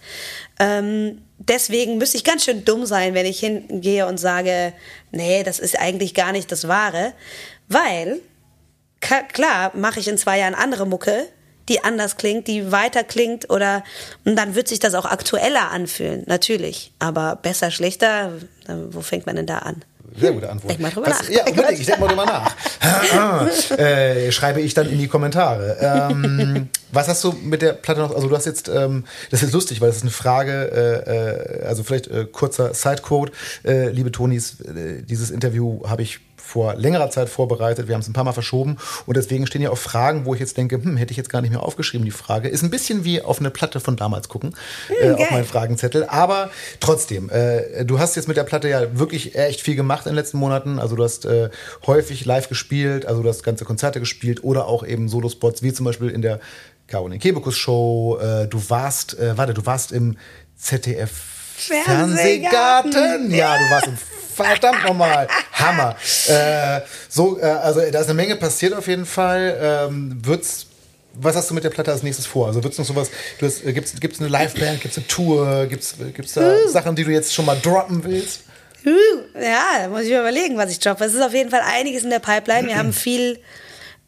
[0.59, 4.73] Ähm, deswegen müsste ich ganz schön dumm sein, wenn ich hingehe und sage,
[5.11, 7.13] nee, das ist eigentlich gar nicht das Wahre,
[7.67, 8.19] weil
[9.33, 11.27] klar mache ich in zwei Jahren andere Mucke,
[11.69, 13.83] die anders klingt, die weiter klingt oder
[14.23, 16.93] und dann wird sich das auch aktueller anfühlen, natürlich.
[16.99, 18.33] Aber besser, schlechter,
[18.67, 19.83] wo fängt man denn da an?
[20.17, 20.71] Sehr gute Antwort.
[20.71, 21.29] Denk mal drüber Was, nach.
[21.29, 22.55] Ja, unbedingt, ich denke mal drüber nach.
[23.77, 25.77] äh, schreibe ich dann in die Kommentare.
[25.81, 28.15] Ähm, was hast du mit der Platte noch?
[28.15, 30.71] Also, du hast jetzt, ähm, das ist lustig, weil das ist eine Frage,
[31.07, 33.31] äh, äh also vielleicht äh, kurzer Sidequote.
[33.63, 37.87] Äh, liebe Tonis, äh, dieses Interview habe ich vor längerer Zeit vorbereitet.
[37.87, 40.39] Wir haben es ein paar Mal verschoben und deswegen stehen ja auch Fragen, wo ich
[40.39, 42.47] jetzt denke, hm, hätte ich jetzt gar nicht mehr aufgeschrieben, die Frage.
[42.47, 44.55] Ist ein bisschen wie auf eine Platte von damals gucken,
[45.01, 46.05] äh, auf meinen Fragenzettel.
[46.05, 50.11] Aber trotzdem, äh, du hast jetzt mit der Platte ja wirklich echt viel gemacht in
[50.11, 50.79] den letzten Monaten.
[50.79, 51.49] Also du hast äh,
[51.87, 55.85] häufig live gespielt, also du hast ganze Konzerte gespielt oder auch eben Solospots, wie zum
[55.85, 56.39] Beispiel in der
[56.87, 58.19] Caroline Kebekus Show.
[58.21, 60.17] Äh, du warst, äh, warte, du warst im
[60.55, 61.11] ZDF
[61.57, 62.91] Fernsehgarten.
[62.91, 63.31] Fernsehgarten.
[63.33, 63.97] Ja, du warst im
[64.35, 65.27] verdammt nochmal.
[65.53, 65.95] Hammer.
[66.27, 69.57] Äh, so, äh, also da ist eine Menge passiert auf jeden Fall.
[69.89, 70.67] Ähm, wird's
[71.17, 72.47] was hast du mit der Platte als nächstes vor?
[72.47, 73.09] Also wird's noch sowas,
[73.39, 76.67] du hast, äh, gibt's, gibt's eine Liveband, gibt's eine Tour, gibt's, gibt's da uh.
[76.67, 78.41] Sachen, die du jetzt schon mal droppen willst?
[78.85, 79.39] Uh.
[79.39, 81.05] Ja, da muss ich mir überlegen, was ich droppe.
[81.05, 82.67] Es ist auf jeden Fall einiges in der Pipeline.
[82.67, 83.39] Wir haben viel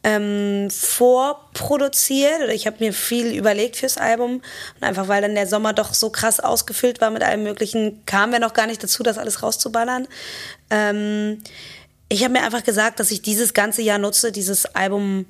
[0.04, 4.42] ähm, vorproduziert oder ich habe mir viel überlegt fürs Album
[4.76, 8.32] und einfach weil dann der Sommer doch so krass ausgefüllt war mit allem Möglichen, kamen
[8.32, 10.06] wir noch gar nicht dazu, das alles rauszuballern.
[10.70, 11.42] Ähm,
[12.08, 15.26] ich habe mir einfach gesagt, dass ich dieses ganze Jahr nutze, dieses Album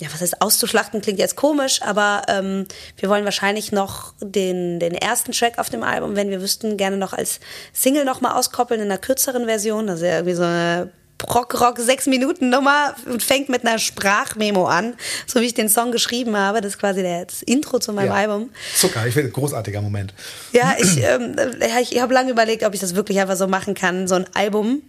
[0.00, 2.66] ja, was heißt auszuschlachten, klingt jetzt komisch, aber ähm,
[2.98, 6.96] wir wollen wahrscheinlich noch den, den ersten Track auf dem Album, wenn wir wüssten, gerne
[6.96, 7.40] noch als
[7.72, 9.88] Single nochmal auskoppeln in einer kürzeren Version.
[9.88, 14.66] Das ist ja irgendwie so eine Prog-Rock sechs Minuten Nummer und fängt mit einer Sprachmemo
[14.66, 14.94] an,
[15.26, 16.60] so wie ich den Song geschrieben habe.
[16.60, 18.14] Das ist quasi das Intro zu meinem ja.
[18.14, 18.50] Album.
[18.76, 20.14] Zucker, ich finde, großartiger Moment.
[20.52, 21.36] Ja, ich, ähm,
[21.80, 24.82] ich habe lange überlegt, ob ich das wirklich einfach so machen kann, so ein Album,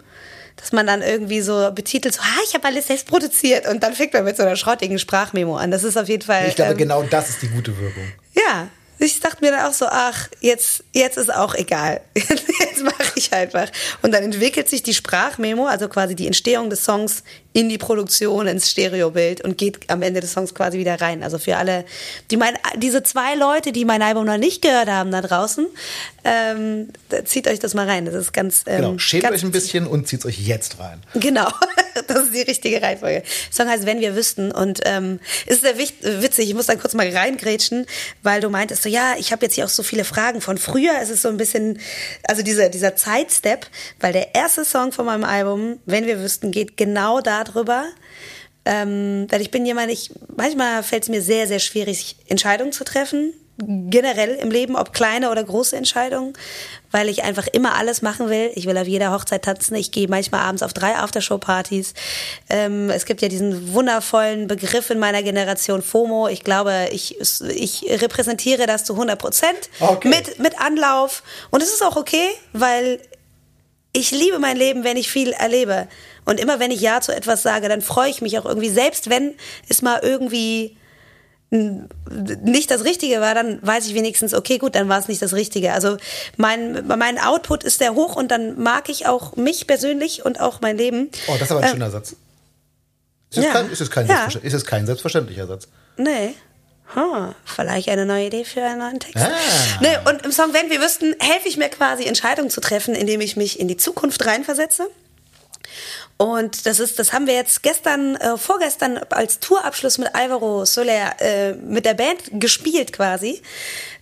[0.56, 3.94] dass man dann irgendwie so betitelt, so, ah, ich habe alles selbst produziert und dann
[3.94, 5.72] fängt man mit so einer schrottigen Sprachmemo an.
[5.72, 6.48] Das ist auf jeden Fall.
[6.48, 8.04] Ich glaube, ähm, genau das ist die gute Wirkung.
[8.36, 8.68] Ja,
[9.00, 12.02] ich dachte mir dann auch so, ach, jetzt, jetzt ist auch egal.
[12.60, 13.70] Jetzt mache ich einfach.
[14.02, 18.48] Und dann entwickelt sich die Sprachmemo, also quasi die Entstehung des Songs in die Produktion,
[18.48, 21.24] ins Stereobild und geht am Ende des Songs quasi wieder rein.
[21.24, 21.84] Also für alle,
[22.30, 25.66] die mein, diese zwei Leute, die mein Album noch nicht gehört haben da draußen,
[26.24, 26.90] ähm,
[27.26, 28.06] zieht euch das mal rein.
[28.06, 28.64] Das ist ganz.
[28.68, 31.02] Ähm, genau, schämt ganz euch ein bisschen und zieht euch jetzt rein.
[31.16, 31.50] Genau,
[32.08, 33.22] das ist die richtige Reihenfolge.
[33.22, 36.50] Der Song heißt Wenn wir wüssten und ähm, ist sehr witzig.
[36.50, 37.88] Ich muss dann kurz mal reingrätschen,
[38.22, 40.94] weil du meintest ja, ich habe jetzt hier auch so viele Fragen von früher.
[41.02, 41.80] Es ist so ein bisschen,
[42.24, 43.68] also dieser, dieser Zeitstep,
[44.00, 47.86] weil der erste Song von meinem Album, Wenn wir wüssten, geht genau darüber.
[48.66, 52.84] Ähm, weil ich bin jemand, ich, manchmal fällt es mir sehr, sehr schwierig, Entscheidungen zu
[52.84, 53.34] treffen
[53.66, 56.34] generell im Leben, ob kleine oder große Entscheidungen,
[56.92, 58.52] weil ich einfach immer alles machen will.
[58.56, 59.76] Ich will auf jeder Hochzeit tanzen.
[59.76, 61.94] Ich gehe manchmal abends auf drei Aftershow-Partys.
[62.50, 66.28] Ähm, es gibt ja diesen wundervollen Begriff in meiner Generation FOMO.
[66.28, 70.08] Ich glaube, ich, ich repräsentiere das zu 100 Prozent okay.
[70.08, 71.24] mit, mit Anlauf.
[71.52, 73.00] Und es ist auch okay, weil
[73.92, 75.88] ich liebe mein Leben, wenn ich viel erlebe.
[76.26, 79.10] Und immer wenn ich Ja zu etwas sage, dann freue ich mich auch irgendwie, selbst
[79.10, 79.36] wenn
[79.68, 80.78] es mal irgendwie
[81.52, 85.34] nicht das Richtige war, dann weiß ich wenigstens, okay, gut, dann war es nicht das
[85.34, 85.74] Richtige.
[85.74, 85.98] Also
[86.38, 90.62] mein, mein Output ist sehr hoch und dann mag ich auch mich persönlich und auch
[90.62, 91.10] mein Leben.
[91.28, 92.16] Oh, das ist aber ein äh, schöner Satz.
[93.32, 93.52] Ist es, ja.
[93.52, 94.26] kein, ist, es kein ja.
[94.26, 95.68] ist es kein selbstverständlicher Satz?
[95.98, 96.36] Nee.
[96.96, 99.24] Huh, vielleicht eine neue Idee für einen neuen Text.
[99.24, 99.30] Ah.
[99.80, 103.22] Nee, und im Song Wenn wir wüssten, helfe ich mir quasi, Entscheidungen zu treffen, indem
[103.22, 104.90] ich mich in die Zukunft reinversetze.
[106.22, 111.16] Und das ist, das haben wir jetzt gestern, äh, vorgestern als Tourabschluss mit Alvaro Soler
[111.22, 113.42] äh, mit der Band gespielt quasi,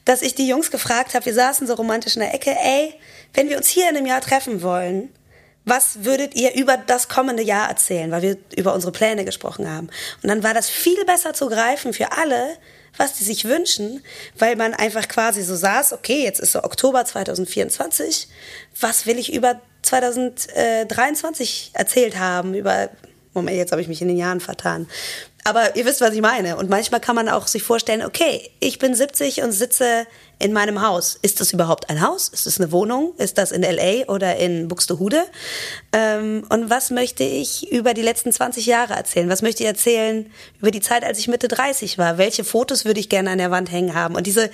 [0.03, 2.95] dass ich die Jungs gefragt habe, wir saßen so romantisch in der Ecke, ey,
[3.35, 5.13] wenn wir uns hier in einem Jahr treffen wollen,
[5.63, 9.89] was würdet ihr über das kommende Jahr erzählen, weil wir über unsere Pläne gesprochen haben.
[10.23, 12.57] Und dann war das viel besser zu greifen für alle,
[12.97, 14.03] was die sich wünschen,
[14.39, 18.27] weil man einfach quasi so saß, okay, jetzt ist so Oktober 2024,
[18.79, 22.89] was will ich über 2023 erzählt haben, über,
[23.33, 24.87] Moment, jetzt habe ich mich in den Jahren vertan.
[25.47, 26.57] Aber ihr wisst, was ich meine.
[26.57, 30.05] Und manchmal kann man auch sich vorstellen, okay, ich bin 70 und sitze
[30.39, 31.17] in meinem Haus.
[31.21, 32.27] Ist das überhaupt ein Haus?
[32.27, 33.13] Ist es eine Wohnung?
[33.17, 35.23] Ist das in LA oder in Buxtehude?
[35.93, 39.29] Ähm, und was möchte ich über die letzten 20 Jahre erzählen?
[39.29, 40.29] Was möchte ich erzählen
[40.59, 42.17] über die Zeit, als ich Mitte 30 war?
[42.17, 44.15] Welche Fotos würde ich gerne an der Wand hängen haben?
[44.15, 44.49] Und diese,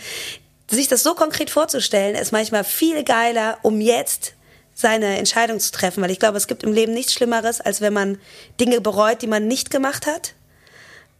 [0.69, 4.35] sich das so konkret vorzustellen, ist manchmal viel geiler, um jetzt
[4.73, 7.93] seine Entscheidung zu treffen, weil ich glaube, es gibt im Leben nichts Schlimmeres, als wenn
[7.93, 8.17] man
[8.59, 10.33] Dinge bereut, die man nicht gemacht hat.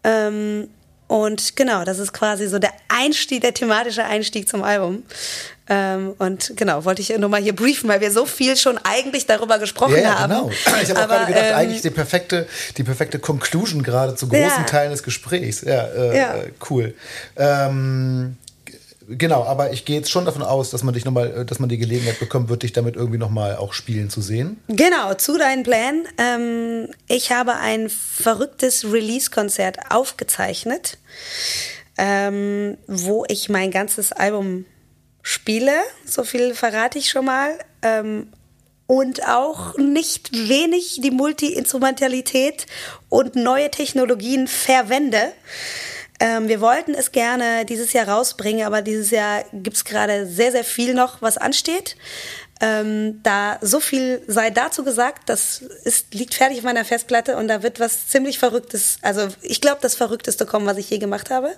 [0.03, 0.69] Ähm,
[1.07, 5.03] und genau, das ist quasi so der Einstieg, der thematische Einstieg zum Album.
[5.69, 9.27] Ähm, und genau, wollte ich nur mal hier briefen, weil wir so viel schon eigentlich
[9.27, 10.33] darüber gesprochen ja, ja, haben.
[10.33, 10.49] Genau.
[10.49, 12.47] Ich habe auch gerade gedacht, ähm, eigentlich die perfekte,
[12.77, 14.63] die perfekte Conclusion gerade zu großen ja.
[14.63, 15.61] Teilen des Gesprächs.
[15.61, 16.35] Ja, äh, ja.
[16.69, 16.95] cool.
[17.37, 18.37] Ähm,
[19.17, 21.59] Genau, aber ich gehe jetzt schon davon aus, dass man dich noch mal, äh, dass
[21.59, 24.61] man die Gelegenheit bekommen wird, dich damit irgendwie nochmal auch spielen zu sehen.
[24.67, 26.07] Genau, zu deinen Plänen.
[26.17, 30.97] Ähm, ich habe ein verrücktes Release-Konzert aufgezeichnet,
[31.97, 34.65] ähm, wo ich mein ganzes Album
[35.21, 35.73] spiele.
[36.05, 37.51] So viel verrate ich schon mal.
[37.81, 38.27] Ähm,
[38.85, 42.67] und auch nicht wenig die Multi-Instrumentalität
[43.09, 45.31] und neue Technologien verwende.
[46.23, 50.53] Ähm, wir wollten es gerne dieses Jahr rausbringen, aber dieses Jahr gibt es gerade sehr,
[50.53, 51.97] sehr viel noch, was ansteht.
[52.61, 57.49] Ähm, da so viel sei dazu gesagt, das ist, liegt fertig auf meiner Festplatte und
[57.49, 61.29] da wird was ziemlich Verrücktes, also ich glaube, das Verrückteste kommen, was ich je gemacht
[61.29, 61.57] habe.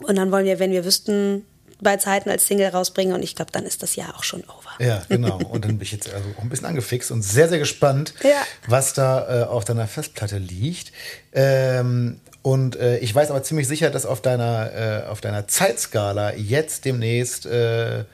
[0.00, 1.46] Und dann wollen wir, wenn wir wüssten,
[1.80, 4.70] bei Zeiten als Single rausbringen und ich glaube, dann ist das Jahr auch schon over.
[4.80, 5.38] Ja, genau.
[5.38, 8.42] Und dann bin ich jetzt also auch ein bisschen angefixt und sehr, sehr gespannt, ja.
[8.66, 10.92] was da äh, auf deiner Festplatte liegt.
[11.32, 16.34] Ähm, und äh, ich weiß aber ziemlich sicher, dass auf deiner, äh, auf deiner Zeitskala
[16.34, 18.04] jetzt demnächst äh,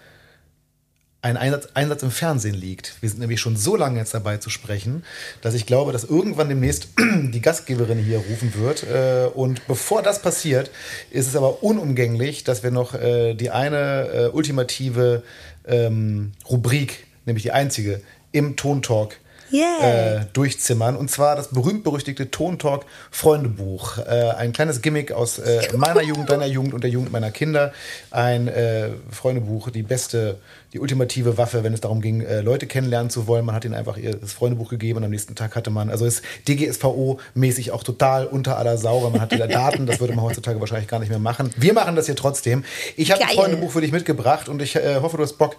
[1.23, 2.95] ein Einsatz, Einsatz im Fernsehen liegt.
[3.01, 5.05] Wir sind nämlich schon so lange jetzt dabei zu sprechen,
[5.43, 8.85] dass ich glaube, dass irgendwann demnächst die Gastgeberin hier rufen wird.
[8.85, 10.71] Äh, und bevor das passiert,
[11.11, 15.23] ist es aber unumgänglich, dass wir noch äh, die eine äh, ultimative
[15.67, 18.01] ähm, Rubrik, nämlich die einzige,
[18.33, 19.19] im Tontalk
[19.53, 20.21] yeah.
[20.21, 20.97] äh, durchzimmern.
[20.97, 23.99] Und zwar das berühmt-berüchtigte Tontalk Freundebuch.
[23.99, 27.73] Äh, ein kleines Gimmick aus äh, meiner Jugend, deiner Jugend und der Jugend meiner Kinder.
[28.11, 30.39] Ein äh, Freundebuch, die beste,
[30.73, 33.45] die ultimative Waffe, wenn es darum ging, äh, Leute kennenlernen zu wollen.
[33.45, 36.05] Man hat ihnen einfach ihr das Freundebuch gegeben und am nächsten Tag hatte man, also
[36.05, 40.25] ist DGSVO-mäßig auch total unter aller Sau, weil man hat wieder Daten, das würde man
[40.25, 41.51] heutzutage wahrscheinlich gar nicht mehr machen.
[41.57, 42.65] Wir machen das hier trotzdem.
[42.97, 45.57] Ich habe ein Freundebuch für dich mitgebracht und ich äh, hoffe, du hast Bock,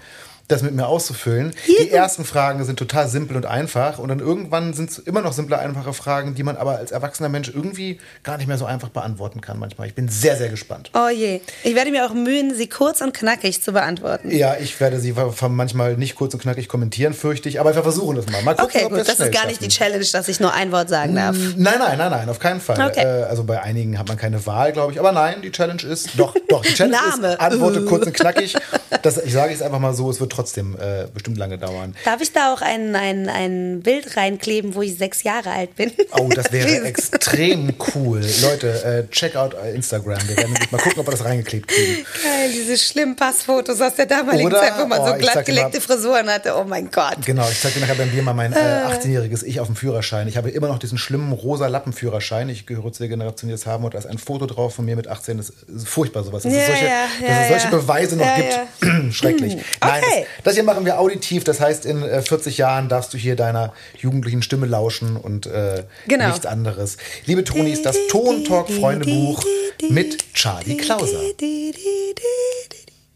[0.47, 1.53] das mit mir auszufüllen.
[1.67, 5.33] Die ersten Fragen sind total simpel und einfach und dann irgendwann sind es immer noch
[5.33, 8.89] simple, einfache Fragen, die man aber als erwachsener Mensch irgendwie gar nicht mehr so einfach
[8.89, 9.87] beantworten kann manchmal.
[9.87, 10.91] Ich bin sehr, sehr gespannt.
[10.93, 11.41] Oh je.
[11.63, 14.31] Ich werde mir auch mühen, sie kurz und knackig zu beantworten.
[14.31, 15.13] Ja, ich werde sie
[15.49, 18.41] manchmal nicht kurz und knackig kommentieren, fürchte ich, aber wir versuchen das mal.
[18.43, 20.89] mal gucken, okay, gut, das ist gar nicht die Challenge, dass ich nur ein Wort
[20.89, 21.35] sagen darf.
[21.57, 22.87] Nein, nein, nein, nein, auf keinen Fall.
[22.87, 23.01] Okay.
[23.01, 26.17] Äh, also bei einigen hat man keine Wahl, glaube ich, aber nein, die Challenge ist,
[26.17, 28.55] doch, doch, die Challenge ist, antworte kurz und knackig.
[29.01, 31.95] Das, ich sage es einfach mal so, es wird trotzdem äh, bestimmt lange dauern.
[32.05, 35.91] Darf ich da auch ein, ein, ein Bild reinkleben, wo ich sechs Jahre alt bin?
[36.11, 38.21] Oh, das wäre extrem cool.
[38.41, 40.19] Leute, äh, check out Instagram.
[40.27, 42.05] Wir werden mal gucken, ob wir das reingeklebt kriegen.
[42.23, 46.29] Geil, diese schlimmen Passfotos aus der damaligen Oder, Zeit, wo man oh, so glattgelegte Frisuren
[46.29, 46.55] hatte.
[46.55, 47.25] Oh mein Gott.
[47.25, 50.27] Genau, ich zeige dir nachher beim Bier mal mein äh, 18-jähriges Ich auf dem Führerschein.
[50.27, 52.49] Ich habe immer noch diesen schlimmen rosa Lappenführerschein.
[52.49, 53.83] Ich gehöre zu der Generation, die das haben.
[53.83, 55.37] Und da ist ein Foto drauf von mir mit 18.
[55.37, 56.43] Das ist furchtbar sowas.
[56.43, 59.13] Dass, ja, es, solche, ja, dass es solche Beweise noch gibt.
[59.13, 59.53] Schrecklich.
[59.53, 60.26] Hm, Nein, okay.
[60.43, 61.43] Das, hier machen wir auditiv.
[61.43, 65.83] Das heißt, in äh, 40 Jahren darfst du hier deiner jugendlichen Stimme lauschen und äh,
[66.07, 66.27] genau.
[66.29, 66.97] nichts anderes.
[67.25, 69.43] Liebe Tonis, das Tontalk-Freundebuch
[69.89, 71.19] mit Charlie Klauser.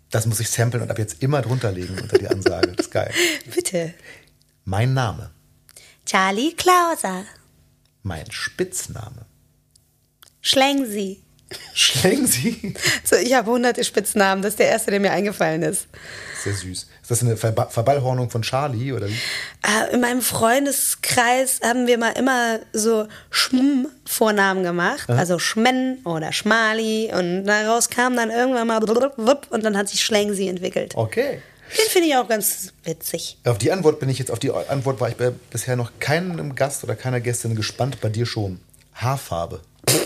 [0.10, 2.74] Das muss ich samplen und ab jetzt immer drunter legen unter die Ansage.
[2.76, 3.12] Das ist geil.
[3.56, 3.94] Bitte.
[4.66, 5.32] Mein Name.
[6.06, 7.24] Charlie Klauser.
[8.04, 9.26] Mein Spitzname.
[11.74, 12.54] Schlengsi.
[12.54, 12.74] Schlengsi?
[13.04, 14.42] So, ich habe hunderte Spitznamen.
[14.42, 15.88] Das ist der erste, der mir eingefallen ist.
[16.44, 16.88] Sehr süß.
[17.02, 19.14] Ist das eine Ver Verballhornung von Charlie oder wie?
[19.64, 25.10] Äh, in meinem Freundeskreis haben wir mal immer so Schm-Vornamen gemacht.
[25.10, 25.18] Aha.
[25.18, 27.12] Also Schmen oder Schmali.
[27.14, 30.94] Und daraus kam dann irgendwann mal und dann hat sich Schlengsi entwickelt.
[30.96, 31.42] Okay.
[31.78, 33.38] Den finde ich auch ganz witzig.
[33.46, 35.16] Auf die Antwort bin ich jetzt, auf die Antwort war ich
[35.50, 38.60] bisher noch keinem Gast oder keiner Gästin gespannt, bei dir schon.
[38.96, 39.62] Haarfarbe.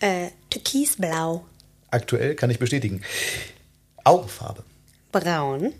[0.00, 1.44] äh, Türkisblau.
[1.90, 3.02] Aktuell kann ich bestätigen.
[4.04, 4.64] Augenfarbe.
[5.12, 5.72] Braun.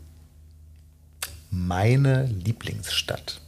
[1.50, 3.40] Meine Lieblingsstadt.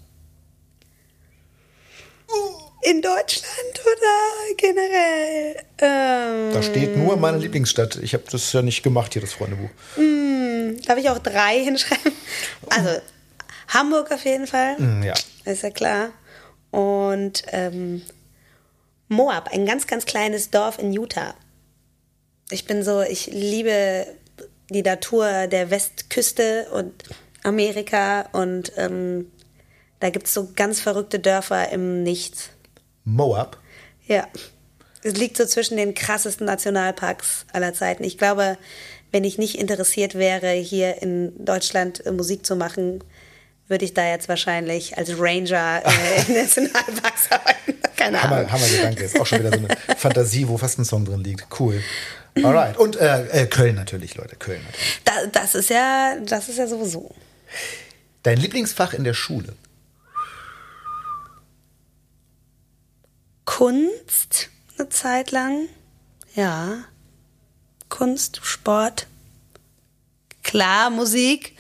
[2.83, 5.57] In Deutschland oder generell?
[5.79, 7.97] Ähm, da steht nur meine Lieblingsstadt.
[7.97, 9.71] Ich habe das ja nicht gemacht hier, das Freundebuch.
[9.97, 12.13] Mm, darf ich auch drei hinschreiben?
[12.71, 13.01] Also
[13.69, 14.79] Hamburg auf jeden Fall.
[14.79, 15.15] Mm, ja.
[15.45, 16.11] Ist ja klar.
[16.71, 18.03] Und ähm,
[19.09, 21.35] Moab, ein ganz, ganz kleines Dorf in Utah.
[22.51, 24.07] Ich bin so, ich liebe
[24.71, 26.93] die Natur der Westküste und
[27.43, 29.31] Amerika und ähm,
[30.01, 32.51] da gibt es so ganz verrückte Dörfer im Nichts.
[33.05, 33.59] Moab?
[34.07, 34.29] Ja.
[35.03, 38.05] Es liegt so zwischen den krassesten Nationalparks aller Zeiten.
[38.05, 38.59] Ich glaube,
[39.13, 43.03] wenn ich nicht interessiert wäre, hier in Deutschland äh, Musik zu machen,
[43.69, 47.75] würde ich da jetzt wahrscheinlich als Ranger äh, in Nationalparks arbeiten.
[47.97, 48.39] Keine Ahnung.
[48.39, 49.05] Hammer, Hammer Gedanke.
[49.05, 51.47] Ist auch schon wieder so eine Fantasie, wo fast ein Song drin liegt.
[51.59, 51.83] Cool.
[52.43, 52.77] Alright.
[52.79, 54.37] Und äh, äh, Köln natürlich, Leute.
[54.37, 55.01] Köln natürlich.
[55.05, 57.15] Da, das, ist ja, das ist ja sowieso.
[58.23, 59.55] Dein Lieblingsfach in der Schule?
[63.45, 65.69] Kunst eine Zeit lang.
[66.35, 66.85] Ja.
[67.89, 69.07] Kunst, Sport.
[70.43, 71.57] Klar, Musik.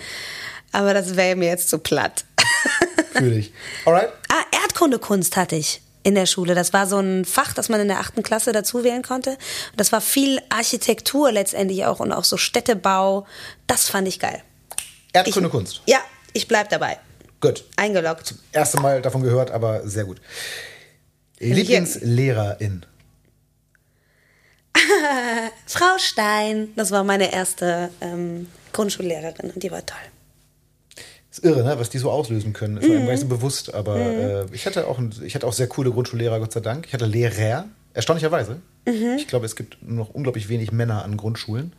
[0.72, 2.24] Aber das wäre mir jetzt zu platt.
[3.12, 3.52] Fühl dich.
[3.84, 4.10] Alright.
[4.28, 6.54] Ah, Erdkundekunst hatte ich in der Schule.
[6.54, 9.30] Das war so ein Fach, das man in der achten Klasse dazu wählen konnte.
[9.30, 9.38] Und
[9.76, 13.26] das war viel Architektur letztendlich auch und auch so Städtebau.
[13.66, 14.42] Das fand ich geil.
[15.12, 15.82] Erdkunde Kunst.
[15.86, 15.98] Ja,
[16.32, 16.98] ich bleib dabei.
[17.40, 17.64] Gut.
[17.76, 18.26] Eingeloggt.
[18.26, 20.20] Zum ersten Mal davon gehört, aber sehr gut.
[21.38, 22.84] Lieblingslehrerin.
[25.66, 26.72] Frau Stein.
[26.76, 29.98] Das war meine erste ähm, Grundschullehrerin und die war toll.
[31.38, 31.78] Ist irre, ne?
[31.78, 32.78] was die so auslösen können.
[32.78, 32.94] Ist mhm.
[32.94, 33.74] mir gar nicht so bewusst.
[33.74, 34.02] Aber mhm.
[34.02, 36.86] äh, ich, hatte auch ein, ich hatte auch sehr coole Grundschullehrer, Gott sei Dank.
[36.86, 38.56] Ich hatte Lehrer, erstaunlicherweise.
[38.86, 39.16] Mhm.
[39.16, 41.72] Ich glaube, es gibt nur noch unglaublich wenig Männer an Grundschulen.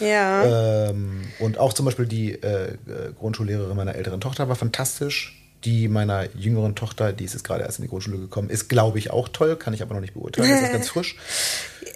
[0.00, 0.88] Ja.
[0.88, 2.76] Ähm, und auch zum Beispiel die äh, äh,
[3.16, 5.40] Grundschullehrerin meiner älteren Tochter war fantastisch.
[5.64, 8.98] Die meiner jüngeren Tochter, die ist jetzt gerade erst in die Grundschule gekommen, ist, glaube
[8.98, 10.50] ich, auch toll, kann ich aber noch nicht beurteilen.
[10.50, 11.16] Das ist ganz frisch.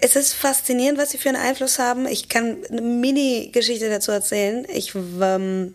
[0.01, 2.07] Es ist faszinierend, was sie für einen Einfluss haben.
[2.07, 4.65] Ich kann eine Mini-Geschichte dazu erzählen.
[4.73, 5.73] Ich ähm,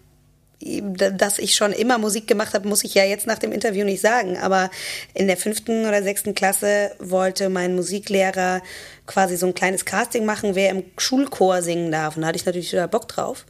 [0.60, 4.00] dass ich schon immer Musik gemacht habe, muss ich ja jetzt nach dem Interview nicht
[4.00, 4.38] sagen.
[4.38, 4.70] Aber
[5.12, 8.62] in der fünften oder sechsten Klasse wollte mein Musiklehrer
[9.06, 12.16] quasi so ein kleines Casting machen, wer im Schulchor singen darf.
[12.16, 13.44] Und da hatte ich natürlich wieder Bock drauf.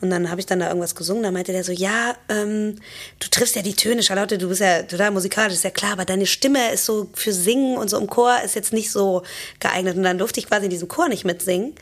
[0.00, 1.22] Und dann habe ich dann da irgendwas gesungen.
[1.22, 2.76] Da meinte der so, ja, ähm,
[3.20, 6.04] du triffst ja die Töne, Charlotte, du bist ja total musikalisch, ist ja klar, aber
[6.04, 9.22] deine Stimme ist so für Singen und so im Chor ist jetzt nicht so
[9.60, 9.96] geeignet.
[9.96, 11.74] Und dann durfte ich quasi in diesem Chor nicht mitsingen.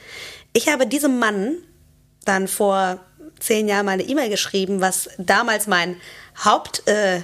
[0.52, 1.56] Ich habe diesem Mann
[2.24, 3.00] dann vor
[3.44, 5.96] zehn Jahren mal eine E-Mail geschrieben, was damals mein
[6.44, 7.20] Haupt, äh,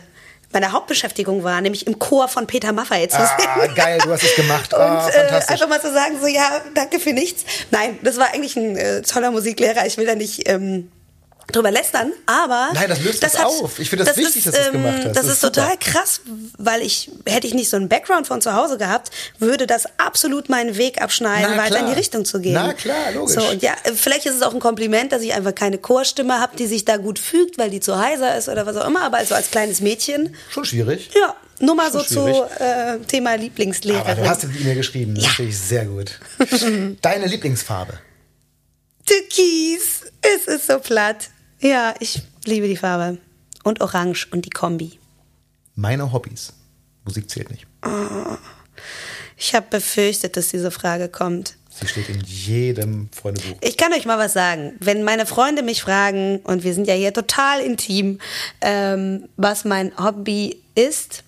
[0.52, 3.70] meine Hauptbeschäftigung war, nämlich im Chor von Peter Maffay zu ah, singen.
[3.70, 4.74] Ah, geil, du hast es gemacht.
[4.74, 7.44] Und oh, äh, einfach mal zu sagen, so ja, danke für nichts.
[7.70, 9.86] Nein, das war eigentlich ein äh, toller Musiklehrer.
[9.86, 10.90] Ich will da nicht ähm,
[11.52, 13.78] drüber lästern, aber Nein, das löst das auf.
[13.78, 15.06] Ich finde das wichtig, dass du es gemacht hast.
[15.06, 16.20] Das, Das ist, ist total krass,
[16.58, 20.48] weil ich hätte ich nicht so einen Background von zu Hause gehabt, würde das absolut
[20.48, 21.90] meinen Weg abschneiden, Na, weiter in klar.
[21.92, 22.54] die Richtung zu gehen.
[22.54, 23.34] Na, klar, logisch.
[23.34, 26.56] So und ja, vielleicht ist es auch ein Kompliment, dass ich einfach keine Chorstimme habe,
[26.56, 29.02] die sich da gut fügt, weil die zu heiser ist oder was auch immer.
[29.02, 31.10] Aber also als kleines Mädchen, Schon schwierig.
[31.14, 32.26] ja, nur mal so zu
[32.58, 34.06] äh, Thema Lieblingslehrerin.
[34.12, 35.14] Aber du hast die E-Mail geschrieben.
[35.14, 36.18] Das finde ich sehr gut.
[37.02, 37.98] Deine Lieblingsfarbe?
[39.06, 40.02] Türkis.
[40.22, 41.28] Es ist so platt.
[41.60, 43.18] Ja, ich liebe die Farbe.
[43.62, 44.98] Und Orange und die Kombi.
[45.74, 46.54] Meine Hobbys.
[47.04, 47.66] Musik zählt nicht.
[49.36, 51.56] Ich habe befürchtet, dass diese Frage kommt.
[51.70, 53.56] Sie steht in jedem Freundebuch.
[53.60, 54.72] Ich kann euch mal was sagen.
[54.80, 58.18] Wenn meine Freunde mich fragen, und wir sind ja hier total intim,
[58.60, 61.24] ähm, was mein Hobby ist,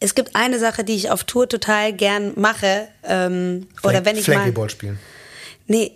[0.00, 2.88] es gibt eine Sache, die ich auf Tour total gern mache.
[3.04, 4.34] Ähm, oder wenn ich mal.
[4.34, 4.98] Flankyball spielen.
[5.70, 5.92] Nee,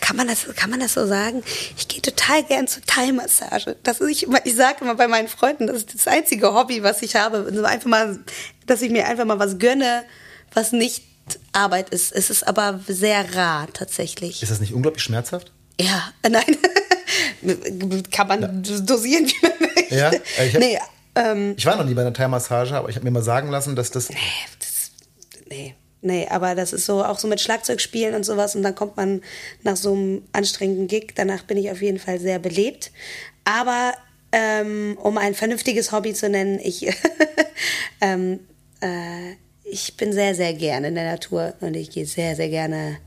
[0.00, 1.42] kann man das, kann man das so sagen?
[1.76, 3.76] Ich gehe total gern zur Thai-Massage.
[3.82, 7.02] Das ist, ich, ich sage immer bei meinen Freunden, das ist das einzige Hobby, was
[7.02, 7.46] ich habe.
[7.66, 8.18] Einfach mal,
[8.66, 10.04] dass ich mir einfach mal was gönne,
[10.54, 11.04] was nicht
[11.52, 12.12] Arbeit ist.
[12.12, 14.42] Es ist aber sehr rar, tatsächlich.
[14.42, 15.52] Ist das nicht unglaublich schmerzhaft?
[15.78, 16.44] Ja, äh, nein.
[18.10, 19.94] kann man dosieren, wie man möchte.
[19.94, 20.78] Ja, äh, ich hab- nee,
[21.14, 23.76] ähm, Ich war noch nie bei einer Thai-Massage, aber ich habe mir mal sagen lassen,
[23.76, 24.08] dass das.
[24.08, 24.90] das,
[25.48, 28.96] nee, nee, aber das ist so auch so mit Schlagzeugspielen und sowas und dann kommt
[28.96, 29.22] man
[29.62, 31.12] nach so einem anstrengenden Gig.
[31.14, 32.90] Danach bin ich auf jeden Fall sehr belebt.
[33.44, 33.94] Aber
[34.32, 36.86] ähm, um ein vernünftiges Hobby zu nennen, ich,
[38.00, 38.40] ähm,
[38.80, 42.98] äh, ich bin sehr, sehr gerne in der Natur und ich gehe sehr, sehr gerne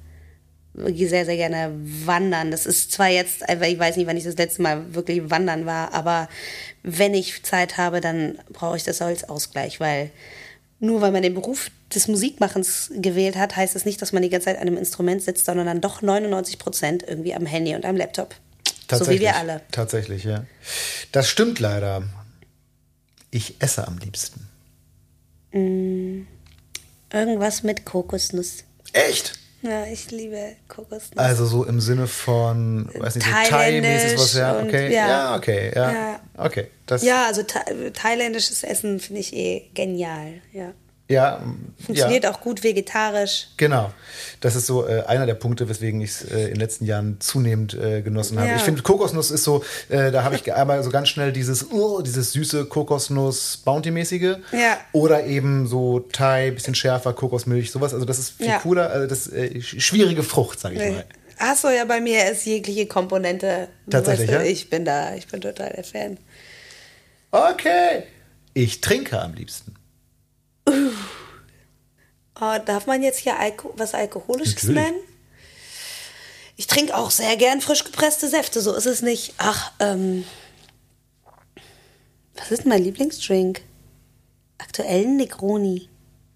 [0.76, 2.50] gehe sehr, sehr gerne wandern.
[2.50, 5.94] Das ist zwar jetzt, ich weiß nicht, wann ich das letzte Mal wirklich wandern war,
[5.94, 6.28] aber
[6.82, 10.10] wenn ich Zeit habe, dann brauche ich das als Ausgleich, weil
[10.80, 14.30] nur weil man den Beruf des Musikmachens gewählt hat, heißt es nicht, dass man die
[14.30, 17.86] ganze Zeit an einem Instrument sitzt, sondern dann doch 99 Prozent irgendwie am Handy und
[17.86, 18.36] am Laptop.
[18.92, 19.62] So wie wir alle.
[19.72, 20.46] Tatsächlich, ja.
[21.12, 22.04] Das stimmt leider.
[23.32, 24.48] Ich esse am liebsten.
[27.12, 28.64] Irgendwas mit Kokosnuss.
[28.92, 29.40] Echt?
[29.64, 31.18] Ja, ich liebe Kokosnuss.
[31.18, 34.94] Also so im Sinne von, weiß nicht, so Thai-mäßig was, ja, okay.
[34.94, 35.08] ja.
[35.08, 35.92] Ja, okay, ja.
[35.92, 36.20] Ja.
[36.38, 36.68] Okay.
[36.86, 37.64] Das, ja, also tha
[37.94, 40.42] thailändisches Essen finde ich eh genial.
[40.52, 40.74] Ja.
[41.10, 41.44] Ja,
[41.86, 42.32] Funktioniert ja.
[42.32, 43.50] auch gut vegetarisch.
[43.58, 43.92] Genau.
[44.40, 47.20] Das ist so äh, einer der Punkte, weswegen ich es äh, in den letzten Jahren
[47.20, 48.50] zunehmend äh, genossen habe.
[48.50, 48.56] Ja.
[48.56, 52.02] Ich finde, Kokosnuss ist so, äh, da habe ich einmal so ganz schnell dieses, uh,
[52.02, 54.38] dieses süße Kokosnuss-Bounty-mäßige.
[54.54, 54.78] Ja.
[54.94, 57.94] Oder eben so Thai, bisschen schärfer, Kokosmilch, sowas.
[57.94, 58.90] Also das ist viel cooler.
[58.90, 61.06] Also das ist äh, sch- schwierige Frucht, sage ich mal.
[61.38, 63.68] Achso, ja, bei mir ist jegliche Komponente.
[63.90, 64.50] Tatsächlich, weißt du?
[64.50, 66.18] Ich bin da, ich bin total der Fan.
[67.32, 68.04] Okay.
[68.54, 69.76] Ich trinke am liebsten.
[70.68, 74.76] Oh, darf man jetzt hier Alko was Alkoholisches Natürlich.
[74.84, 74.98] nennen?
[76.56, 79.34] Ich trinke auch sehr gern frisch gepresste Säfte, so ist es nicht.
[79.38, 80.24] Ach, ähm.
[82.36, 83.62] Was ist denn mein Lieblingsdrink?
[84.58, 85.90] Aktuell ein Negroni.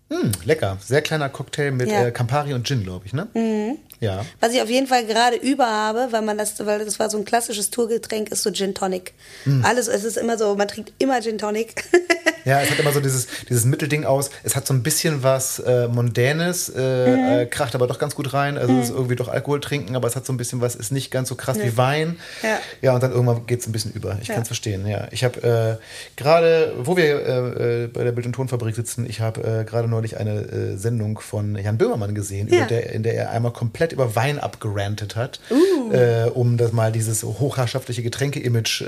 [0.10, 0.78] Hm, lecker.
[0.84, 2.02] Sehr kleiner Cocktail mit Ja.
[2.02, 2.08] Mhm.
[2.08, 3.28] äh, Campari und Gin, glaube ich, ne?
[4.00, 4.26] Ja.
[4.40, 7.18] Was ich auf jeden Fall gerade über habe, weil man das, weil das war so
[7.18, 9.14] ein klassisches Tourgetränk, ist so Gin Tonic.
[9.44, 9.66] Hm.
[9.66, 11.84] Alles, es ist immer so, man trinkt immer Gin Tonic.
[12.48, 14.30] Ja, es hat immer so dieses, dieses Mittelding aus.
[14.44, 18.34] Es hat so ein bisschen was äh, Mondänes, äh, äh, kracht aber doch ganz gut
[18.34, 18.58] rein.
[18.58, 20.92] Also es ist irgendwie doch Alkohol trinken, aber es hat so ein bisschen was, ist
[20.94, 22.18] nicht ganz so krass wie Wein.
[22.42, 22.60] Ja.
[22.82, 24.18] ja, und dann irgendwann geht es ein bisschen über.
[24.22, 25.08] Ich kann es verstehen, ja.
[25.12, 29.20] Ich habe äh, gerade, wo wir äh, äh, bei der Bild- und Tonfabrik sitzen, ich
[29.20, 32.66] habe gerade neulich eine Sendung von Jan Böhmermann gesehen, Ja.
[32.66, 35.42] der, in der er einmal komplett über Wein abgerantet hat,
[35.92, 38.84] äh, um das mal dieses hochherrschaftliche Getränke-Image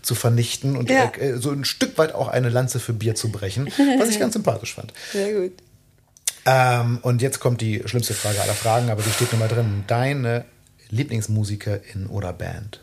[0.00, 1.12] zu vernichten und Ja.
[1.36, 3.66] so ein Stück weit auch eine Lanze für Bier zu brechen,
[3.98, 4.92] was ich ganz sympathisch fand.
[5.12, 5.52] Sehr gut.
[6.46, 9.84] Ähm, und jetzt kommt die schlimmste Frage aller Fragen, aber die steht nochmal drin.
[9.88, 10.44] Deine
[10.90, 12.80] Lieblingsmusikerin oder Band?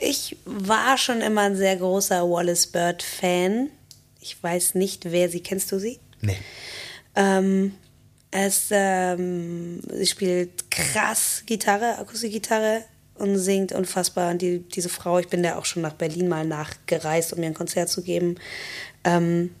[0.00, 3.68] Ich war schon immer ein sehr großer Wallace Bird Fan.
[4.20, 5.40] Ich weiß nicht, wer sie.
[5.40, 5.98] Kennst du sie?
[6.20, 6.38] Nee.
[7.16, 7.74] Ähm,
[8.30, 12.84] es, ähm, sie spielt krass Gitarre, Akustikgitarre
[13.20, 14.30] und singt unfassbar.
[14.30, 17.48] Und die, diese Frau, ich bin da auch schon nach Berlin mal nachgereist, um ihr
[17.48, 18.36] ein Konzert zu geben.
[19.04, 19.54] Ähm,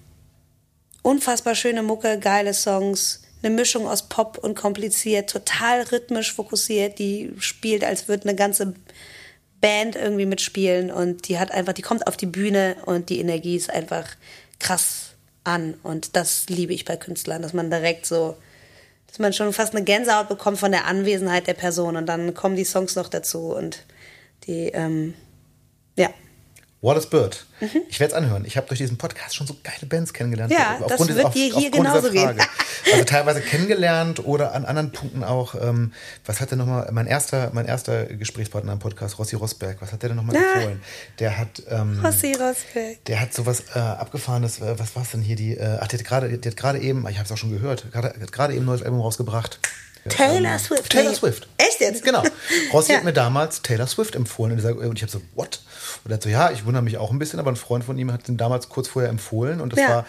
[1.02, 6.98] unfassbar schöne Mucke, geile Songs, eine Mischung aus Pop und kompliziert, total rhythmisch fokussiert.
[6.98, 8.74] Die spielt, als würde eine ganze
[9.60, 13.56] Band irgendwie mitspielen und die hat einfach, die kommt auf die Bühne und die Energie
[13.56, 14.06] ist einfach
[14.58, 15.10] krass
[15.44, 18.36] an und das liebe ich bei Künstlern, dass man direkt so,
[19.10, 21.96] dass man schon fast eine Gänsehaut bekommt von der Anwesenheit der Person.
[21.96, 23.84] Und dann kommen die Songs noch dazu und
[24.44, 25.14] die, ähm,
[25.96, 26.10] ja,
[26.82, 27.44] Wallace Bird.
[27.90, 28.46] Ich werde es anhören.
[28.46, 30.50] Ich habe durch diesen Podcast schon so geile Bands kennengelernt.
[30.50, 32.38] Ja, das wird auf- dir hier genauso gehen.
[32.90, 35.54] Also teilweise kennengelernt oder an anderen Punkten auch.
[35.54, 35.92] Ähm,
[36.24, 40.02] was hat der nochmal, mein erster, mein erster Gesprächspartner im Podcast, Rossi Rosberg, was hat
[40.02, 40.54] der denn nochmal Ah.
[40.54, 40.80] empfohlen?
[41.18, 41.62] Der hat.
[41.68, 43.04] Ähm, Rossi Rosberg.
[43.06, 45.98] der hat sowas äh, abgefahrenes, äh, was war es denn hier, die, äh, ach, der
[45.98, 49.00] hat gerade, eben, ich habe es auch schon gehört, hat gerade eben ein neues Album
[49.02, 49.58] rausgebracht.
[50.08, 50.90] Taylor Ähm, Swift.
[50.90, 51.14] Taylor.
[51.14, 51.48] Swift.
[51.58, 52.02] Echt jetzt?
[52.04, 52.22] Genau.
[52.72, 52.98] Rossi Ja.
[52.98, 55.60] hat mir damals Taylor Swift empfohlen und ich, sag- und ich habe so, what?
[56.04, 57.98] Und er hat so, ja, ich wundere mich auch ein bisschen, aber ein Freund von
[57.98, 59.88] ihm hat den damals kurz vorher empfohlen und das Ja.
[59.88, 60.06] war,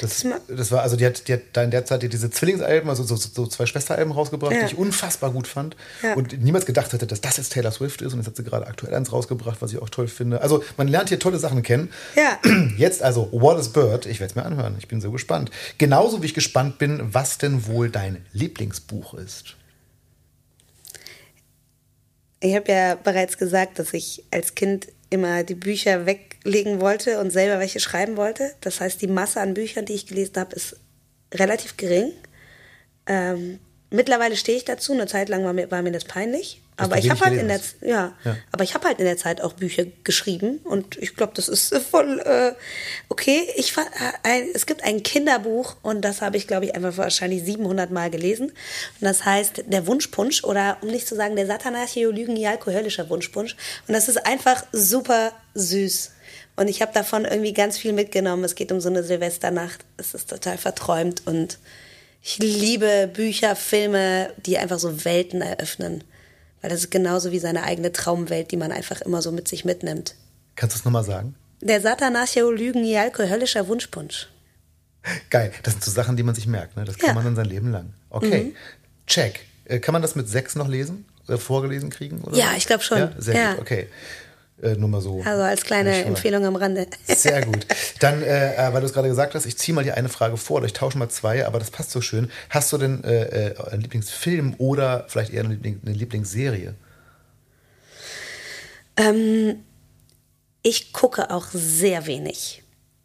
[0.00, 3.02] das, das war, also die hat, die hat da in der Zeit diese Zwillingsalben, also
[3.04, 4.60] so, so, so zwei Schwesteralben rausgebracht, Ja.
[4.60, 5.76] die ich unfassbar gut fand
[6.16, 8.66] und niemals gedacht hätte, dass das jetzt Taylor Swift ist und jetzt hat sie gerade
[8.66, 10.40] aktuell eins rausgebracht, was ich auch toll finde.
[10.42, 11.90] Also man lernt hier tolle Sachen kennen.
[12.16, 12.38] Ja.
[12.76, 15.50] Jetzt also Wallace Bird, ich werde es mir anhören, ich bin so gespannt.
[15.78, 19.39] Genauso wie ich gespannt bin, was denn wohl dein Lieblingsbuch ist.
[22.40, 27.30] Ich habe ja bereits gesagt, dass ich als Kind immer die Bücher weglegen wollte und
[27.30, 28.54] selber welche schreiben wollte.
[28.60, 30.76] Das heißt, die Masse an Büchern, die ich gelesen habe, ist
[31.34, 32.12] relativ gering.
[33.06, 33.58] Ähm,
[33.90, 34.92] mittlerweile stehe ich dazu.
[34.92, 36.62] Eine Zeit lang war mir, war mir das peinlich.
[36.80, 38.36] Aber ich habe halt in der ja, Ja.
[38.52, 41.74] aber ich habe halt in der Zeit auch Bücher geschrieben und ich glaube, das ist
[41.78, 42.52] voll äh,
[43.08, 43.48] okay.
[43.56, 43.82] Ich äh,
[44.22, 48.10] ein, es gibt ein Kinderbuch und das habe ich glaube ich einfach wahrscheinlich 700 Mal
[48.10, 53.08] gelesen und das heißt der Wunschpunsch oder um nicht zu sagen der Satanarchio Lügen höllischer
[53.08, 56.12] Wunschpunsch und das ist einfach super süß.
[56.56, 58.44] Und ich habe davon irgendwie ganz viel mitgenommen.
[58.44, 59.80] Es geht um so eine Silvesternacht.
[59.96, 61.58] Es ist total verträumt und
[62.22, 66.04] ich liebe Bücher, Filme, die einfach so Welten eröffnen.
[66.60, 69.64] Weil das ist genauso wie seine eigene Traumwelt, die man einfach immer so mit sich
[69.64, 70.14] mitnimmt.
[70.56, 71.34] Kannst du es nochmal sagen?
[71.62, 74.28] Der Satanarchio Lügen höllischer Wunschpunsch.
[75.30, 76.76] Geil, das sind so Sachen, die man sich merkt.
[76.76, 76.84] Ne?
[76.84, 77.14] Das kann Ja.
[77.14, 77.94] man dann sein Leben lang.
[78.10, 78.54] Okay,
[79.06, 79.40] check.
[79.64, 81.06] Äh, Kann man das mit sechs noch lesen?
[81.28, 82.20] Oder vorgelesen kriegen?
[82.22, 82.98] Oder Ja, ich glaub schon.
[82.98, 83.50] Ja, sehr Ja.
[83.52, 83.88] gut, okay.
[84.62, 85.22] Äh, nur mal so.
[85.24, 86.04] Also als kleine.
[86.04, 86.86] Empfehlung am Rande.
[87.06, 87.66] Sehr gut.
[88.00, 90.36] Dann, äh, äh, weil du es gerade gesagt hast, ich ziehe mal die eine Frage
[90.36, 92.30] vor, oder ich tausche mal zwei, aber das passt so schön.
[92.50, 96.74] Hast du denn äh, äh, einen Lieblingsfilm oder vielleicht eher eine, Liebling, eine Lieblingsserie?
[98.96, 99.64] Ähm,
[100.62, 102.59] ich gucke auch sehr wenig.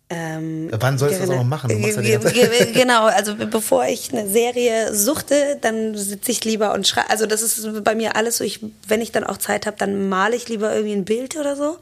[0.08, 1.70] Ähm, Wann sollst du das auch noch machen?
[1.72, 2.20] Ja
[2.74, 7.10] genau, also be- bevor ich eine Serie suchte, dann sitze ich lieber und schreibe.
[7.10, 10.08] Also das ist bei mir alles so, ich, wenn ich dann auch Zeit habe, dann
[10.08, 11.78] male ich lieber irgendwie ein Bild oder so.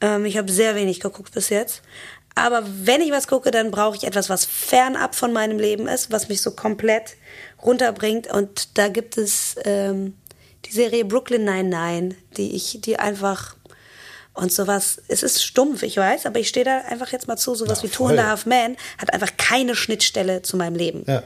[0.00, 1.82] Ähm, ich habe sehr wenig geguckt bis jetzt.
[2.34, 6.10] Aber wenn ich was gucke, dann brauche ich etwas, was fernab von meinem Leben ist,
[6.10, 7.14] was mich so komplett
[7.62, 8.32] runterbringt.
[8.32, 10.14] Und da gibt es ähm,
[10.64, 13.54] die Serie Brooklyn 99, die ich, die einfach
[14.34, 17.54] und sowas, es ist stumpf, ich weiß, aber ich stehe da einfach jetzt mal zu,
[17.54, 18.26] sowas Ja, wie Two and a.
[18.28, 21.04] Half Men hat einfach keine Schnittstelle zu meinem Leben.
[21.06, 21.22] Ja.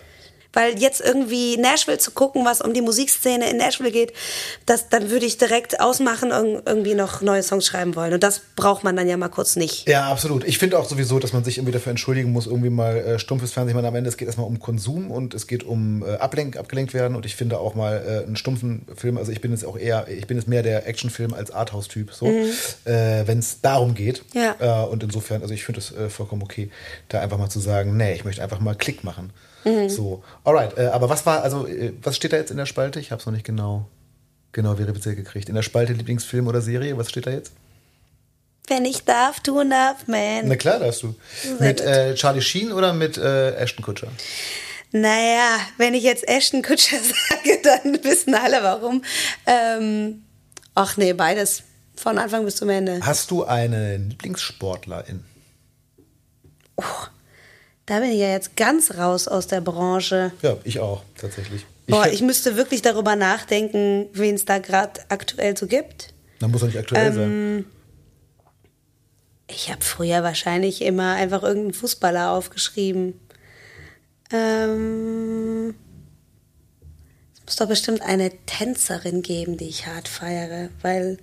[0.56, 4.14] Weil jetzt irgendwie Nashville zu gucken, was um die Musikszene in Nashville geht,
[4.64, 8.14] das, dann würde ich direkt ausmachen und irgendwie noch neue Songs schreiben wollen.
[8.14, 9.86] Und das braucht man dann ja mal kurz nicht.
[9.86, 10.44] Ja, absolut.
[10.44, 13.52] Ich finde auch sowieso, dass man sich irgendwie dafür entschuldigen muss, irgendwie mal äh, stumpfes
[13.52, 13.76] Fernsehen.
[13.76, 16.94] Meine, am Ende es geht erstmal um Konsum und es geht um äh, Ablenk, abgelenkt
[16.94, 17.16] werden.
[17.16, 20.08] Und ich finde auch mal äh, einen stumpfen Film, also ich bin jetzt auch eher,
[20.08, 24.22] ich bin jetzt mehr der Actionfilm als Arthouse-Typ, so, äh, wenn es darum geht.
[24.32, 24.56] Ja.
[24.58, 26.70] Äh, und insofern, also ich finde es äh, vollkommen okay,
[27.10, 29.34] da einfach mal zu sagen, nee, ich möchte einfach mal Klick machen.
[29.88, 30.76] So, alright.
[30.78, 33.01] Äh, aber was war, also, äh, was steht da jetzt in der Spalte?
[33.01, 33.88] Ich habe es noch nicht genau,
[34.52, 35.48] genau verifiziert gekriegt.
[35.48, 37.52] In der Spalte Lieblingsfilm oder Serie, was steht da jetzt?
[38.68, 40.48] Wenn ich darf, a Half Men.
[40.48, 41.14] Na klar, darfst du.
[41.43, 44.09] Sehr mit äh, Charlie Sheen oder mit äh, Ashton Kutcher?
[44.93, 49.02] Naja, wenn ich jetzt Ashton Kutscher sage, dann wissen alle warum.
[49.47, 50.22] Ähm,
[50.74, 51.62] ach nee, beides.
[51.97, 53.01] Von Anfang bis zum Ende.
[53.02, 55.24] Hast du einen Lieblingssportlerin?
[57.86, 60.32] Da bin ich ja jetzt ganz raus aus der Branche.
[60.42, 61.64] Ja, ich auch, tatsächlich.
[61.86, 66.12] Boah, ich müsste wirklich darüber nachdenken, wen es da gerade aktuell so gibt.
[66.40, 67.64] Dann muss er nicht aktuell Ähm, sein.
[69.48, 73.20] Ich habe früher wahrscheinlich immer einfach irgendeinen Fußballer aufgeschrieben.
[74.32, 75.74] Ähm,
[77.34, 81.18] es muss doch bestimmt eine Tänzerin geben, die ich hart feiere, weil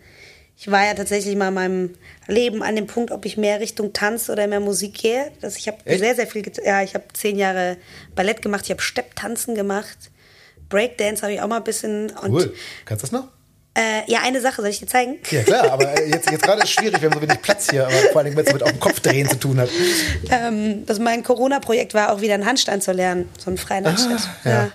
[0.63, 1.89] ich war ja tatsächlich mal in meinem
[2.27, 5.29] Leben an dem Punkt, ob ich mehr Richtung Tanz oder mehr Musik gehe.
[5.41, 7.75] Dass ich habe sehr, sehr viel, ja, ich habe zehn Jahre
[8.15, 9.97] Ballett gemacht, ich habe Stepptanzen gemacht,
[10.69, 12.53] Breakdance habe ich auch mal ein bisschen Cool.
[12.85, 13.27] Kannst du das noch?
[13.75, 15.17] äh, ja, eine Sache soll ich dir zeigen.
[15.31, 17.69] Ja, klar, aber äh, jetzt, jetzt gerade ist es schwierig, wir haben so wenig Platz
[17.69, 19.69] hier, aber vor allem, wenn es mit auf dem Kopf drehen zu tun hat.
[20.29, 24.21] ähm, dass mein Corona-Projekt war, auch wieder einen Handstand zu lernen, so einen freien Handstand.
[24.43, 24.51] Ah, ja.
[24.51, 24.71] ja.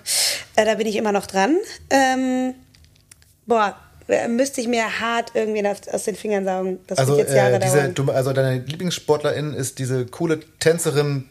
[0.57, 1.57] Äh, da bin ich immer noch dran.
[1.89, 2.53] Ähm,
[3.45, 3.75] boah,
[4.27, 6.79] müsste ich mir hart irgendwie aus, den Fingern saugen.
[6.87, 7.93] Das Also, wird jetzt Jahre äh, diese, dauern.
[7.95, 11.25] du, also deine Lieblingssportlerin ist diese coole Tänzerin,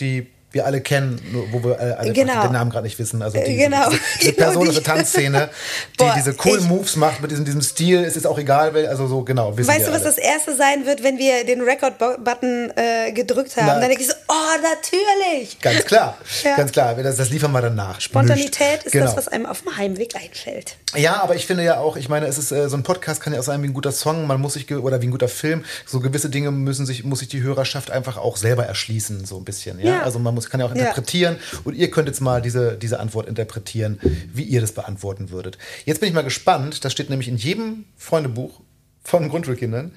[0.00, 2.42] die wir alle kennen, nur wo wir alle, Genau.
[2.42, 3.20] den Namen gerade nicht wissen.
[3.22, 3.90] Also die, Genau.
[3.90, 5.50] diese, diese Genau Person aus der Tanzszene,
[5.92, 8.04] die Boah, diese coolen Moves macht mit diesem, diesem Stil.
[8.04, 9.56] Es ist auch egal, also so genau.
[9.56, 10.04] Weißt du, was alle.
[10.04, 13.66] das erste sein wird, wenn wir den Record-Button äh, gedrückt haben?
[13.66, 13.78] Na.
[13.80, 15.60] Dann denke ich so, oh, natürlich.
[15.60, 16.56] Ganz klar, Ja.
[16.56, 16.94] ganz klar.
[16.94, 18.00] Das, das liefern wir dann nach.
[18.00, 18.86] Spontanität Nicht.
[18.86, 19.06] ist genau.
[19.06, 20.76] das, was einem auf dem Heimweg einfällt.
[20.94, 23.32] Ja, aber ich finde ja auch, ich meine, es ist äh, so ein Podcast kann
[23.32, 25.64] ja auch sein wie ein guter Song, man muss sich oder wie ein guter Film.
[25.86, 29.44] So gewisse Dinge müssen sich muss sich die Hörerschaft einfach auch selber erschließen, so ein
[29.44, 29.78] bisschen.
[29.80, 30.02] Ja, Ja.
[30.02, 30.76] also man muss kann ja auch Ja.
[30.82, 34.00] interpretieren und ihr könnt jetzt mal diese diese Antwort interpretieren,
[34.32, 35.58] wie ihr das beantworten würdet.
[35.84, 36.84] Jetzt bin ich mal gespannt.
[36.84, 38.60] Das steht nämlich in jedem Freundebuch
[39.02, 39.92] von Grundschulkindern.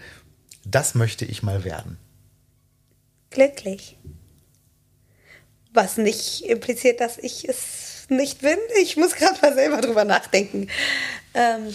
[0.66, 1.98] Das möchte ich mal werden.
[3.30, 3.98] Glücklich.
[5.74, 8.58] Was nicht impliziert, dass ich es nicht bin.
[8.82, 10.68] Ich muss gerade mal selber drüber nachdenken.
[11.34, 11.74] Ähm,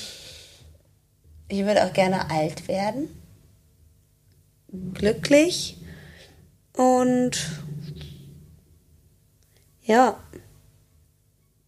[1.49, 3.09] ich würde auch gerne alt werden.
[4.95, 5.77] Glücklich.
[6.73, 7.51] Und
[9.93, 10.17] ja,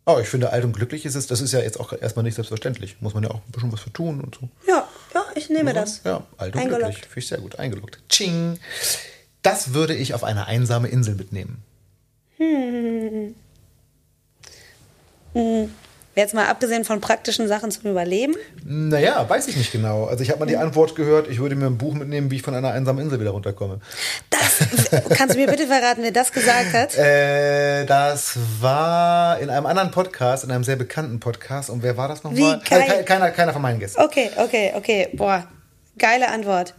[0.06, 2.34] Oh, ich finde, alt und glücklich ist es, das ist ja jetzt auch erstmal nicht
[2.34, 2.96] selbstverständlich.
[3.00, 4.50] Muss man ja auch ein bisschen was für tun und so.
[4.68, 6.02] ja, ja, ich nehme das.
[6.04, 6.84] Ja, alt und Eingeloggt.
[6.84, 7.04] glücklich.
[7.06, 7.58] Finde ich sehr gut.
[7.58, 7.98] Eingeloggt.
[8.10, 8.58] Ching.
[9.40, 11.62] Das würde ich auf eine einsame Insel mitnehmen.
[16.16, 18.34] Jetzt mal abgesehen von praktischen Sachen zum Überleben.
[18.64, 20.04] Naja, weiß ich nicht genau.
[20.04, 22.42] Also ich habe mal die Antwort gehört, ich würde mir ein Buch mitnehmen, wie ich
[22.42, 23.80] von einer einsamen Insel wieder runterkomme.
[24.30, 24.58] Das,
[25.10, 26.94] kannst du mir bitte verraten, wer das gesagt hat?
[27.04, 31.68] Äh, das war in einem anderen Podcast, in einem sehr bekannten Podcast.
[31.70, 32.60] Und wer war das nochmal?
[32.60, 34.00] Ke- keiner, keiner von meinen Gästen.
[34.00, 35.08] Okay, okay, okay.
[35.14, 35.46] Boah,
[35.98, 36.74] geile Antwort.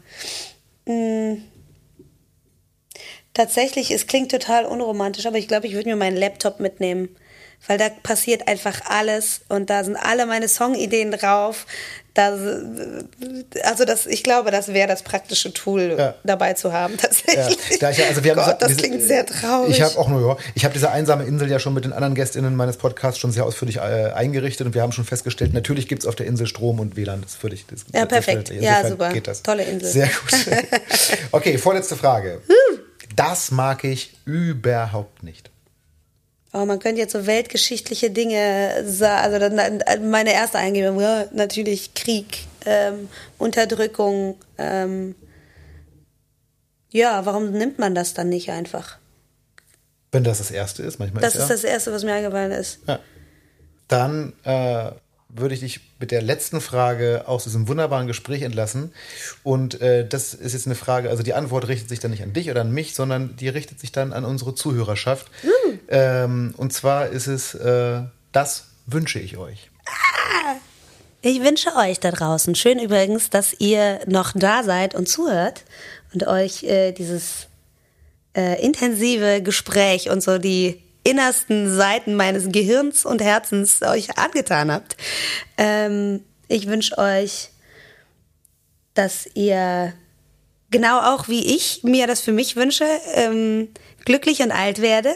[0.88, 1.42] Hm.
[3.34, 7.10] Tatsächlich, es klingt total unromantisch, aber ich glaube, ich würde mir meinen Laptop mitnehmen.
[7.68, 11.66] Weil da passiert einfach alles und da sind alle meine Songideen drauf.
[12.14, 12.28] Da,
[13.64, 16.16] also das, ich glaube, das wäre das praktische Tool Ja.
[16.24, 17.58] dabei zu haben, tatsächlich.
[17.72, 19.72] ich ja, also wir haben Gott, das diese- klingt sehr traurig.
[19.72, 22.56] Ich habe auch nur, ich habe diese einsame Insel ja schon mit den anderen GästInnen
[22.56, 26.08] meines Podcasts schon sehr ausführlich äh, eingerichtet und wir haben schon festgestellt, natürlich gibt es
[26.08, 27.22] auf der Insel Strom und WLAN.
[27.22, 27.66] Das ist für dich.
[27.68, 28.50] Das, Ja, perfekt.
[28.50, 29.12] Ja, super.
[29.12, 29.44] Geht das.
[29.44, 29.90] Tolle Insel.
[29.90, 30.46] Sehr gut.
[31.32, 32.42] Okay, vorletzte Frage.
[33.18, 35.50] Das mag ich überhaupt nicht.
[36.58, 39.34] Oh, man könnte jetzt so weltgeschichtliche Dinge sagen.
[39.34, 44.38] Also dann, meine erste Eingebung, ja, natürlich Krieg, ähm, Unterdrückung.
[44.58, 45.16] Ähm,
[46.92, 49.00] ja, warum nimmt man das dann nicht einfach?
[50.14, 51.56] Wenn das das Erste ist, manchmal Das ist ist ja.
[51.56, 52.80] das Erste, was mir eingefallen ist.
[52.88, 53.00] Ja.
[53.90, 54.92] Dann äh,
[55.28, 58.94] würde ich dich mit der letzten Frage aus diesem wunderbaren Gespräch entlassen.
[59.44, 62.32] Und äh, das ist jetzt eine Frage, also die Antwort richtet sich dann nicht an
[62.32, 65.28] dich oder an mich, sondern die richtet sich dann an unsere Zuhörerschaft.
[65.90, 68.02] Ähm, und zwar ist es, äh,
[68.32, 69.70] das wünsche ich euch.
[71.22, 75.64] Ich wünsche euch da draußen, schön übrigens, dass ihr noch da seid und zuhört
[76.14, 77.48] und euch äh, dieses
[78.36, 84.98] äh, intensive Gespräch und so die innersten Seiten meines Gehirns und Herzens euch angetan habt.
[85.58, 87.50] Ähm, ich wünsche euch,
[88.94, 89.94] dass ihr
[90.72, 93.70] genau auch wie ich mir das für mich wünsche, ähm,
[94.06, 95.14] glücklich und alt werde.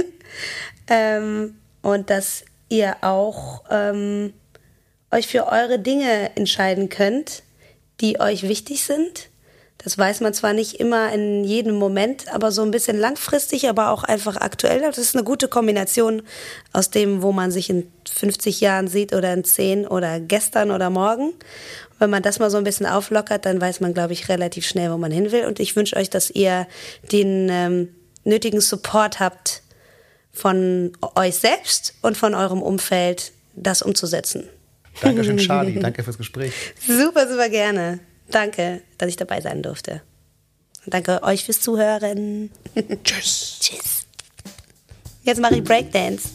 [0.88, 4.32] ähm, und dass ihr auch ähm,
[5.12, 7.42] euch für eure Dinge entscheiden könnt,
[8.00, 9.28] die euch wichtig sind.
[9.78, 13.90] Das weiß man zwar nicht immer in jedem Moment, aber so ein bisschen langfristig, aber
[13.90, 14.80] auch einfach aktuell.
[14.80, 16.22] Das ist eine gute Kombination
[16.72, 20.90] aus dem, wo man sich in 50 Jahren sieht oder in 10 oder gestern oder
[20.90, 21.34] morgen.
[21.98, 24.90] Wenn man das mal so ein bisschen auflockert, dann weiß man, glaube ich, relativ schnell,
[24.90, 25.46] wo man hin will.
[25.46, 26.66] Und ich wünsche euch, dass ihr
[27.12, 27.88] den ähm,
[28.26, 29.62] nötigen Support habt
[30.32, 34.44] von euch selbst und von eurem Umfeld, das umzusetzen.
[35.00, 35.78] Dankeschön, Charlie.
[35.78, 36.52] Danke fürs Gespräch.
[36.86, 38.00] Super, super gerne.
[38.30, 40.02] Danke, dass ich dabei sein durfte.
[40.84, 42.50] Und danke euch fürs Zuhören.
[43.04, 43.58] Tschüss.
[43.60, 44.04] Tschüss.
[45.22, 46.28] Jetzt mache ich Breakdance.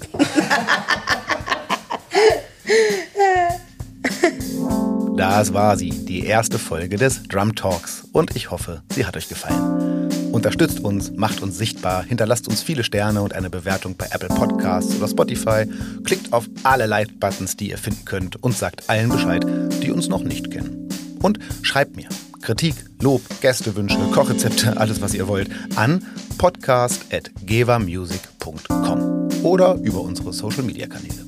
[5.15, 8.03] Das war sie, die erste Folge des Drum Talks.
[8.11, 10.00] Und ich hoffe, sie hat euch gefallen.
[10.41, 14.95] Unterstützt uns, macht uns sichtbar, hinterlasst uns viele Sterne und eine Bewertung bei Apple Podcasts
[14.95, 15.67] oder Spotify.
[16.03, 19.45] Klickt auf alle Like-Buttons, die ihr finden könnt und sagt allen Bescheid,
[19.83, 20.89] die uns noch nicht kennen.
[21.21, 22.09] Und schreibt mir
[22.41, 26.03] Kritik, Lob, Gästewünsche, Kochrezepte, alles was ihr wollt, an
[26.39, 31.23] podcast.gevamusic.com oder über unsere Social-Media-Kanäle.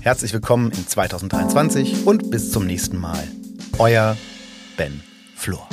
[0.00, 3.28] Herzlich willkommen in 2023 und bis zum nächsten Mal.
[3.76, 4.16] Euer
[4.78, 5.02] Ben
[5.36, 5.68] Flor.